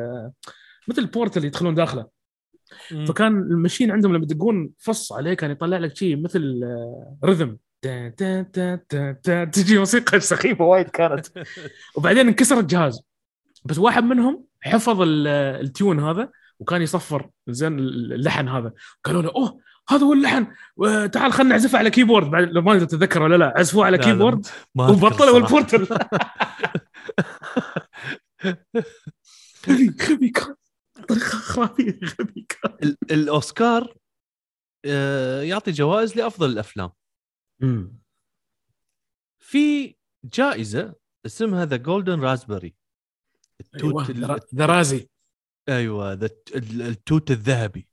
مثل 0.88 1.06
بورتل 1.06 1.44
يدخلون 1.44 1.74
داخله. 1.74 2.06
فكان 3.08 3.36
المشين 3.38 3.90
عندهم 3.90 4.14
لما 4.14 4.22
يدقون 4.24 4.70
فص 4.78 5.12
عليه 5.12 5.34
كان 5.34 5.50
يطلع 5.50 5.78
لك 5.78 5.96
شيء 5.96 6.22
مثل 6.22 6.60
آه، 6.64 7.16
رذم 7.24 7.56
تا- 7.82 9.44
تجي 9.52 9.78
موسيقى 9.78 10.20
سخيفة 10.20 10.64
وايد 10.64 10.88
كانت. 10.88 11.26
وبعدين 11.96 12.26
انكسر 12.28 12.58
الجهاز 12.60 13.00
بس 13.64 13.78
واحد 13.78 14.04
منهم 14.04 14.44
حفظ 14.60 15.00
ال- 15.02 15.26
التيون 15.64 16.00
هذا 16.00 16.30
وكان 16.58 16.82
يصفر 16.82 17.30
زين 17.48 17.78
اللحن 17.78 18.48
هذا. 18.48 18.72
قالوا 19.04 19.22
له 19.22 19.28
أوه 19.36 19.60
هذا 19.90 20.04
هو 20.06 20.12
اللحن. 20.12 20.46
تعال 21.10 21.32
خلينا 21.32 21.50
نعزفه 21.50 21.78
على 21.78 21.90
keyboard 21.90 22.30
بعد 22.30 22.58
ما 22.58 22.72
ادري 22.72 22.86
تتذكر 22.86 23.22
ولا 23.22 23.36
لا 23.36 23.54
عزفوه 23.56 23.86
على 23.86 23.96
لا، 23.96 24.02
keyboard 24.04 24.46
وبطلوا. 24.78 25.38
ال 25.38 25.45
portal 25.45 25.86
غبي 29.68 29.94
غبي 30.10 30.28
كان 30.30 30.54
طريقة 31.08 31.24
خرافية 31.24 32.00
غبي 32.20 32.46
كان 32.48 32.72
ال- 32.82 32.96
الأوسكار 33.10 33.94
آه، 34.84 35.42
يعطي 35.42 35.70
جوائز 35.70 36.16
لأفضل 36.16 36.50
الأفلام. 36.50 36.90
في 39.38 39.96
جائزة 40.24 40.94
اسمها 41.26 41.64
The 41.64 41.76
Golden 41.76 42.20
Raspberry 42.20 42.74
أيوه 43.74 44.02
التوت 44.02 44.10
ال- 44.10 44.40
The 44.54 44.72
Razzie 44.72 45.08
أيوه 45.68 46.12
ذا 46.12 46.26
ال- 46.54 46.82
التوت 46.82 47.30
الذهبي. 47.30 47.88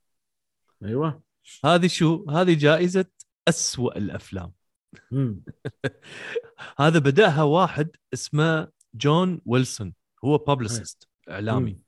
أيوه. 0.84 1.22
هذه 1.64 1.86
شو؟ 1.86 2.30
هذه 2.30 2.54
جائزة 2.54 3.04
أسوأ 3.48 3.98
الأفلام. 3.98 4.52
هذا 6.80 6.98
بدأها 6.98 7.42
واحد 7.42 7.96
اسمه 8.14 8.68
جون 8.94 9.40
ويلسون 9.46 9.94
هو 10.24 10.38
publicist 10.38 11.08
إعلامي. 11.30 11.70
مم. 11.72 11.82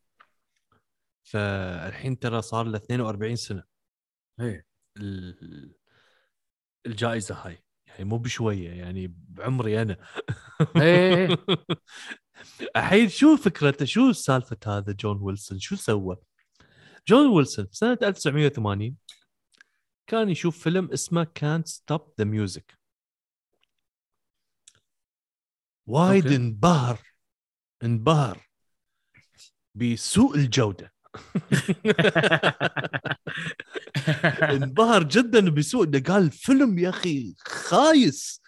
فالحين 1.24 2.18
ترى 2.18 2.42
صار 2.42 2.66
له 2.66 2.76
42 2.76 3.36
سنة. 3.36 3.64
ال- 4.96 5.74
الجائزة 6.86 7.34
هاي 7.34 7.62
يعني 7.86 8.04
مو 8.04 8.18
بشوية 8.18 8.70
يعني 8.70 9.14
بعمري 9.28 9.82
أنا. 9.82 9.96
إيه 10.76 11.36
الحين 12.76 13.08
شو 13.08 13.36
فكرته؟ 13.36 13.84
شو 13.84 14.12
سالفة 14.12 14.56
هذا 14.66 14.92
جون 14.92 15.18
ويلسون؟ 15.20 15.58
شو 15.58 15.76
سوى؟ 15.76 16.16
جون 17.08 17.26
ويلسون 17.26 17.66
سنة 17.70 17.98
1980 18.02 18.96
كان 20.10 20.28
يشوف 20.28 20.58
فيلم 20.58 20.92
اسمه 20.92 21.24
كانت 21.24 21.68
ستوب 21.68 22.14
ذا 22.18 22.24
ميوزك 22.24 22.78
وايد 25.86 26.24
أوكي. 26.24 26.36
انبهر 26.36 26.98
انبهر 27.82 28.48
بسوء 29.74 30.36
الجودة. 30.36 30.92
انبهر 34.54 35.02
جدا 35.02 35.50
بسوء 35.50 36.00
قال 36.00 36.30
فيلم 36.30 36.78
يا 36.78 36.88
أخي 36.88 37.34
خايس 37.38 38.42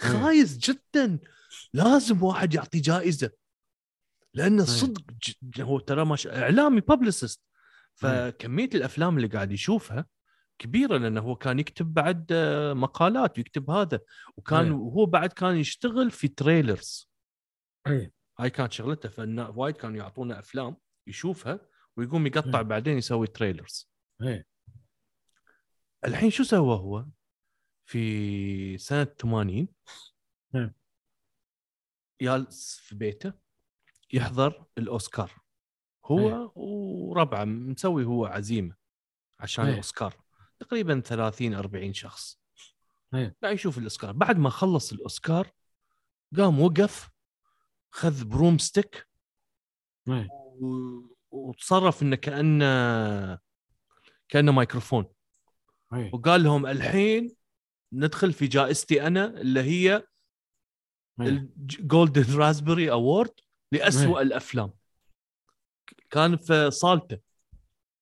خايس 0.00 0.56
جدا. 0.58 1.18
لازم 1.72 2.22
واحد 2.22 2.54
يعطي 2.54 2.80
جائزة. 2.80 3.30
لأن 4.34 4.64
صدق 4.64 5.02
ج- 5.42 5.60
هو 5.60 5.78
ترى 5.78 6.04
مش 6.04 6.26
إعلامي 6.26 6.80
publicist 6.80 7.40
فكمية 7.94 8.70
الأفلام 8.74 9.16
اللي 9.16 9.28
قاعد 9.28 9.52
يشوفها 9.52 10.06
كبيرة 10.62 10.96
لأنه 10.96 11.20
هو 11.20 11.36
كان 11.36 11.58
يكتب 11.58 11.94
بعد 11.94 12.26
آه، 12.32 12.72
مقالات 12.72 13.38
ويكتب 13.38 13.70
هذا 13.70 14.00
وكان 14.36 14.64
أي. 14.64 14.70
وهو 14.70 15.06
بعد 15.06 15.32
كان 15.32 15.56
يشتغل 15.56 16.10
في 16.10 16.28
trailers 16.28 17.10
إيه 17.86 18.12
هاي 18.38 18.50
كانت 18.50 18.72
شغلته 18.72 19.08
فإن 19.08 19.38
وايد 19.40 19.76
كانوا 19.76 19.96
يعطونا 19.96 20.38
أفلام 20.38 20.76
يشوفها 21.06 21.60
ويقوم 21.96 22.26
يقطع 22.26 22.58
أي. 22.58 22.64
بعدين 22.64 22.98
يسوي 22.98 23.26
trailers 23.26 23.90
إيه 24.22 24.46
الحين 26.04 26.30
شو 26.30 26.42
سوى 26.42 26.76
هو 26.76 27.06
في 27.84 28.78
سنة 28.78 29.04
80 29.04 29.68
نعم. 30.54 30.72
جالس 32.22 32.78
في 32.78 32.94
بيته 32.94 33.32
يحضر 34.12 34.64
الأوسكار 34.78 35.32
هو 36.04 36.52
وربعه 36.54 37.44
مسوي 37.44 38.04
هو 38.04 38.26
عزيمة 38.26 38.76
عشان 39.40 39.64
إيه. 39.64 39.72
الأوسكار 39.72 40.21
تقريبا 40.62 41.00
30 41.00 41.54
40 41.54 41.92
شخص. 41.92 42.38
إيه. 43.14 43.36
قاعد 43.42 43.54
يشوف 43.54 43.78
الأوسكار. 43.78 44.12
بعد 44.12 44.38
ما 44.38 44.50
خلص 44.50 44.92
الأوسكار 44.92 45.50
قام 46.36 46.60
وقف 46.60 47.10
خذ 47.90 48.24
بروم 48.24 48.58
ستيك 48.58 49.08
إيه. 50.08 50.28
و- 50.32 51.16
وتصرف 51.30 52.02
إنه 52.02 52.16
كانه 52.16 53.38
كأنه 54.28 54.52
ميكروفون 54.52 55.06
إيه. 55.94 56.10
وقال 56.14 56.42
لهم 56.42 56.66
الحين 56.66 57.36
ندخل 57.92 58.32
في 58.32 58.46
جائزتي 58.46 59.06
أنا 59.06 59.24
اللي 59.40 59.60
هي 59.60 59.96
إيه. 61.20 61.28
ال 61.28 61.43
Golden 61.43 62.36
Raspberry 62.36 62.90
Award 62.90 63.34
لاسوء 63.72 64.22
الأفلام. 64.22 64.72
كان 66.10 66.36
في 66.36 66.70
صالته 66.70 67.18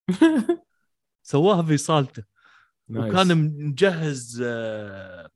سواها 1.23 1.63
في 1.63 1.77
صالته 1.77 2.25
nice. 2.91 3.15
وكان 3.15 3.37
مجهز 3.67 4.43
آه، 4.47 5.31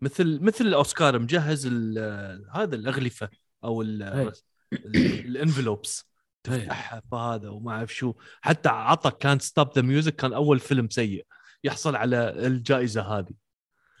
مثل 0.00 0.38
مثل 0.42 0.66
الأوسكار 0.66 1.18
مجهز 1.18 1.68
آه، 1.98 2.44
هذا 2.54 2.76
الأغلفة 2.76 3.28
أو 3.64 3.82
إيه. 3.82 4.32
ال 4.72 4.85
envelopes 4.85 6.04
تفتحها 6.44 7.02
فهذا 7.10 7.48
وما 7.48 7.72
أعرف 7.72 7.94
شو 7.94 8.14
حتى 8.40 8.68
عطى 8.68 9.10
كان 9.10 9.38
ستوب 9.38 9.72
ذا 9.76 9.82
ميوزك 9.82 10.16
كان 10.16 10.32
أول 10.32 10.58
فيلم 10.58 10.88
سيء 10.88 11.26
يحصل 11.64 11.96
على 11.96 12.46
الجائزة 12.46 13.02
هذه 13.02 13.34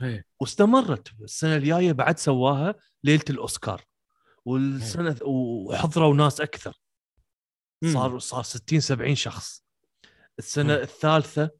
إيه. 0.02 0.24
واستمرت 0.40 1.08
السنة 1.22 1.56
الجاية 1.56 1.92
بعد 1.92 2.18
سواها 2.18 2.74
ليلة 3.04 3.24
الأوسكار 3.30 3.82
والسنة 4.44 5.16
وحضروا 5.22 6.14
ناس 6.14 6.40
أكثر. 6.40 6.74
صار 7.84 8.18
صار 8.18 8.42
60 8.42 8.80
70 8.80 9.14
شخص 9.14 9.64
السنة 10.38 10.76
مم. 10.76 10.82
الثالثة 10.82 11.50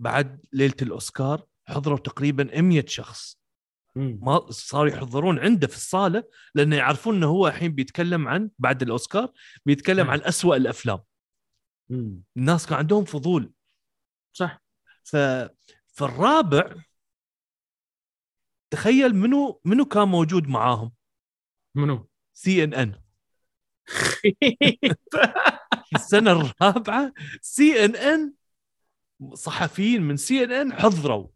بعد 0.00 0.40
ليلة 0.52 0.74
الأوسكار 0.82 1.46
حضروا 1.68 1.98
تقريبا 1.98 2.60
100 2.60 2.84
شخص. 2.86 3.40
ما 3.96 4.50
صاروا 4.50 4.90
يحضرون 4.90 5.38
عنده 5.38 5.66
في 5.66 5.76
الصالة 5.76 6.24
لأنه 6.54 6.76
يعرفون 6.76 7.16
إنه 7.16 7.26
هو 7.26 7.48
الحين 7.48 7.72
بيتكلم 7.72 8.28
عن 8.28 8.50
بعد 8.58 8.82
الأوسكار 8.82 9.32
بيتكلم. 9.66 10.10
عن 10.10 10.20
أسوأ 10.20 10.56
الأفلام. 10.56 10.98
الناس 12.36 12.66
كان 12.66 12.78
عندهم 12.78 13.04
فضول 13.04 13.52
صح 14.32 14.62
ف 15.04 15.16
في 15.86 16.02
الرابع 16.02 16.74
تخيل 18.70 19.14
منو 19.14 19.60
منو 19.64 19.84
كان 19.84 20.08
موجود 20.08 20.48
معاهم 20.48 20.92
منو؟ 21.74 22.08
سي 22.32 22.64
إن 22.64 22.74
إن 22.74 22.94
السنة 25.94 26.32
الرابعة 26.32 27.12
سي 27.40 27.84
إن 27.84 27.96
إن 27.96 28.32
صحفيين 29.34 30.02
من 30.02 30.16
سي 30.16 30.44
ان 30.44 30.52
ان 30.52 30.72
حضروا 30.72 31.28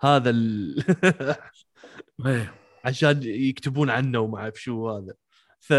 هذا 0.00 0.30
ال... 0.30 0.84
إيه. 2.26 2.54
عشان 2.84 3.22
يكتبون 3.22 3.90
عنه 3.90 4.18
وما 4.18 4.38
أعرف 4.38 4.60
شو 4.60 4.90
هذا 4.90 5.14
ف 5.60 5.72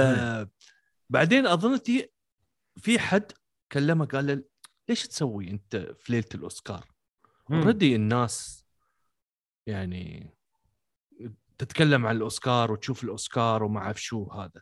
بعدين 1.09 1.47
اظنتي 1.47 2.11
في 2.77 2.99
حد 2.99 3.31
كلمه 3.71 4.05
قال 4.05 4.27
له 4.27 4.43
ليش 4.89 5.07
تسوي 5.07 5.49
أنت 5.51 5.75
في 5.75 6.11
ليلة 6.11 6.27
الأوسكار؟ 6.35 6.85
مم. 7.49 7.61
أوريدي 7.61 7.95
الناس 7.95 8.65
يعني 9.67 10.35
تتكلم 11.57 12.05
عن 12.05 12.15
الأوسكار 12.15 12.71
وتشوف 12.71 13.03
الأوسكار 13.03 13.63
وما 13.63 13.79
أعرف 13.79 14.01
شو 14.01 14.31
هذا 14.31 14.61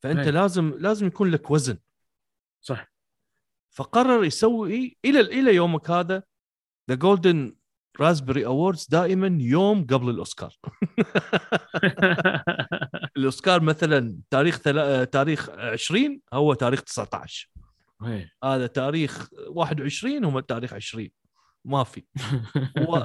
فأنت 0.00 0.18
إيه. 0.18 0.30
لازم 0.30 0.74
لازم 0.78 1.06
يكون 1.06 1.30
لك 1.30 1.50
وزن 1.50 1.78
صح 2.60 2.91
فقرر 3.72 4.24
يسوي 4.24 4.96
إلى 5.04 5.20
إلى 5.20 5.54
يومك 5.54 5.90
هذا 5.90 6.22
The 6.90 6.94
Golden 6.94 7.54
Raspberry 8.00 8.46
Awards 8.46 8.86
دائما 8.90 9.38
يوم 9.40 9.86
قبل 9.86 10.10
الأوسكار. 10.10 10.58
الأوسكار 13.16 13.62
مثلا 13.62 14.18
تاريخ 14.30 14.58
تلا... 14.58 15.04
تاريخ 15.04 15.50
20 15.50 16.20
هو 16.32 16.54
تاريخ 16.54 16.82
19 16.82 17.50
إيه. 18.06 18.30
هذا 18.44 18.66
تاريخ 18.66 19.28
21 19.48 20.24
هم 20.24 20.40
تاريخ 20.40 20.72
20 20.72 21.08
ما 21.64 21.84
في. 21.84 22.02
و... 22.88 22.98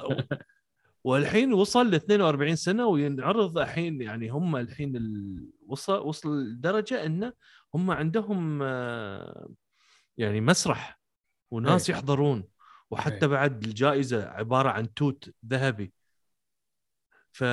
والحين 1.03 1.53
وصل 1.53 1.91
ل 1.91 1.95
42 1.95 2.55
سنة 2.55 2.85
وينعرض 2.87 3.57
الحين 3.57 4.01
يعني 4.01 4.29
هم 4.29 4.55
الحين 4.55 4.95
ال... 4.95 5.43
وصل 5.67 5.99
وصل 5.99 6.43
لدرجة 6.43 7.05
إنه 7.05 7.33
هم 7.75 7.91
عندهم 7.91 8.59
آه، 8.63 9.49
يعني 10.17 10.41
مسرح 10.41 10.99
وناس 11.51 11.89
إيه. 11.89 11.95
يحضرون 11.95 12.43
وحتى 12.91 13.25
إيه. 13.25 13.31
بعد 13.31 13.63
الجائزة 13.63 14.27
عبارة 14.29 14.69
عن 14.69 14.93
توت 14.93 15.33
ذهبي 15.45 15.93
ف 17.31 17.43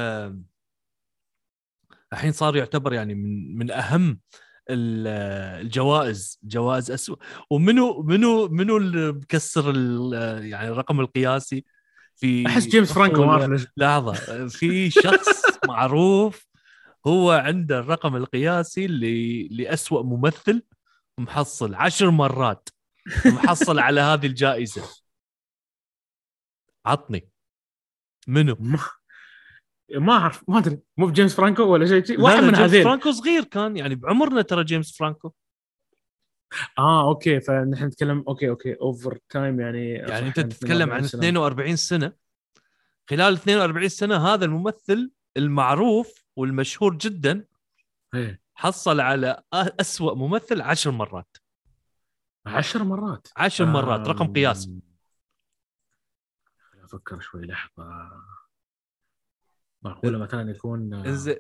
الحين 2.12 2.32
صار 2.32 2.56
يعتبر 2.56 2.92
يعني 2.92 3.14
من 3.14 3.56
من 3.58 3.70
أهم 3.70 4.20
ال- 4.70 5.06
الجوائز 5.60 6.38
جوائز 6.42 6.90
اسوء 6.90 7.18
ومنو 7.50 8.02
منو 8.02 8.48
منو 8.48 8.76
اللي 8.76 9.12
مكسر 9.12 9.64
يعني 10.42 10.68
الرقم 10.68 11.00
القياسي 11.00 11.64
في 12.16 12.46
أحس 12.46 12.66
جيمس 12.66 12.92
فرانكو 12.92 13.56
لحظة 13.76 14.48
في 14.48 14.90
شخص 14.90 15.42
معروف 15.68 16.46
هو 17.06 17.30
عنده 17.30 17.78
الرقم 17.78 18.16
القياسي 18.16 18.84
اللي 18.84 19.48
لأسوأ 19.48 20.02
ممثل 20.02 20.62
محصل 21.18 21.74
عشر 21.74 22.10
مرات 22.10 22.68
محصل 23.26 23.78
على 23.78 24.00
هذه 24.00 24.26
الجائزة. 24.26 24.82
عطني. 26.86 27.30
منو؟ 28.28 28.56
ما 28.60 28.78
ما 29.94 30.12
أعرف 30.12 30.44
ما 30.48 30.58
أدري. 30.58 30.78
مو 30.96 31.06
بجيمس 31.06 31.34
فرانكو 31.34 31.62
ولا 31.62 31.86
شيء؟ 31.86 32.20
واحد 32.20 32.42
من 32.42 32.44
جيمس 32.44 32.58
هذيل 32.58 32.84
فرانكو 32.84 33.12
صغير 33.12 33.44
كان 33.44 33.76
يعني 33.76 33.94
بعمرنا 33.94 34.42
ترى 34.42 34.64
جيمس 34.64 34.96
فرانكو. 34.96 35.32
آه 36.78 37.08
okay. 37.09 37.40
فنحن 37.40 37.84
نتكلم 37.84 38.24
okay 38.28 38.48
okay. 38.48 38.74
over 38.74 39.18
time 39.28 39.61
يعني 39.60 39.92
يعني 39.92 40.26
أنت 40.26 40.40
تتكلم 40.40 40.92
عن 40.92 41.04
42 41.04 41.06
سنة. 41.06 41.26
42 41.28 41.76
سنة. 41.76 42.12
خلال 43.10 43.32
42 43.32 43.88
سنة 43.88 44.16
هذا 44.16 44.44
الممثل 44.44 45.12
المعروف 45.36 46.24
والمشهور 46.36 46.94
جدا. 46.94 47.44
إيه. 48.14 48.43
حصل 48.55 49.00
على 49.00 49.42
أسوأ 49.55 50.14
ممثل 50.14 50.61
عشر 50.61 50.90
مرات. 50.90 51.36
عشر 52.46 52.84
مرات. 52.84 53.28
عشر 53.36 53.64
مرات 53.64 54.09
رقم 54.09 54.32
قياسي 54.32 54.80
أفكر 56.84 57.20
شوي 57.20 57.46
لحظة. 57.46 58.11
معقوله 59.82 60.18
مثلا 60.18 60.50
يكون 60.50 60.94
آه، 60.94 61.07
إنزين 61.07 61.36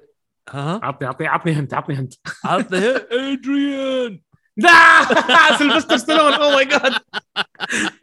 ها؟ 0.48 0.80
عطني 0.82 1.08
عطني 1.08 1.26
عطني 1.26 1.52
hint 1.52 1.74
عطني 1.74 1.94
hint. 1.96 2.14
عطني 2.44 2.78
ادريان 2.78 4.20
لا! 4.56 5.04
سيلفستر 5.58 5.96
ستالون. 5.96 6.32
oh 6.32 6.54
my 6.54 6.64
God 6.64 6.92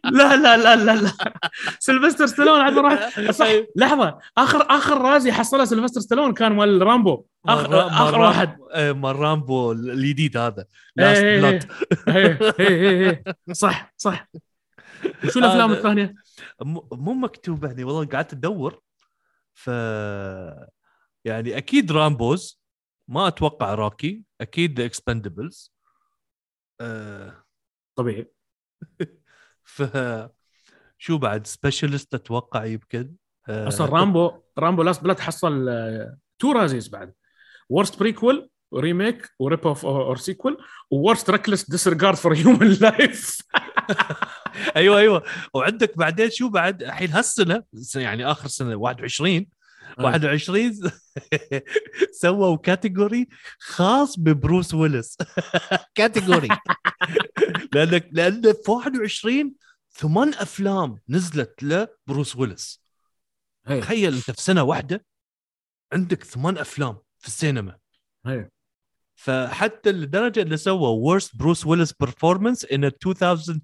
لا 0.03 0.35
لا 0.35 0.57
لا 0.57 0.75
لا 0.75 0.95
لا. 0.95 1.11
سيلفستر 1.79 2.25
ستالون 2.25 2.61
عاد 2.61 2.77
راح. 2.77 3.19
صح. 3.39 3.47
لحظة. 3.75 4.17
آخر 4.37 4.65
آخر 4.69 5.01
Razzie 5.01 5.31
حصلها 5.31 5.65
سيلفستر 5.65 6.01
ستالون 6.01 6.33
كان 6.33 6.51
مال 6.51 6.81
رامبو. 6.81 7.25
آخر, 7.45 7.67
مرة- 7.89 8.17
واحد. 8.19 8.57
آه، 8.71 8.91
مال 8.91 9.15
رامبو 9.15 9.71
الجديد 9.71 10.37
هذا. 10.37 10.65
إيه، 10.99 11.05
Last 11.05 11.23
إيه، 11.23 11.39
Blood 11.39 11.71
إيه، 12.07 12.39
إيه، 12.59 12.67
إيه، 12.67 13.09
إيه. 13.09 13.53
صح 13.53 13.93
صح. 13.97 14.27
وشو 15.25 15.39
الأفلام 15.39 15.71
الثانية؟ 15.71 16.13
مو 16.91 17.13
مكتوب 17.13 17.65
يعني. 17.65 17.83
والله 17.83 18.05
قعدت 18.05 18.33
أدور. 18.33 18.79
ف 19.53 19.67
يعني 21.25 21.57
أكيد 21.57 21.91
Rambos. 21.91 22.61
ما 23.07 23.27
أتوقع 23.27 23.73
روكي. 23.73 24.23
أكيد 24.41 24.79
Expendables 24.79 25.70
آه 26.81 27.43
طبيعي. 27.95 28.31
ف 29.63 29.83
شو 30.97 31.17
بعد؟ 31.17 31.47
Specialist 31.47 32.13
أتوقع 32.13 32.65
يمكن. 32.65 33.15
آه 33.49 33.67
أصلا 33.67 33.87
رامبو 33.87 34.31
Rambo 34.59 34.83
Last 34.83 35.03
Blood 35.03 35.19
حصل 35.19 35.69
آه، 35.69 36.17
two 36.39 36.51
Razzies 36.51 36.87
بعد. 36.87 37.13
worst 37.69 37.99
prequel 37.99 38.49
و 38.71 38.78
remake 38.79 39.22
و 39.22 39.29
rip-off 39.39 39.85
or 39.85 40.17
sequel 40.17 40.57
و 40.91 40.98
worst 40.98 41.29
reckless 41.29 41.69
disregard 41.69 42.15
for 42.15 42.35
human 42.35 42.67
life 42.67 43.37
أيوه 44.75 44.97
أيوه. 44.97 45.23
وعندك 45.53 45.97
بعدين 45.97 46.29
شو 46.29 46.49
بعد؟ 46.49 46.83
الحين 46.83 47.09
هالسنة 47.09 47.63
يعني 47.95 48.25
آخر 48.25 48.47
سنة 48.47 48.75
21 48.75 49.45
21 49.97 50.79
سووا 52.21 52.55
category 52.57 53.27
خاص 53.59 54.19
ببروس 54.19 54.73
ويلس 54.73 55.17
category 55.95 56.47
لانك 57.73 58.09
لأن 58.11 58.41
في 58.41 58.71
21 58.71 59.53
ثمان 59.93 60.33
أفلام 60.33 60.97
نزلت 61.09 61.63
لبروس 61.63 62.35
ويلس 62.35 62.81
تخيل 63.65 64.15
أنت 64.15 64.31
في 64.31 64.41
سنة 64.41 64.63
واحدة 64.63 65.05
عندك 65.93 66.23
ثمان 66.23 66.57
أفلام 66.57 66.97
في 67.19 67.27
السينما. 67.27 67.77
هي. 68.25 68.49
فحتى 69.15 69.91
لدرجة 69.91 70.41
انه 70.41 70.55
سووا 70.55 71.19
worst 71.19 71.37
بروس 71.37 71.65
ويلس 71.65 71.93
performance 72.03 72.65
in 72.65 72.83
a 72.83 72.91
2000 73.07 73.61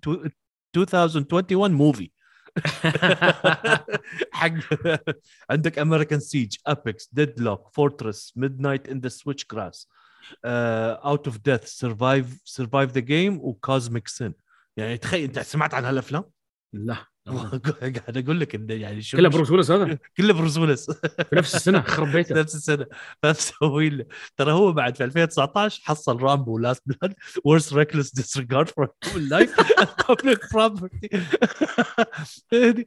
2021 0.75 1.71
movie 1.71 2.11
حق. 4.31 4.53
عندك 5.49 5.79
American 5.79 6.19
Siege 6.19 6.55
Apex 6.67 7.09
Deadlock 7.13 7.69
Fortress 7.73 8.33
Midnight 8.35 8.89
in 8.89 8.99
the 8.99 9.09
Switchgrass 9.09 9.89
Out 10.45 11.27
of 11.27 11.37
Death 11.37 11.63
Survive 11.63 12.41
Survive 12.43 12.91
the 12.91 12.99
Game 12.99 13.37
و 13.41 13.51
Cosmic 13.51 14.07
Sin 14.07 14.33
يعني 14.77 14.97
تخيل 14.97 15.23
انت 15.23 15.39
سمعت 15.39 15.73
عن 15.73 15.85
هالأفلام؟ 15.85 16.23
لا. 16.73 17.05
قاعد 17.81 18.17
أقول 18.17 18.39
لك 18.39 18.55
انه 18.55 18.73
يعني 18.73 19.01
شو 19.01 19.17
كله 19.17 19.29
بروس 19.29 19.51
ويلس 19.51 19.71
هذا؟ 19.71 19.97
كله 20.17 20.33
بروس 20.33 20.57
ويلس 20.57 20.91
في 20.91 21.35
نفس 21.35 21.55
السنة 21.55 21.81
خرب 21.95 22.07
بيته. 22.11 22.35
نفس 22.41 22.55
السنة. 22.55 22.85
فمسوي 23.23 23.89
له 23.89 24.05
ترى 24.37 24.51
هو 24.51 24.71
بعد 24.71 24.95
في 24.97 25.03
2019 25.03 25.81
حصل 25.83 26.21
Rambo 26.21 26.57
Last 26.57 26.83
Blood 26.85 27.13
worst 27.43 27.73
reckless 27.73 28.13
disregard 28.13 28.69
for 28.69 28.89
life 29.15 29.55
public 30.09 30.39
property 30.53 31.09
في 32.49 32.85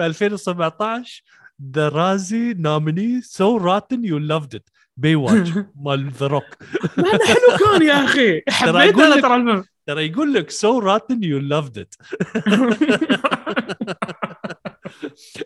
2017 0.00 1.22
The 1.74 1.88
Razzie 1.88 2.54
nominee 2.54 3.20
so 3.22 3.56
rotten 3.56 4.04
you 4.04 4.18
loved 4.18 4.54
it 4.54 4.68
Baywatch 4.96 5.50
مال 5.76 6.10
The 6.10 6.26
Rock 6.26 6.44
حلو 6.96 7.58
كان 7.60 7.82
يا 7.82 8.04
أخي. 8.04 8.42
حبيت 8.48 8.96
لك- 8.96 9.22
ترى 9.22 9.34
الفيلم. 9.36 9.64
ترى 9.86 10.06
يقول 10.06 10.34
لك 10.34 10.50
so 10.50 10.78
rotten 10.78 11.24
you 11.24 11.38
loved 11.38 11.78
it 11.78 11.94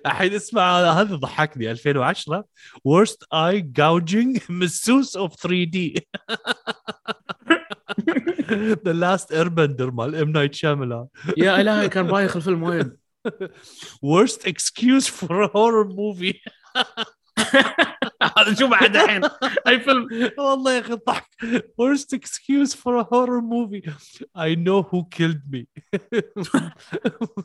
الحين 0.06 0.34
اسمع 0.34 0.80
هذا 1.00 1.14
ضحكني. 1.16 1.70
2010 1.70 2.44
worst 2.88 3.18
eye 3.34 3.60
gouging 3.80 4.40
misuse 4.50 5.18
of 5.18 5.30
3D 5.46 6.00
The 8.84 8.92
Last 8.92 9.32
Airbender 9.32 9.90
مال 9.90 10.14
M. 10.16 10.30
Night 10.30 10.54
Shyamalan 10.54 11.06
يا 11.36 11.60
إلهي 11.60 11.88
كان 11.88 12.06
بايخ 12.06 12.36
الفيلم 12.36 12.62
وايد. 12.62 12.96
Worst 14.02 14.46
excuse 14.46 15.06
for 15.08 15.42
a 15.42 15.48
horror 15.48 15.84
movie. 15.88 16.40
هذا 18.38 18.54
شو 18.58 18.68
بعد 18.68 18.96
الحين؟ 18.96 19.22
أي 19.66 19.80
فيلم؟ 19.80 20.30
والله 20.38 20.72
يا 20.74 20.80
أخي 20.80 20.94
ضحك 21.06 21.26
worst 21.80 22.16
excuse 22.18 22.74
for 22.74 22.96
a 23.00 23.04
horror 23.04 23.40
movie. 23.42 23.82
I 24.36 24.54
know 24.54 24.82
who 24.82 25.04
killed 25.18 25.42
me. 25.50 25.66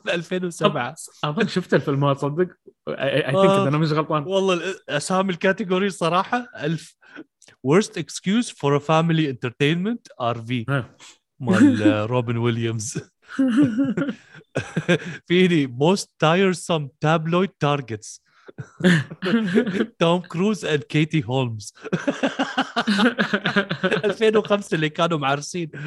2007 0.08 0.94
أظن 1.24 1.46
شفت 1.48 1.74
الفيلم 1.74 2.04
هذا 2.04 2.14
تصدق 2.14 2.48
اي 2.88 3.22
ثينك 3.22 3.34
آه. 3.34 3.68
أنا 3.68 3.78
مش 3.78 3.92
غلطان. 3.92 4.22
والله 4.22 4.54
ال- 4.54 4.90
أسامي 4.90 5.32
الكاتيجوري 5.32 5.90
صراحة 5.90 6.46
ألف. 6.62 6.96
Worst 7.66 7.92
excuse 7.98 8.48
for 8.50 8.74
a 8.76 8.80
family 8.80 9.26
entertainment 9.34 10.02
RV 10.34 10.64
ها. 10.68 10.96
مال 11.40 11.82
آه، 11.82 12.04
روبن 12.12 12.36
ويليامز 12.36 13.00
فيني 15.26 15.66
most 15.66 16.06
tiresome 16.24 16.88
tabloid 17.04 17.50
targets. 17.64 18.20
توم 19.98 20.20
كروز 20.20 20.64
and 20.64 20.82
كيتي 20.82 21.24
هولمز 21.24 21.74
2005 24.04 24.74
اللي 24.74 24.88
كانوا 24.88 25.18
معرسين. 25.18 25.70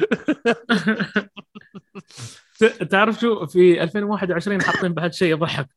تعرف 2.90 3.20
شو 3.20 3.46
في 3.46 3.82
2021 3.82 4.62
حاطين 4.62 4.92
بعد 4.92 5.12
شيء 5.12 5.32
يضحك. 5.32 5.68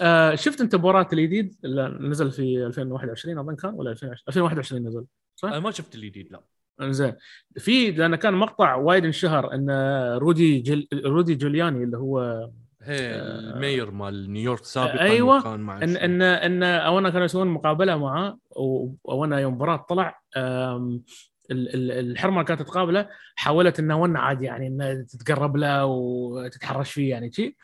آه 0.00 0.34
شفت 0.34 0.60
انت 0.60 0.76
بورات 0.76 1.12
الجديد 1.12 1.56
اللي 1.64 1.98
نزل 2.00 2.30
في 2.30 2.66
2021 2.66 3.38
أظن 3.38 3.56
كان 3.56 3.74
ولا 3.74 3.90
2020 3.90 4.24
2021 4.28 4.86
نزل 4.86 5.04
أنا 5.44 5.58
ما 5.58 5.70
شفت 5.70 5.94
الجديد 5.94 6.32
لا. 6.32 6.42
زين 6.80 7.14
في 7.58 7.90
لأن 7.90 8.16
كان 8.16 8.34
مقطع 8.34 8.74
وايد 8.74 9.04
انشهر 9.04 9.54
إن 9.54 9.70
رودي 10.18 10.58
جل... 10.58 10.88
رودي 11.04 11.34
جولياني 11.34 11.84
اللي 11.84 11.96
هو 11.96 12.48
هي 12.82 13.20
ال 13.20 13.32
mayor 13.32 13.90
مال 13.90 14.32
نيويورك 14.32 14.64
سابقا 14.64 15.00
أيوة. 15.00 15.42
كان 15.42 15.60
مع 15.60 15.82
إن 15.82 15.96
إن 15.96 16.22
إن 16.22 16.62
أونا 16.62 17.10
كانوا 17.10 17.24
يسوون 17.24 17.46
مقابلة 17.46 17.96
معاه 17.96 18.38
وأنا 19.04 19.40
يوم 19.40 19.58
براد 19.58 19.78
طلع 19.78 20.20
الحرمة 21.50 22.34
اللي 22.40 22.44
كانت 22.44 22.62
تقابله 22.62 23.08
حاولت 23.36 23.78
إنه 23.78 24.00
ونا 24.00 24.20
عادي 24.20 24.44
يعني 24.44 24.66
إنه 24.66 25.02
تتقرب 25.02 25.56
له 25.56 25.84
وتتحرش 25.86 26.92
فيه 26.92 27.10
يعني 27.10 27.32
شي. 27.32 27.56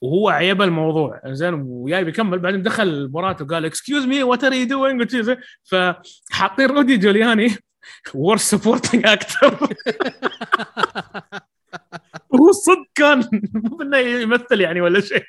وهو 0.00 0.28
عيب 0.28 0.62
الموضوع. 0.62 1.20
زين 1.26 1.54
وياي 1.54 2.04
بيكمل. 2.04 2.38
بعدين 2.38 2.62
دخل 2.62 3.08
بورات 3.08 3.42
وقال 3.42 3.64
excuse 3.64 4.06
me 4.06 4.22
what 4.22 4.44
are 4.44 4.52
you 4.52 4.66
doing 4.66 5.16
فحاطين 5.62 6.66
رودي 6.66 6.96
جولياني 6.96 7.48
worst 8.14 8.54
supporting 8.54 9.06
actor 9.06 9.58
وهو 12.30 12.52
صدق 12.52 12.86
كان 12.94 13.28
مو 13.54 13.82
إنه 13.82 13.96
يمثل 13.96 14.60
يعني 14.60 14.80
ولا 14.80 15.00
شيء. 15.00 15.24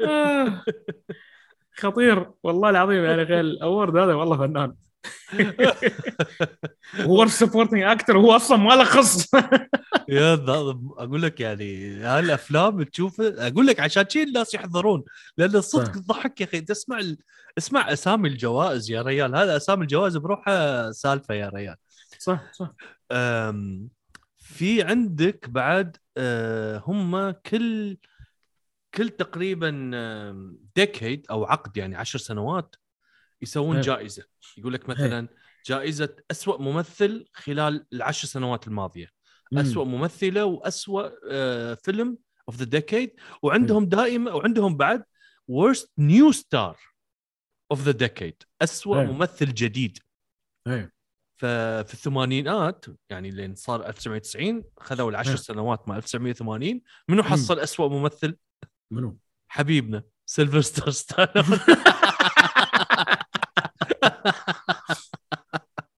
آه. 0.00 0.64
خطير. 1.74 2.30
والله 2.42 2.70
العظيم 2.70 3.04
يعني 3.04 3.22
غير 3.22 3.40
ال 3.40 3.49
award 3.49 3.96
هذا 3.96 4.14
والله 4.14 4.36
فنان. 4.36 4.74
هو 7.00 7.26
supporting 7.26 7.82
actor 7.82 8.18
هو 8.18 8.36
أصلا 8.36 8.56
ما 8.56 8.74
له 8.74 8.84
خص 8.84 9.26
يا 10.08 10.34
أقول 10.98 11.22
لك 11.22 11.40
يعني 11.40 11.94
هالافلام 11.94 12.82
تشوفه 12.82 13.46
أقول 13.46 13.66
لك 13.66 13.80
عشان 13.80 14.04
شي 14.08 14.22
الناس 14.22 14.54
يحضرون 14.54 15.04
لأن 15.36 15.56
الصدق 15.56 15.84
صح. 15.84 15.92
تضحك 15.92 16.40
يا 16.40 16.46
أخي 16.46 16.60
تسمع. 16.60 17.00
اسمع 17.58 17.92
أسامي 17.92 18.28
الجوائز 18.28 18.90
يا 18.90 19.02
ريال 19.02 19.36
هذا 19.36 19.56
أسامي 19.56 19.82
الجوائز 19.82 20.16
بروحها 20.16 20.92
سالفة 20.92 21.34
يا 21.34 21.48
ريال 21.48 21.76
صح 22.18 22.52
صح 22.52 22.74
في 24.38 24.82
عندك 24.82 25.48
بعد 25.50 25.96
أه، 26.16 26.82
هم 26.86 27.30
كل 27.30 27.96
كل 28.94 29.08
تقريبا 29.08 29.70
ديكيد 30.76 31.26
أو 31.30 31.44
عقد 31.44 31.76
يعني 31.76 31.96
عشر 31.96 32.18
سنوات 32.18 32.76
يسوون 33.42 33.76
إيه. 33.76 33.82
جائزة 33.82 34.24
يقول 34.58 34.72
لك 34.72 34.88
مثلا 34.88 35.28
جائزة 35.66 36.16
أسوأ 36.30 36.58
ممثل 36.58 37.26
خلال 37.32 37.86
العشر 37.92 38.28
سنوات 38.28 38.68
الماضية 38.68 39.08
أسوأ 39.52 39.84
ممثلة 39.84 40.44
وأسوأ 40.44 41.10
آه، 41.30 41.74
فيلم 41.74 42.18
of 42.48 42.56
the 42.56 42.64
decade 42.64 43.14
وعندهم 43.42 43.84
دائما 43.84 44.32
وعندهم 44.32 44.76
بعد 44.76 45.04
worst 45.50 45.88
new 45.98 46.32
star 46.32 46.78
of 47.70 47.82
the 47.82 47.90
decade 47.90 48.42
أسوأ 48.62 49.00
إيه. 49.00 49.06
ممثل 49.06 49.54
جديد 49.54 49.98
إيه. 50.66 50.92
ففي 51.36 51.94
الثمانينات 51.94 52.84
يعني 53.10 53.30
لين 53.30 53.54
صار 53.54 53.86
1990 53.86 54.64
خذوا 54.80 55.10
العشر 55.10 55.30
إيه. 55.30 55.36
سنوات 55.36 55.88
مع 55.88 55.96
1980 55.96 56.80
منو 57.08 57.22
حصل 57.22 57.58
أسوأ 57.58 57.88
ممثل؟ 57.88 58.36
منو؟ 58.90 59.18
حبيبنا 59.48 60.02
سيلفستر 60.26 60.90
ستالون 60.90 61.58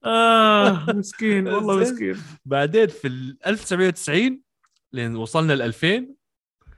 آه 0.05 0.87
مسكين 0.93 1.49
والله. 1.55 1.77
مسكين 1.81 2.17
بعدين 2.45 2.87
في 2.87 3.09
ال 3.09 3.39
1990 3.47 4.41
لين 4.93 5.17
وصلنا 5.17 5.53
ل 5.53 5.63
2000 5.63 5.89
إيه. 5.89 6.07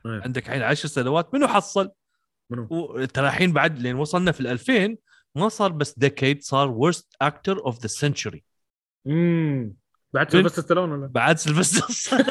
عندك 0.07 0.47
الحين 0.49 0.63
10 0.63 0.89
سنوات 0.89 1.35
منو 1.35 1.49
حصل؟ 1.49 1.91
منو؟ 2.51 3.05
ترى 3.05 3.27
الحين 3.29 3.53
بعد 3.53 3.79
لين 3.79 3.95
وصلنا 3.97 4.33
في 4.33 4.41
ال 4.41 4.47
2000 4.47 4.97
ما 5.35 5.49
صار 5.49 5.73
بس 5.73 5.99
decade 5.99 6.43
صار 6.43 6.79
worst 6.93 7.05
actor 7.29 7.57
of 7.71 7.75
the 7.75 7.89
century 8.01 8.39
امم 9.07 9.75
بعد 10.15 10.31
سيلفستر 10.31 10.63
ستالون 10.63 10.93
ولا؟ 10.93 11.07
بعد 11.07 11.39
سيلفستر 11.39 12.17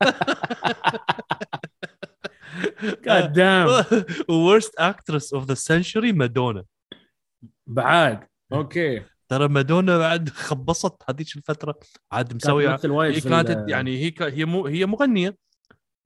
God 2.80 3.32
damn. 3.34 3.68
worst 4.48 4.72
actress 4.78 5.32
of 5.32 5.46
the 5.46 5.56
century 5.56 6.12
مادونا 6.12 6.64
بعد 7.66 8.26
أوكي. 8.52 9.02
ترى 9.28 9.48
مادونا 9.48 9.98
بعد 9.98 10.28
خبصت 10.28 11.02
هذيك 11.08 11.36
الفترة؟ 11.36 11.78
عاد 12.12 12.34
مسوية. 12.34 12.78
هي 12.84 13.20
كانت 13.20 13.64
يعني 13.68 13.98
هي 13.98 14.10
كا- 14.10 14.28
هي 14.28 14.44
مو 14.44 14.66
هي 14.66 14.86
مغنية. 14.86 15.36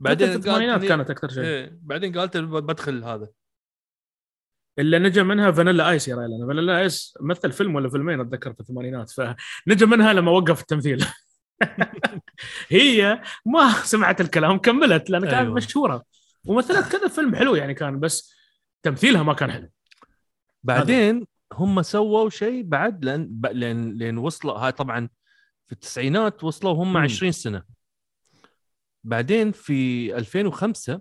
بعدين 0.00 0.30
في 0.30 0.36
الثمانينات 0.36 0.84
كانت 0.84 1.10
أكثر 1.10 1.28
شيء. 1.28 1.44
إيه. 1.44 1.78
بعدين 1.82 2.18
قالت 2.18 2.36
بدخل 2.36 3.04
هذا. 3.04 3.28
إلا 4.78 4.98
نجا 4.98 5.22
منها 5.22 5.50
فانيلا 5.50 5.90
آيس 5.90 6.08
يا 6.08 6.16
ريال 6.16 6.34
أنا 6.34 6.46
فانيلا 6.46 6.80
آيس 6.80 7.18
مثل 7.20 7.52
فيلم 7.52 7.74
ولا 7.74 7.88
فيلمين 7.88 8.20
أتذكر 8.20 8.52
في 8.52 8.60
الثمانينات. 8.60 9.10
فنجا 9.10 9.86
منها 9.86 10.12
لما 10.12 10.30
وقف 10.30 10.60
التمثيل. 10.60 11.04
هي 12.68 13.22
ما 13.46 13.72
سمعت 13.72 14.20
الكلام 14.20 14.58
كملت 14.58 15.10
لأن 15.10 15.22
كانت 15.22 15.34
أيوة. 15.34 15.54
مشهورة. 15.54 16.04
ومثلت 16.46 16.92
كذا 16.92 17.08
فيلم 17.08 17.34
حلو 17.36 17.54
يعني 17.54 17.74
كان 17.74 18.00
بس 18.00 18.34
تمثيلها 18.82 19.22
ما 19.22 19.34
كان 19.34 19.52
حلو. 19.52 19.70
بعدين 20.62 21.26
هم 21.52 21.82
سووا 21.82 22.30
شيء 22.30 22.62
بعد 22.62 23.04
لأن 23.04 23.40
لأن 23.52 23.98
لأن 23.98 24.18
وصلوا 24.18 24.54
هاي 24.54 24.72
طبعا 24.72 25.08
في 25.66 25.72
التسعينات 25.72 26.44
وصلوا 26.44 26.72
هم 26.72 26.90
مم. 26.92 26.96
20 26.96 27.32
سنة. 27.32 27.62
بعدين 29.04 29.52
في 29.52 30.16
2005 30.16 31.00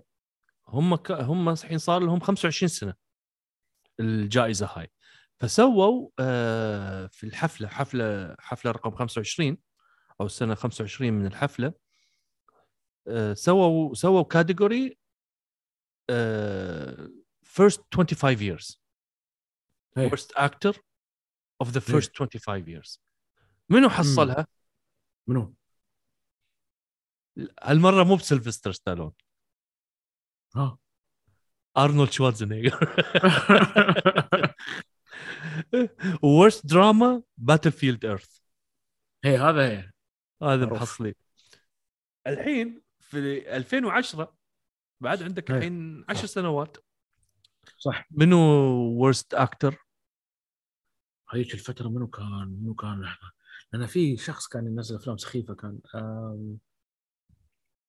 هم 0.68 0.94
ك... 0.96 1.10
هم 1.12 1.48
الحين 1.48 1.78
صار 1.78 2.02
لهم 2.02 2.20
25 2.20 2.68
سنة 2.68 2.94
الجائزة 4.00 4.66
هاي. 4.76 4.90
فسووا 5.40 6.10
آه 6.18 7.06
في 7.06 7.24
الحفلة 7.24 7.68
حفله 7.68 8.36
حفلة 8.38 8.70
رقم 8.70 8.90
25 8.90 9.58
أو 10.20 10.26
السنة 10.26 10.54
25 10.54 11.12
من 11.12 11.26
الحفلة 11.26 11.72
آه 13.08 13.34
سووا 13.34 13.94
سووا 13.94 14.22
category 14.22 14.98
آه 16.10 17.08
first 17.44 17.80
25 17.90 18.40
years. 18.40 18.78
إيه. 19.98 20.10
worst 20.10 20.32
actor 20.36 20.74
of 21.64 21.66
the 21.66 21.80
first 21.80 22.10
25 22.14 22.68
years. 22.68 22.98
منو 23.68 23.88
حصلها؟ 23.88 24.46
منو؟ 25.28 25.54
هالمرة 27.62 28.04
مو 28.04 28.16
بسلفستر 28.16 28.72
ستالون. 28.72 29.12
ها 30.56 30.78
أرنولد 31.76 32.10
شوارزنيجر. 32.10 32.78
Worst 36.22 36.66
drama 36.66 37.22
battlefield 37.36 38.04
earth. 38.04 38.40
هي 39.24 39.38
هذا 39.38 39.68
هي 39.68 39.90
هذا 40.42 40.64
معروف. 40.64 40.72
محصلين 40.72 41.14
الحين 42.26 42.82
في 42.98 43.56
2010 43.56 44.36
بعد 45.04 45.22
عندك 45.22 45.50
إيه. 45.50 45.56
الحين 45.56 46.04
10 46.08 46.26
سنوات. 46.26 46.76
صح. 47.78 48.06
منو 48.10 49.12
worst 49.12 49.38
actor 49.38 49.74
هذيك 51.30 51.54
الفترة 51.54 51.88
منو 51.88 52.06
كان؟ 52.06 52.58
منو 52.62 52.74
كان 52.74 53.00
لحظه 53.02 53.30
لأن 53.72 53.86
في 53.86 54.16
شخص 54.16 54.48
كان 54.48 54.66
ينزل 54.66 54.96
أفلام 54.96 55.16
سخيفة 55.16 55.54
كان 55.54 55.80
آم، 55.94 56.58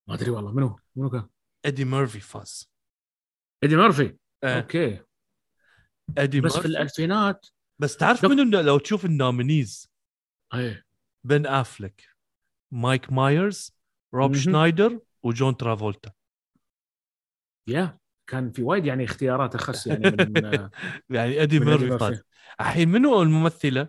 ما 0.07 0.15
أدري 0.15 0.29
والله 0.31 0.51
منو؟ 0.51 0.79
منو 0.95 1.09
كان؟ 1.09 1.29
ادي 1.65 1.85
ميرفي 1.85 2.19
فاز. 2.19 2.71
ايدي 3.63 3.75
ميرفي 3.75 4.17
آه. 4.43 4.57
أوكي. 4.61 5.01
ادي 6.17 6.41
بس 6.41 6.51
في 6.51 6.57
ميرفي 6.57 6.67
الألفينات. 6.67 7.45
بس 7.79 7.97
تعرف 7.97 8.23
لو- 8.23 8.29
منو 8.29 8.61
لو 8.61 8.77
تشوف 8.77 9.05
ال 9.05 9.14
nominees؟ 9.14 9.91
إيه. 10.53 10.85
بن 11.23 11.45
أفلك 11.45 12.03
مايك 12.71 13.11
مايرز 13.13 13.71
روب 14.13 14.31
مهم. 14.31 14.39
شنايدر 14.41 14.99
وجون 15.23 15.57
ترافولتا. 15.57 16.11
يا 17.67 17.97
كان 18.27 18.51
في 18.51 18.63
وايد 18.63 18.85
يعني 18.85 19.03
اختيارات 19.03 19.55
أخس 19.55 19.87
يعني 19.87 20.11
من 20.11 20.69
يعني 21.09 21.43
أدي 21.43 21.59
ميرفي. 21.59 21.97
فاز 21.99 22.21
الحين 22.61 22.89
منو 22.89 23.21
الممثلة 23.21 23.87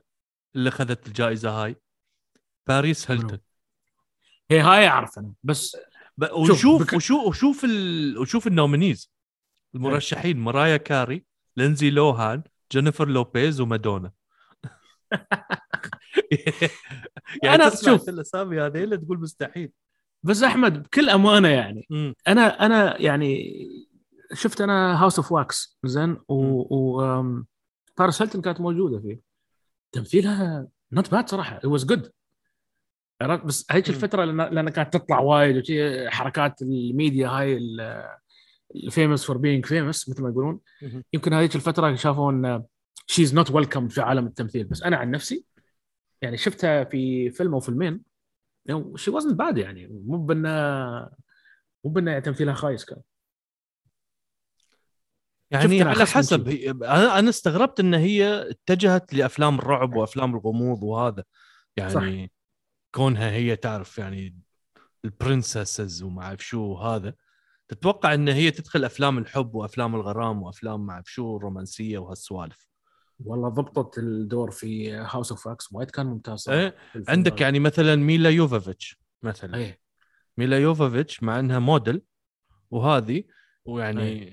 اللي 0.57 0.69
أخذت 0.69 1.07
الجائزة 1.09 1.51
هاي؟ 1.51 1.77
باريس؟ 2.69 3.11
هيلتون 3.11 3.39
هي 4.51 4.61
هاي 4.61 4.89
أعرف 4.89 5.19
أنا 5.19 5.33
بس 5.43 5.77
ب- 6.19 6.25
شوف، 6.25 6.51
وشوف 6.51 6.83
بك- 6.83 6.93
وشوف 6.95 7.27
وشوف 7.27 7.65
ال... 7.65 8.19
وشوف 8.19 8.47
ال 8.47 8.54
nominees 8.54 9.13
المرشحين 9.75 10.39
مارايا 10.41 10.77
كاري 10.77 11.25
لينزي 11.57 11.91
لوهان 11.91 12.43
جينيفر 12.73 13.09
لوبيز 13.09 13.61
ومادونا 13.61 14.13
يعني 17.43 17.65
أنا- 17.65 17.71
تسمع 17.73 17.97
شوف. 17.97 18.09
الاسامي 18.09 18.61
هذه 18.61 18.95
تقول 18.97 19.21
مستحيل 19.21 19.73
بس 20.23 20.43
أحمد 20.43 20.83
بكل 20.83 21.11
أمانة 21.11 21.49
يعني 21.49 21.87
مم. 21.91 22.15
أنا 22.29 22.67
أنا 22.67 23.01
يعني 23.01 23.57
شفت 24.33 24.61
أنا 24.61 25.03
House 25.03 25.19
of 25.19 25.33
Wax 25.33 25.79
زين؟ 25.85 26.17
و, 26.29 26.35
و 26.77 27.01
آم، 27.03 27.47
باريس 27.99 28.23
هيلتون 28.23 28.43
كانت 28.43 28.61
موجودة 28.61 29.01
فيه. 29.01 29.21
تمثيلها 29.93 30.69
not 30.93 31.11
bad 31.11 31.29
صراحة 31.29 31.57
it 31.57 31.65
was 31.65 31.85
good 31.85 32.11
بس 33.45 33.67
هيك. 33.71 33.89
الفترة 33.89 34.25
لأن 34.25 34.69
كانت 34.69 34.93
تطلع 34.97 35.21
وايد 35.21 35.57
وشي 35.57 36.11
حركات 36.11 36.63
الميديا 36.63 37.29
هاي 37.29 37.61
ال 38.75 38.82
famous 38.82 39.25
for 39.25 39.37
being 39.37 39.67
famous 39.67 40.09
مثل 40.09 40.23
ما 40.23 40.29
يقولون. 40.29 40.61
يمكن 41.13 41.33
هذيك 41.33 41.57
الفترة 41.57 41.95
شافوا 41.95 42.33
إن 42.33 42.65
she's 43.07 43.35
not 43.35 43.51
welcome 43.51 43.89
في 43.89 44.01
عالم 44.01 44.27
التمثيل. 44.27 44.65
بس 44.65 44.83
أنا 44.83 44.97
عن 44.97 45.11
نفسي 45.11 45.45
يعني 46.23 46.37
شفتها 46.37 46.85
في 46.85 47.31
فيلم 47.31 47.55
أو 47.55 47.61
فيلمين. 47.61 48.01
she 48.97 49.11
wasn't 49.11 49.35
bad 49.35 49.59
يعني. 49.59 49.87
مو 49.87 50.19
بانه 50.19 50.51
مو 51.85 51.91
بانه 51.91 52.19
تمثيلها 52.19 52.55
خايس 52.55 52.85
كان. 52.85 53.01
يعني 55.51 55.83
على 55.83 56.07
حسب. 56.07 56.49
هي 56.49 56.71
أنا 56.71 57.19
أنا 57.19 57.29
استغربت 57.29 57.81
إن 57.81 57.95
هي 57.95 58.51
اتجهت 58.51 59.15
لأفلام 59.15 59.59
الرعب 59.59 59.97
وأفلام 59.97 60.35
الغموض 60.35 60.83
وهذا. 60.83 61.25
يعني 61.77 61.91
صح. 61.91 62.35
كونها 62.95 63.31
هي 63.31 63.57
تعرف 63.57 63.99
يعني 63.99 64.39
ال 65.05 65.14
princesses 65.14 66.03
وما 66.03 66.23
أعرف 66.23 66.45
شو 66.45 66.75
هذا 66.75 67.15
تتوقع 67.69 68.15
إن 68.15 68.29
هي 68.29 68.51
تدخل 68.51 68.85
أفلام 68.85 69.19
الحب 69.19 69.55
وأفلام 69.55 69.95
الغرام 69.95 70.43
وأفلام 70.43 70.87
ما 70.87 70.93
أعرف 70.93 71.07
شو 71.07 71.37
الرومانسيه 71.37 71.99
وهالسوالف. 71.99 72.67
والله 73.25 73.49
ضبطت 73.49 73.99
الدور 73.99 74.51
في 74.51 74.93
House 74.93 75.31
of 75.31 75.47
Wax 75.47 75.73
وايد 75.73 75.91
كان 75.91 76.07
ممتاز 76.07 76.49
إيه، 76.49 76.67
الفيلم 76.67 77.05
عندك. 77.09 77.41
يعني 77.41 77.59
مثلا 77.59 77.97
ميلا 77.97 78.31
يوفوفيتش 78.31 78.99
مثلا. 79.23 79.57
إيه. 79.57 79.81
ميلا 80.39 80.59
يوفوفيتش 80.59 81.23
مع 81.23 81.39
إنها 81.39 81.59
موديل 81.59 82.03
وهذه 82.71 83.25
ويعني 83.65 84.33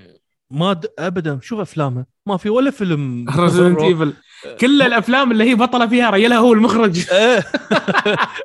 ما 0.51 0.73
د... 0.73 0.85
ابدا 0.99 1.39
شوف 1.41 1.59
افلامها 1.59 2.05
ما 2.25 2.37
في 2.37 2.49
ولا 2.49 2.71
فيلم. 2.71 3.25
Resident 3.39 3.79
Evil 3.79 4.13
كل 4.59 4.81
الأفلام 4.81 5.31
اللي 5.31 5.43
هي 5.43 5.55
بطلة 5.55 5.87
فيها 5.87 6.09
ريالها 6.09 6.37
هو 6.37 6.53
المخرج. 6.53 7.05
إيه. 7.11 7.43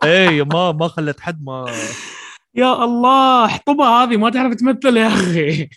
إيه 0.05 0.43
ما 0.43 0.72
ما 0.72 0.89
خلت 0.89 1.20
حد 1.20 1.45
ما. 1.45 1.66
يا 2.55 2.84
الله 2.84 3.45
أحطبها 3.45 4.05
هذه 4.05 4.16
ما 4.16 4.30
تعرف 4.30 4.55
تمثل 4.55 4.97
يا 4.97 5.09
أخي. 5.09 5.68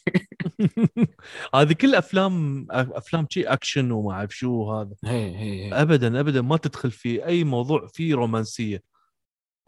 هذه 1.55 1.73
كل 1.73 1.95
أفلام 1.95 2.67
أفلام 2.71 3.27
شي 3.29 3.43
أكشن 3.43 3.91
وما 3.91 4.13
أعرف 4.13 4.35
شو 4.35 4.71
هذا. 4.71 4.95
هي 5.05 5.37
هي 5.37 5.73
ابدا 5.73 6.19
ابدا 6.19 6.41
ما 6.41 6.57
تدخل 6.57 6.91
في 6.91 7.25
أي 7.25 7.43
موضوع 7.43 7.87
فيه 7.87 8.15
رومانسية. 8.15 8.83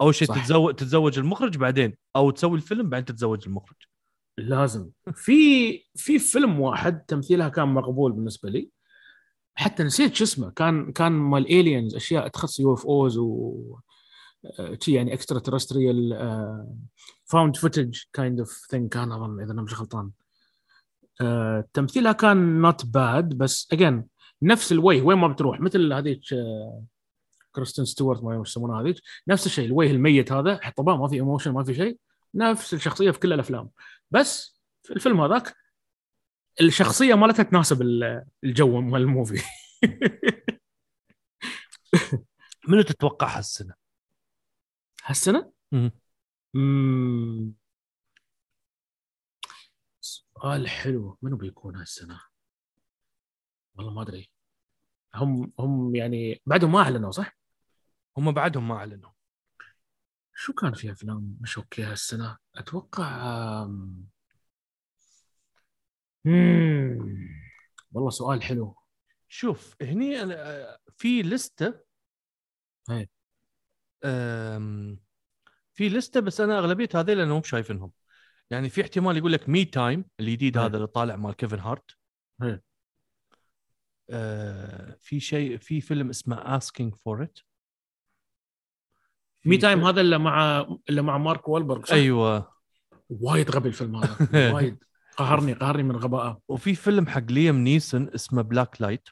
أول 0.00 0.14
شيء. 0.14 0.28
تتزوج 0.28 0.74
تتزوج 0.74 1.18
المخرج 1.18 1.56
بعدين 1.56 1.96
أو 2.16 2.30
تسوي 2.30 2.56
الفيلم 2.56 2.88
بعدين 2.88 3.04
تتزوج 3.04 3.42
المخرج. 3.46 3.76
لازم. 4.38 4.90
في 5.14 5.78
في 5.94 6.18
فيلم 6.18 6.60
واحد 6.60 7.00
تمثيلها 7.00 7.48
كان 7.48 7.68
مقبول 7.68 8.12
بالنسبة 8.12 8.50
لي. 8.50 8.70
حتى 9.54 9.82
نسيت 9.82 10.14
شو 10.14 10.24
اسمه. 10.24 10.50
كان 10.50 10.92
كان 10.92 11.12
مال 11.12 11.46
aliens 11.46 11.94
أشياء 11.94 12.28
تخص 12.28 12.60
UFOs 12.60 13.18
و 13.18 13.54
آه، 14.58 14.78
يعني 14.88 15.14
extraterrestrial 15.14 16.18
found 17.24 17.56
footage 17.56 17.98
kind 18.12 18.38
of 18.38 18.66
thing 18.70 18.88
كان 18.88 19.12
أظن 19.12 19.40
إذا 19.40 19.52
أنا 19.52 19.62
مش 19.62 19.80
غلطان. 19.80 20.10
آه، 21.20 21.64
تمثيلها 21.72 22.12
كان 22.12 22.60
not 22.62 22.86
bad 22.86 23.28
بس 23.38 23.68
again 23.72 24.04
نفس 24.42 24.72
الوجه 24.72 25.02
وين 25.02 25.18
ما 25.18 25.28
بتروح 25.28 25.60
مثل 25.60 25.92
هذيك 25.92 26.32
آه، 26.32 26.82
كريستين 27.52 27.84
ستيوارت 27.84 28.22
ما 28.24 28.36
وش 28.38 28.48
يسمونها 28.50 28.80
هذيك 28.82 28.96
نفس 29.28 29.46
الشيء 29.46 29.66
الوجه 29.66 29.90
الميت 29.90 30.32
هذا 30.32 30.58
حطباه 30.62 30.96
ما 30.96 31.08
في 31.08 31.14
emotion 31.14 31.50
ما 31.52 31.64
في 31.64 31.74
شيء 31.74 31.98
نفس 32.34 32.74
الشخصية 32.74 33.10
في 33.10 33.18
كل 33.18 33.32
الأفلام 33.32 33.70
بس 34.10 34.60
في 34.82 34.92
الفيلم 34.92 35.20
هذاك 35.20 35.54
الشخصية 36.60 37.14
مالتها 37.14 37.42
تناسب 37.42 37.82
ال- 37.82 38.24
الجو 38.44 38.80
مال 38.80 39.00
ال 39.02 39.09
movie 39.09 39.42
منو 42.68 42.82
تتوقع 42.82 43.38
هالسنة؟ 43.38 43.74
هالسنة؟ 45.04 45.52
مم. 46.54 47.54
سؤال 50.34 50.68
حلو 50.68 51.18
منو 51.22 51.36
بيكون 51.36 51.76
هالسنة؟ 51.76 52.20
والله 53.74 53.92
ما 53.92 54.02
أدري 54.02 54.30
هم 55.14 55.52
هم 55.58 55.94
يعني 55.96 56.42
بعدهم 56.46 56.72
ما 56.72 56.78
أعلنوا 56.80 57.10
صح؟ 57.10 57.36
هم 58.16 58.32
بعدهم 58.32 58.68
ما 58.68 58.74
أعلنوا 58.74 59.10
شو 60.34 60.52
كان 60.52 60.72
في 60.74 60.92
أفلام 60.92 61.36
مش 61.40 61.58
أوكي 61.58 61.82
هالسنة؟ 61.82 62.36
أتوقع 62.56 63.66
مم. 66.24 67.28
والله 67.92 68.10
سؤال 68.10 68.42
حلو 68.42 68.76
شوف 69.28 69.76
هني 69.82 70.22
أنا 70.22 70.78
في 70.96 71.22
لستة 71.22 71.74
هاي. 72.90 73.08
أم، 74.04 74.98
في 75.74 75.88
لستة 75.88 76.20
بس 76.20 76.40
أنا 76.40 76.58
أغلبية 76.58 76.88
هذول 76.94 77.20
أنا 77.20 77.34
مو 77.34 77.42
شايفينهم 77.42 77.92
يعني 78.50 78.68
في 78.68 78.82
احتمال 78.82 79.16
يقول 79.16 79.32
لك 79.32 79.48
Me 79.48 79.64
Time 79.64 80.04
الجديد 80.20 80.58
هاي. 80.58 80.66
هذا 80.66 80.76
اللي 80.76 80.86
طالع 80.86 81.16
مال 81.16 81.36
كيفن 81.36 81.58
هارت. 81.58 81.90
هاي. 82.42 82.60
آه، 84.10 84.96
في 85.00 85.20
شيء 85.20 85.56
في 85.56 85.80
فيلم 85.80 86.08
اسمه 86.08 86.56
asking 86.56 86.94
for 86.94 87.22
it 87.22 87.38
Me 89.44 89.56
Time 89.56 89.84
هذا 89.84 90.00
اللي 90.00 90.18
مع 90.18 90.66
اللي 90.88 91.02
مع 91.02 91.18
مارك 91.18 91.48
والبرغ؟ 91.48 91.92
أيوه. 91.92 92.54
وايد 93.08 93.50
غبي 93.50 93.68
الفيلم 93.68 93.96
هذا. 93.96 94.16
وايد. 94.54 94.84
قهرني 95.16 95.52
قهرني 95.52 95.82
من 95.82 95.96
غبائه. 95.96 96.40
وفي 96.48 96.74
فيلم 96.74 97.06
حق 97.06 97.30
ليام 97.30 97.56
نيسون 97.56 98.10
اسمه 98.14 98.42
Blacklight 98.42 99.08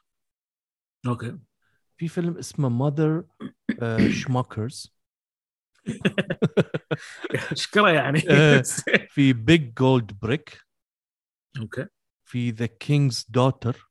okay. 1.07 1.39
في 1.97 2.09
فيلم 2.09 2.37
اسمه 2.39 2.69
Mother 2.69 3.25
Schmuckers 4.11 4.95
اشكره 7.53 7.91
يعني. 7.91 8.19
إيه. 8.31 8.63
في 9.15 9.33
Big 9.33 9.75
Gold 9.75 10.13
Brick 10.23 10.61
okay. 11.61 11.87
في 12.25 12.51
The 12.51 12.67
King's 12.67 13.27
Daughter 13.29 13.91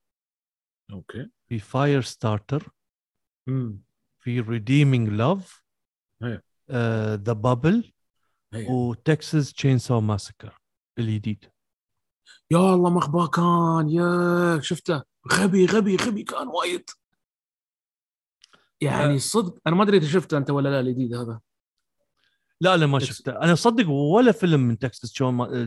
okay. 0.91 1.29
في 1.49 1.59
Firestarter 1.59 2.69
في 4.19 4.39
Redeeming 4.39 5.09
Love. 5.09 5.63
The 7.15 7.33
Bubble. 7.33 7.93
و 8.55 9.53
Texas 9.53 9.77
Chainsaw 9.77 10.01
Massacre 10.01 10.59
الجديد. 10.99 11.45
يا 12.51 12.57
الله 12.57 12.89
ما 12.89 12.97
أغباه 12.97 13.27
كان 13.27 13.89
يا 13.89 14.59
شفته. 14.61 15.03
غبي 15.33 15.65
غبي 15.65 15.95
غبي. 15.95 16.23
كان 16.23 16.47
وايد. 16.47 16.89
يعني 18.81 19.19
صدق 19.19 19.59
أنا 19.67 19.75
ما 19.75 19.83
أدري 19.83 19.97
إذا 19.97 20.07
شفته 20.07 20.37
أنت 20.37 20.49
ولا 20.49 20.69
لا 20.69 20.79
الجديد 20.79 21.13
هذا. 21.13 21.41
لا 22.61 22.75
أنا 22.75 22.85
ما 22.85 22.99
شفته. 22.99 23.31
أنا 23.31 23.55
صدق 23.55 23.89
ولا 23.89 24.31
فيلم 24.31 24.59
من 24.59 24.79
Texas 24.79 25.13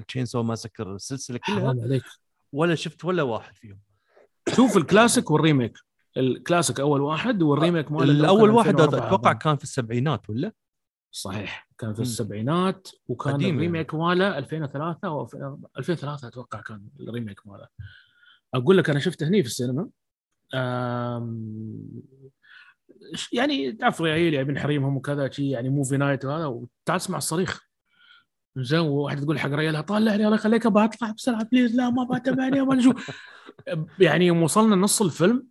Chainsaw 0.09 0.43
Massacre 0.43 0.95
السلسلة 0.95 1.41
كلها 1.47 1.69
عليك. 1.83 2.03
ولا 2.53 2.75
شفت 2.75 3.05
ولا 3.05 3.23
واحد 3.23 3.57
فيهم. 3.57 3.81
شوف 4.57 4.77
ال 4.77 4.83
classic 4.83 5.31
وال 5.31 5.41
remake. 5.41 5.79
الكلاسيك 6.17 6.81
أول 6.81 7.01
واحد 7.01 7.43
وال 7.43 7.54
remake 7.54 7.87
هو 7.87 8.03
الأول 8.03 8.51
واحد 8.51 8.81
2004 8.81 9.09
أتوقع. 9.09 9.33
كان 9.33 9.57
في 9.57 9.65
السبعينات 9.65 10.31
ولا؟ 10.31 10.53
صحيح 11.11 11.69
كان 11.79 11.95
في. 11.95 12.03
السبعينات 12.03 12.89
وكان 13.09 13.35
قديم 13.35 13.55
ال 13.55 13.60
remake 13.60 13.95
ماله 13.95 14.39
2003 14.39 15.09
أو 15.09 15.29
2003 15.79 16.29
أتوقع 16.29 16.61
كان 16.61 16.89
ال 17.01 17.07
remake 17.07 17.47
ماله. 17.47 17.69
أقول 18.55 18.79
لك 18.79 18.91
أنا 18.91 18.99
شفته 18.99 19.29
هني 19.29 19.43
في 19.43 19.49
السينما. 19.49 19.89
يعني 23.33 23.73
تعرف 23.73 24.01
ريايل 24.01 24.35
ابن 24.35 24.59
حريمهم 24.59 24.97
وكذا 24.97 25.31
شي 25.31 25.51
يعني 25.51 25.69
movie 25.69 25.97
night 25.97 26.25
وهذا 26.25 26.47
وتعال 26.47 27.01
تسمع 27.01 27.19
الصريخ. 27.19 27.61
زين 28.57 28.79
وواحده 28.81 29.23
تقول 29.25 29.39
حق 29.39 29.51
ريالها 29.51 29.81
طلعني 29.81 30.25
الله 30.25 30.35
يخليك 30.37 30.67
أبغى 30.67 30.85
أطلع 30.85 31.11
بسرعة 31.11 31.45
please 31.45 31.77
لا 31.77 31.91
ما 31.91 32.19
بتابعني 32.19 32.61
ما 32.63 32.83
شو 32.83 32.93
يعني 34.05 34.27
يوم 34.27 34.43
وصلنا 34.43 34.77
نص 34.77 35.03
الفيلم 35.03 35.47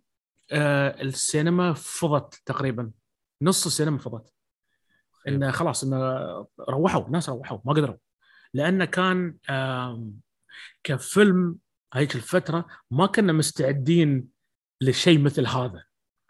آه 0.52 1.02
السينما 1.02 1.72
فضت 1.72 2.42
تقريبا. 2.46 2.90
نص 3.42 3.66
السينما 3.66 3.98
فضت. 3.98 4.32
انه 5.28 5.50
خلاص 5.50 5.84
انه 5.84 5.96
روحوا 6.68 7.06
الناس 7.06 7.28
روحوا 7.28 7.58
ما 7.64 7.72
قدروا. 7.72 7.96
لأنه 8.54 8.84
كان 8.84 9.36
آم، 9.50 10.14
كفيلم 10.84 11.56
هذيك 11.94 12.14
الفترة 12.14 12.66
ما 12.90 13.06
كنا 13.06 13.32
مستعدين 13.32 14.28
لشيء 14.80 15.18
مثل 15.20 15.46
هذا. 15.46 15.84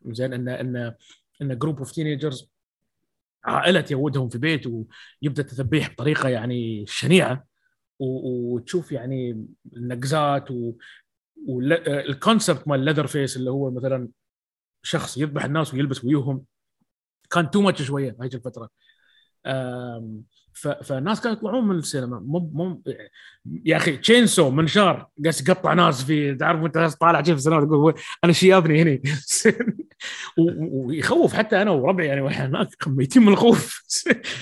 زين 0.07 0.33
إن 0.33 0.49
إن 0.49 0.95
إن 1.43 1.59
group 1.59 1.79
of 1.79 1.93
teenagers 1.93 2.51
عائلة 3.45 3.85
يودهم 3.91 4.29
في 4.29 4.39
بيت 4.39 4.67
ويبدأ 4.67 5.43
التذبيح 5.43 5.91
بطريقة 5.91 6.29
يعني 6.29 6.85
شنيعة 6.87 7.45
وتشوف 7.99 8.93
يعني 8.93 9.47
النقزات 9.77 10.49
وال 11.47 11.74
concept 11.74 12.69
مال 12.69 12.81
ال 12.81 13.07
Leatherface 13.07 13.37
اللي 13.37 13.51
هو 13.51 13.71
مثلا 13.71 14.09
شخص 14.83 15.19
يذبح 15.19 15.45
الناس 15.45 15.75
ويلبس 15.75 16.05
ويوههم. 16.05 16.45
كان 17.31 17.51
too 17.51 17.61
much 17.61 17.83
شوية 17.83 18.17
هذيك 18.21 18.35
الفترة. 18.35 18.71
فالناس 20.83 21.21
كانوا 21.21 21.37
يطلعون 21.37 21.69
من 21.69 21.79
السينما. 21.79 22.21
مو 22.21 22.39
مو 22.39 22.83
يا 23.65 23.77
أخي 23.77 23.97
chainsaw 23.97 24.51
منشار 24.51 25.09
قاعد 25.25 25.35
يقطع 25.49 25.73
ناس 25.73 26.05
في 26.05 26.35
تعرف 26.35 26.65
انت 26.65 26.79
طالع 27.01 27.21
كيف 27.21 27.37
السينما 27.37 27.65
تقول 27.65 27.95
أنا 28.25 28.33
شو 28.33 28.54
يابني 28.54 28.83
هنا 28.83 28.99
ويخوف 30.73 31.35
حتى 31.35 31.63
أنا 31.63 31.71
وربعي 31.71 32.07
يعني 32.07 32.21
وإحنا 32.21 32.47
هناك 32.47 32.69
ميتين 32.89 33.23
من 33.23 33.29
الخوف. 33.33 33.83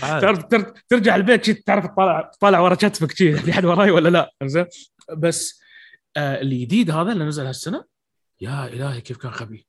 تعرف 0.00 0.44
ترجع 0.88 1.16
البيت 1.16 1.50
تعرف 1.66 1.86
تطالع 1.86 2.30
تطالع 2.34 2.60
ورا 2.60 2.74
كتفك 2.74 3.12
في 3.12 3.52
حد 3.52 3.64
وراي 3.64 3.90
ولا 3.90 4.08
لا؟ 4.08 4.32
زين 4.44 4.66
بس 5.16 5.62
آه 6.16 6.40
الجديد 6.40 6.90
هذا 6.90 7.12
اللي 7.12 7.24
نزل 7.24 7.46
هالسنة 7.46 7.84
يا 8.40 8.66
إلهي 8.66 9.00
كيف 9.00 9.16
كان 9.16 9.30
غبي. 9.30 9.66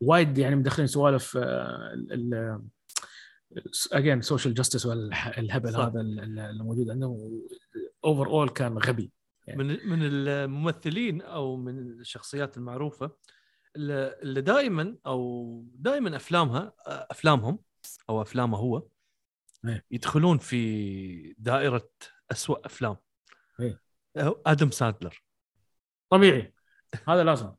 وايد 0.00 0.38
يعني 0.38 0.56
مدخلين 0.56 0.86
سوالف 0.86 1.36
آه، 1.36 1.90
ال 1.94 2.60
again 3.92 4.22
social 4.22 4.54
justice 4.54 4.86
والهبل. 4.86 5.76
هذا 5.76 6.00
ال- 6.00 6.20
ال- 6.20 6.38
اللي 6.38 6.64
موجود 6.64 6.90
عندهم 6.90 7.42
overall 8.04 8.48
كان 8.48 8.78
غبي. 8.78 9.12
من 9.56 9.66
من 9.66 9.98
الممثلين 10.02 11.22
أو 11.22 11.56
من 11.56 11.78
الشخصيات 11.78 12.56
المعروفة 12.56 13.10
اللي 13.76 14.40
دائما 14.40 14.96
أو 15.06 15.64
دائما 15.74 16.16
أفلامها 16.16 16.72
أفلامهم 16.86 17.58
أو 18.10 18.22
أفلامه 18.22 18.58
هو 18.58 18.82
إيه. 19.64 19.84
يدخلون 19.90 20.38
في 20.38 21.34
دائرة 21.38 21.88
أسوأ 22.32 22.66
أفلام. 22.66 22.96
إيه. 23.60 23.80
آدم 24.46 24.70
ساندلر. 24.70 25.22
طبيعي. 26.10 26.54
هذا 27.08 27.24
لازم. 27.24 27.52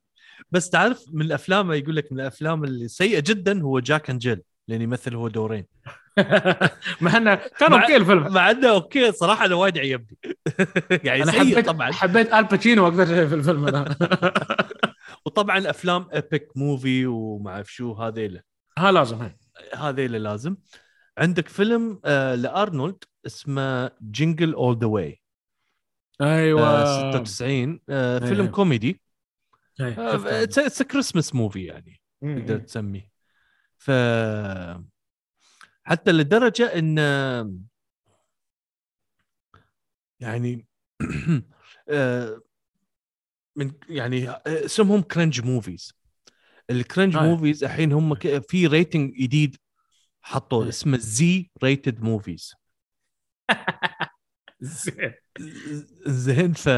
بس 0.51 0.69
تعرف 0.69 1.05
من 1.11 1.21
الأفلام 1.25 1.71
يقول 1.71 1.95
لك 1.95 2.11
من 2.11 2.19
الأفلام 2.19 2.63
اللي 2.63 2.87
سيئة 2.87 3.19
جدا 3.19 3.61
هو 3.61 3.79
Jack 3.79 4.09
and 4.09 4.19
Jill 4.19 4.41
لأن 4.67 4.81
يمثل 4.81 5.15
هو 5.15 5.27
دورين. 5.27 5.65
مع 7.01 7.17
إنه 7.17 7.35
كان 7.35 7.73
okay 7.73 7.95
الفيلم. 7.95 8.33
مع 8.33 8.51
إنه 8.51 8.69
okay 8.69 9.11
صراحة 9.11 9.45
أنا 9.45 9.55
وايد 9.55 9.77
عجبني 9.77 10.17
يعني 11.05 11.23
أنا 11.23 11.31
حبيت 11.31 11.65
طبعا. 11.65 11.91
حبيت 11.91 12.33
ال 12.33 12.43
باتشينو 12.43 12.87
أكثر 12.87 13.05
شيء 13.05 13.27
في 13.27 13.35
الفيلم 13.35 13.65
هذا 15.39 15.49
وطبعا 15.53 15.69
أفلام 15.69 16.07
Epic 16.13 16.47
Movie 16.55 17.05
وما 17.05 17.51
أعرف 17.51 17.73
شو 17.73 17.93
هذيله 17.93 18.41
ها 18.77 18.91
لازم 18.91 19.17
هاي. 19.21 19.37
هذيله 19.75 20.17
لازم. 20.17 20.57
عندك 21.17 21.47
فيلم 21.47 22.01
آه 22.05 22.35
لأرنولد 22.35 23.03
اسمه 23.25 23.91
Jingle 24.11 24.53
All 24.53 24.77
the 24.79 24.87
Way 24.87 25.21
أيوه. 26.21 26.85
96 27.11 27.79
آه 27.89 28.19
فيلم 28.19 28.41
أيوة. 28.41 28.47
كوميدي. 28.51 29.01
هاي، 29.79 29.95
شفتها. 29.95 30.43
it's 30.43 30.83
Christmas 30.83 31.35
movie 31.35 31.65
يعني 31.65 32.01
تقدر. 32.21 32.57
تسميه. 32.59 33.09
ف 33.77 33.91
حتى 35.83 36.11
لدرجة 36.11 36.65
إن 36.65 36.97
يعني 40.19 40.67
آه، 41.89 42.41
من 43.55 43.71
يعني 43.89 44.29
اسمهم 44.47 45.01
cringe 45.01 45.41
movies 45.41 45.93
ال 46.69 46.76
cringe 46.76 47.15
آه. 47.15 47.21
movies 47.21 47.63
الحين 47.63 47.91
هم 47.91 48.15
في 48.49 48.67
rating 48.67 49.13
جديد 49.13 49.57
حطوه 50.21 50.63
إيه. 50.63 50.69
اسمه 50.69 50.97
Z 50.97 51.49
rated 51.63 52.01
movies 52.01 52.53
زين. 54.61 55.13
زين 56.05 56.53
ف 56.53 56.69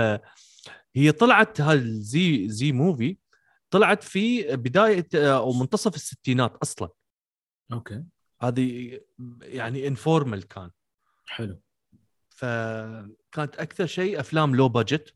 هي 0.95 1.11
طلعت 1.11 1.61
هال 1.61 2.20
Z 2.20 2.49
Z 2.49 2.71
movie 2.71 3.17
طلعت 3.69 4.03
في 4.03 4.55
بداية 4.55 5.07
أو 5.13 5.53
منتصف 5.53 5.95
الستينات 5.95 6.55
أصلا. 6.55 6.89
okay. 7.73 8.03
هذه 8.41 8.99
يعني 9.41 9.87
informal 9.87 10.47
كان. 10.47 10.71
حلو. 11.25 11.61
فكانت 12.29 13.55
أكثر 13.55 13.85
شيء 13.85 14.19
أفلام 14.19 14.55
low 14.55 14.69
budget 14.69 15.13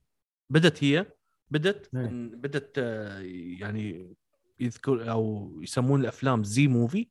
بدت 0.50 0.84
هي 0.84 1.06
بدت 1.52 1.96
إيه. 1.96 2.08
بدت 2.34 2.72
آه، 2.78 3.20
يعني 3.60 4.16
يذكر 4.60 5.12
أو 5.12 5.52
يسمون 5.62 6.02
الأفلام 6.02 6.44
Z 6.44 6.68
movie 6.68 7.08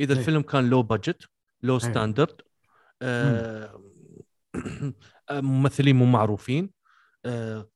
إذا 0.00 0.12
إيه. 0.12 0.20
الفيلم 0.20 0.42
كان 0.42 0.70
low 0.70 0.82
budget 0.82 1.28
low. 1.62 1.78
standard 1.78 2.40
ممثلين 5.30 5.96
مو 5.96 6.04
معروفين 6.04 6.70
آه، 7.24 7.70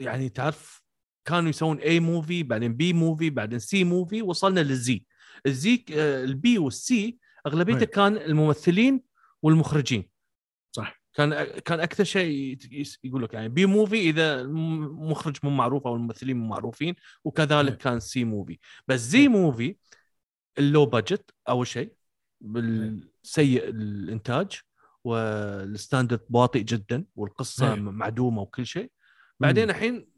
يعني 0.00 0.28
تعرف 0.28 0.82
كانوا 1.24 1.50
يسوون 1.50 1.78
A 1.78 2.00
movie 2.00 2.42
بعدين 2.42 2.74
B 2.74 2.92
movie 2.92 3.30
بعدين 3.30 3.58
C 3.58 3.84
movie 3.84 4.22
وصلنا 4.22 4.60
لل 4.60 4.89
Z 4.89 5.04
ال 5.46 5.65
Z 5.65 5.84
آه، 5.92 6.24
ال 6.24 6.41
B 6.41 6.58
وال 6.58 6.98
C 6.98 7.18
أغلبيته 7.46 7.80
إيه. 7.80 7.84
كان 7.84 8.16
الممثلين 8.16 9.02
والمخرجين 9.42 10.10
كان 11.18 11.44
كان 11.44 11.80
أكثر 11.80 12.04
شيء 12.04 12.58
يقول 13.04 13.22
لك 13.22 13.34
يعني 13.34 13.48
B 13.48 13.66
movie 13.66 14.10
إذا 14.10 14.40
المخرج 14.40 15.36
مو 15.42 15.50
معروف 15.50 15.86
أو 15.86 15.94
الممثلين 15.94 16.36
مو 16.36 16.46
معروفين 16.48 16.94
وكذلك 17.24 17.72
إيه. 17.72 17.78
كان 17.78 18.00
C 18.00 18.24
movie. 18.24 18.58
بس 18.88 19.00
Z 19.00 19.18
إيه. 19.18 19.28
movie 19.28 19.76
ال 20.58 20.65
low 20.65 20.86
budget 20.86 21.30
أول 21.48 21.66
شيء 21.66 21.92
بالسيء 22.40 23.68
الإنتاج 23.68 24.60
وال 25.04 25.27
standard 25.27 26.20
واطي 26.28 26.62
جدا 26.62 27.04
والقصة 27.16 27.74
إيه. 27.74 27.80
معدومة 27.80 28.42
وكل 28.42 28.66
شيء. 28.66 28.90
بعدين 29.40 29.70
الحين 29.70 30.08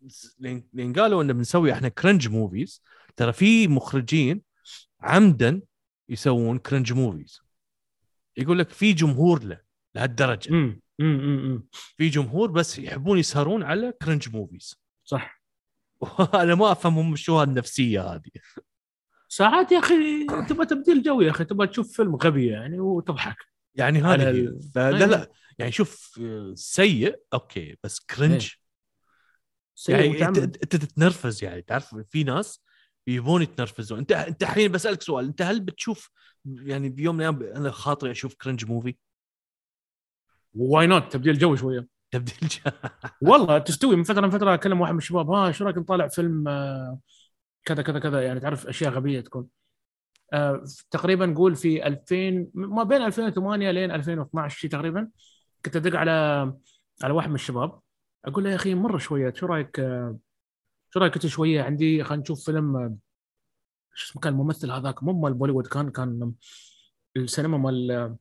لين 0.73 0.93
قالوا 0.93 1.23
ان 1.23 1.33
بنسوي 1.33 1.73
إحنا 1.73 1.89
cringe 1.89 2.29
movies 2.29 2.83
ترى 3.17 3.33
في 3.33 3.69
مخرجين 3.69 4.43
عمدا 5.01 5.63
يسوون 6.09 6.59
cringe 6.59 6.93
movies 6.93 7.41
يقول 8.37 8.59
لك 8.59 8.69
في 8.69 8.93
جمهور 8.93 9.45
له 9.45 9.61
لهالدرجة. 9.95 10.81
امم 11.01 11.69
في 11.97 12.09
جمهور 12.09 12.51
بس 12.51 12.79
يحبون 12.79 13.19
يسهرون 13.19 13.63
على 13.63 13.93
cringe 14.03 14.29
movies 14.37 14.75
صح. 15.05 15.43
أنا 16.35 16.55
ما 16.55 16.73
افهم 16.73 16.99
هم 16.99 17.17
شو 17.17 17.39
هالنفسية 17.39 18.03
هذه. 18.03 18.31
ساعات 19.29 19.73
يا 19.73 19.79
أخي 19.79 20.27
تبغى 20.49 20.67
تبديل 20.67 21.03
جو 21.03 21.21
يا 21.21 21.31
أخي 21.31 21.45
تبغى 21.45 21.67
تشوف 21.67 21.97
فيلم 21.97 22.17
غبي 22.17 22.47
يعني 22.47 22.81
وتضحك. 22.81 23.37
يعني 23.75 23.99
هذا 23.99 24.31
ال- 24.31 24.61
لا 24.75 25.07
لا. 25.07 25.31
يعني 25.59 25.73
شوف 25.73 26.21
سيء 26.55 27.23
okay 27.35 27.77
بس 27.85 28.01
cringe 28.01 28.51
سيء 29.75 30.15
يعني. 30.15 30.43
انت 30.45 30.77
تتنرفز 30.77 31.45
يعني 31.45 31.63
تعرف 31.63 31.95
في 31.97 32.25
ناس 32.25 32.63
يبون 33.07 33.43
يتنرفزون. 33.43 33.99
انت 33.99 34.13
أنت 34.13 34.43
الحين 34.43 34.73
بسألك 34.73 35.03
سؤال 35.03 35.25
أنت 35.25 35.43
هل 35.43 35.61
بتشوف 35.61 36.11
يعني 36.45 36.89
بيوم 36.89 37.17
من 37.17 37.21
الأيام 37.27 37.57
أنا 37.57 37.71
خاطري 37.71 38.11
أشوف 38.11 38.35
cringe 38.35 38.65
movie 38.65 38.97
why 40.55 40.87
not 40.87 41.13
تبديل 41.13 41.39
جو 41.39 41.57
شوية. 41.57 41.87
تبديل 42.11 42.49
جا- 42.49 42.73
والله 43.23 43.59
تستوي 43.59 43.97
من 43.97 44.03
فترة 44.03 44.21
من 44.21 44.31
فتره 44.31 44.55
أكلم 44.55 44.81
واحد 44.81 44.93
من 44.93 44.99
الشباب 44.99 45.31
ها 45.31 45.53
شو 45.53 45.65
رأيك 45.65 45.79
نطالع 45.79 46.09
فيلم 46.09 46.49
آه، 46.49 46.99
كذا 47.65 47.83
كذا 47.83 47.99
كذا؟ 47.99 48.23
يعني 48.23 48.41
تعرف 48.41 48.67
أشياء 48.67 48.91
غبية 48.93 49.21
تكون. 49.21 49.47
آه، 50.33 50.65
تقريبا 50.91 51.27
نقول 51.27 51.57
في 51.57 51.87
2000 51.87 52.51
ما 52.55 52.83
بين 52.83 53.03
2008 53.03 53.71
لين 53.71 53.91
2012 53.91 54.59
شيء 54.59 54.71
تقريبا 54.71 55.09
كنت 55.65 55.77
أدق 55.77 55.97
على 55.99 56.11
على 57.03 57.13
واحد 57.15 57.29
من 57.29 57.35
الشباب 57.35 57.81
أقول 58.25 58.45
له 58.45 58.51
يا 58.51 58.55
أخي 58.57 58.75
مرة 58.75 58.99
شوية 58.99 59.33
شو 59.33 59.47
رأيك 59.47 59.81
آه، 59.81 60.19
شو 60.91 61.01
رأيك 61.01 61.15
أنت 61.15 61.27
شوية 61.27 61.63
عندي 61.63 62.05
خلينا 62.05 62.23
نشوف 62.23 62.45
فيلم 62.45 62.77
آه، 62.77 62.97
شو 63.95 64.11
اسمه 64.11 64.21
كان 64.23 64.33
الممثل 64.33 64.71
هذاك 64.71 65.03
مو 65.03 65.13
مال 65.13 65.35
بوليوود 65.35 65.67
كان 65.67 65.91
كان 65.91 66.33
السينما 67.17 67.59
مال 67.59 68.17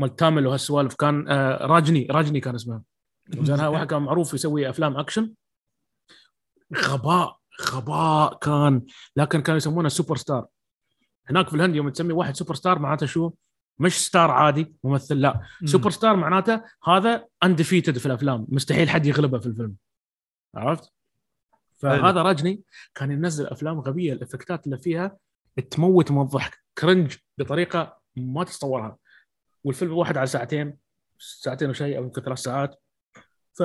مال 0.00 0.16
Tamil 0.16 0.46
وهالسوالف 0.46 0.94
كان 0.94 1.28
آه، 1.28 1.66
Rajini 1.66 2.06
Rajini 2.10 2.40
كان 2.40 2.54
اسمه 2.54 2.82
زين 3.34 3.54
هذا 3.54 3.66
واحد 3.66 3.86
كان 3.86 4.02
معروف 4.02 4.34
يسوي 4.34 4.70
أفلام 4.70 4.96
أكشن. 4.96 5.34
غباء 6.76 7.38
غباء 7.70 8.38
كان. 8.38 8.82
لكن 9.16 9.40
كانوا 9.40 9.56
يسمونه 9.56 9.88
سوبر 9.88 10.16
ستار 10.16 10.46
هناك 11.30 11.48
في 11.48 11.56
الهند 11.56 11.76
يوم 11.76 11.88
تسمي 11.88 12.12
واحد 12.12 12.36
سوبر 12.36 12.54
ستار 12.54 12.78
معناته 12.78 13.06
شو؟ 13.06 13.30
مش 13.78 14.06
star 14.06 14.30
عادي 14.30 14.74
ممثل 14.84 15.20
لا. 15.20 15.40
مم. 15.60 15.66
سوبر 15.66 15.90
ستار 15.90 16.16
معناته 16.16 16.62
هذا 16.84 17.26
undefeated 17.44 17.98
في 17.98 18.06
الأفلام. 18.06 18.46
مستحيل 18.48 18.90
حد 18.90 19.06
يغلبه 19.06 19.38
في 19.38 19.46
الفيلم. 19.46 19.74
عرفت؟ 20.54 20.92
فهذا 21.78 22.22
Rajini 22.22 22.62
كان 22.94 23.10
ينزل 23.10 23.46
أفلام 23.46 23.80
غبية 23.80 24.12
ال 24.12 24.18
effects 24.18 24.60
ات 24.60 24.66
اللي 24.66 24.78
فيها 24.78 25.16
تموت 25.70 26.10
من 26.10 26.20
الضحك. 26.20 26.58
cringe 26.78 27.16
بطريقة 27.38 27.98
ما 28.16 28.44
تتصورها. 28.44 28.96
والفيلم 29.64 29.92
واحد 29.92 30.16
على 30.16 30.26
ساعتين 30.26 30.76
ساعتين 31.18 31.70
وشيء 31.70 31.98
أو 31.98 32.02
يمكن 32.02 32.22
ثلاث 32.22 32.38
ساعات. 32.38 32.82
ف 33.54 33.62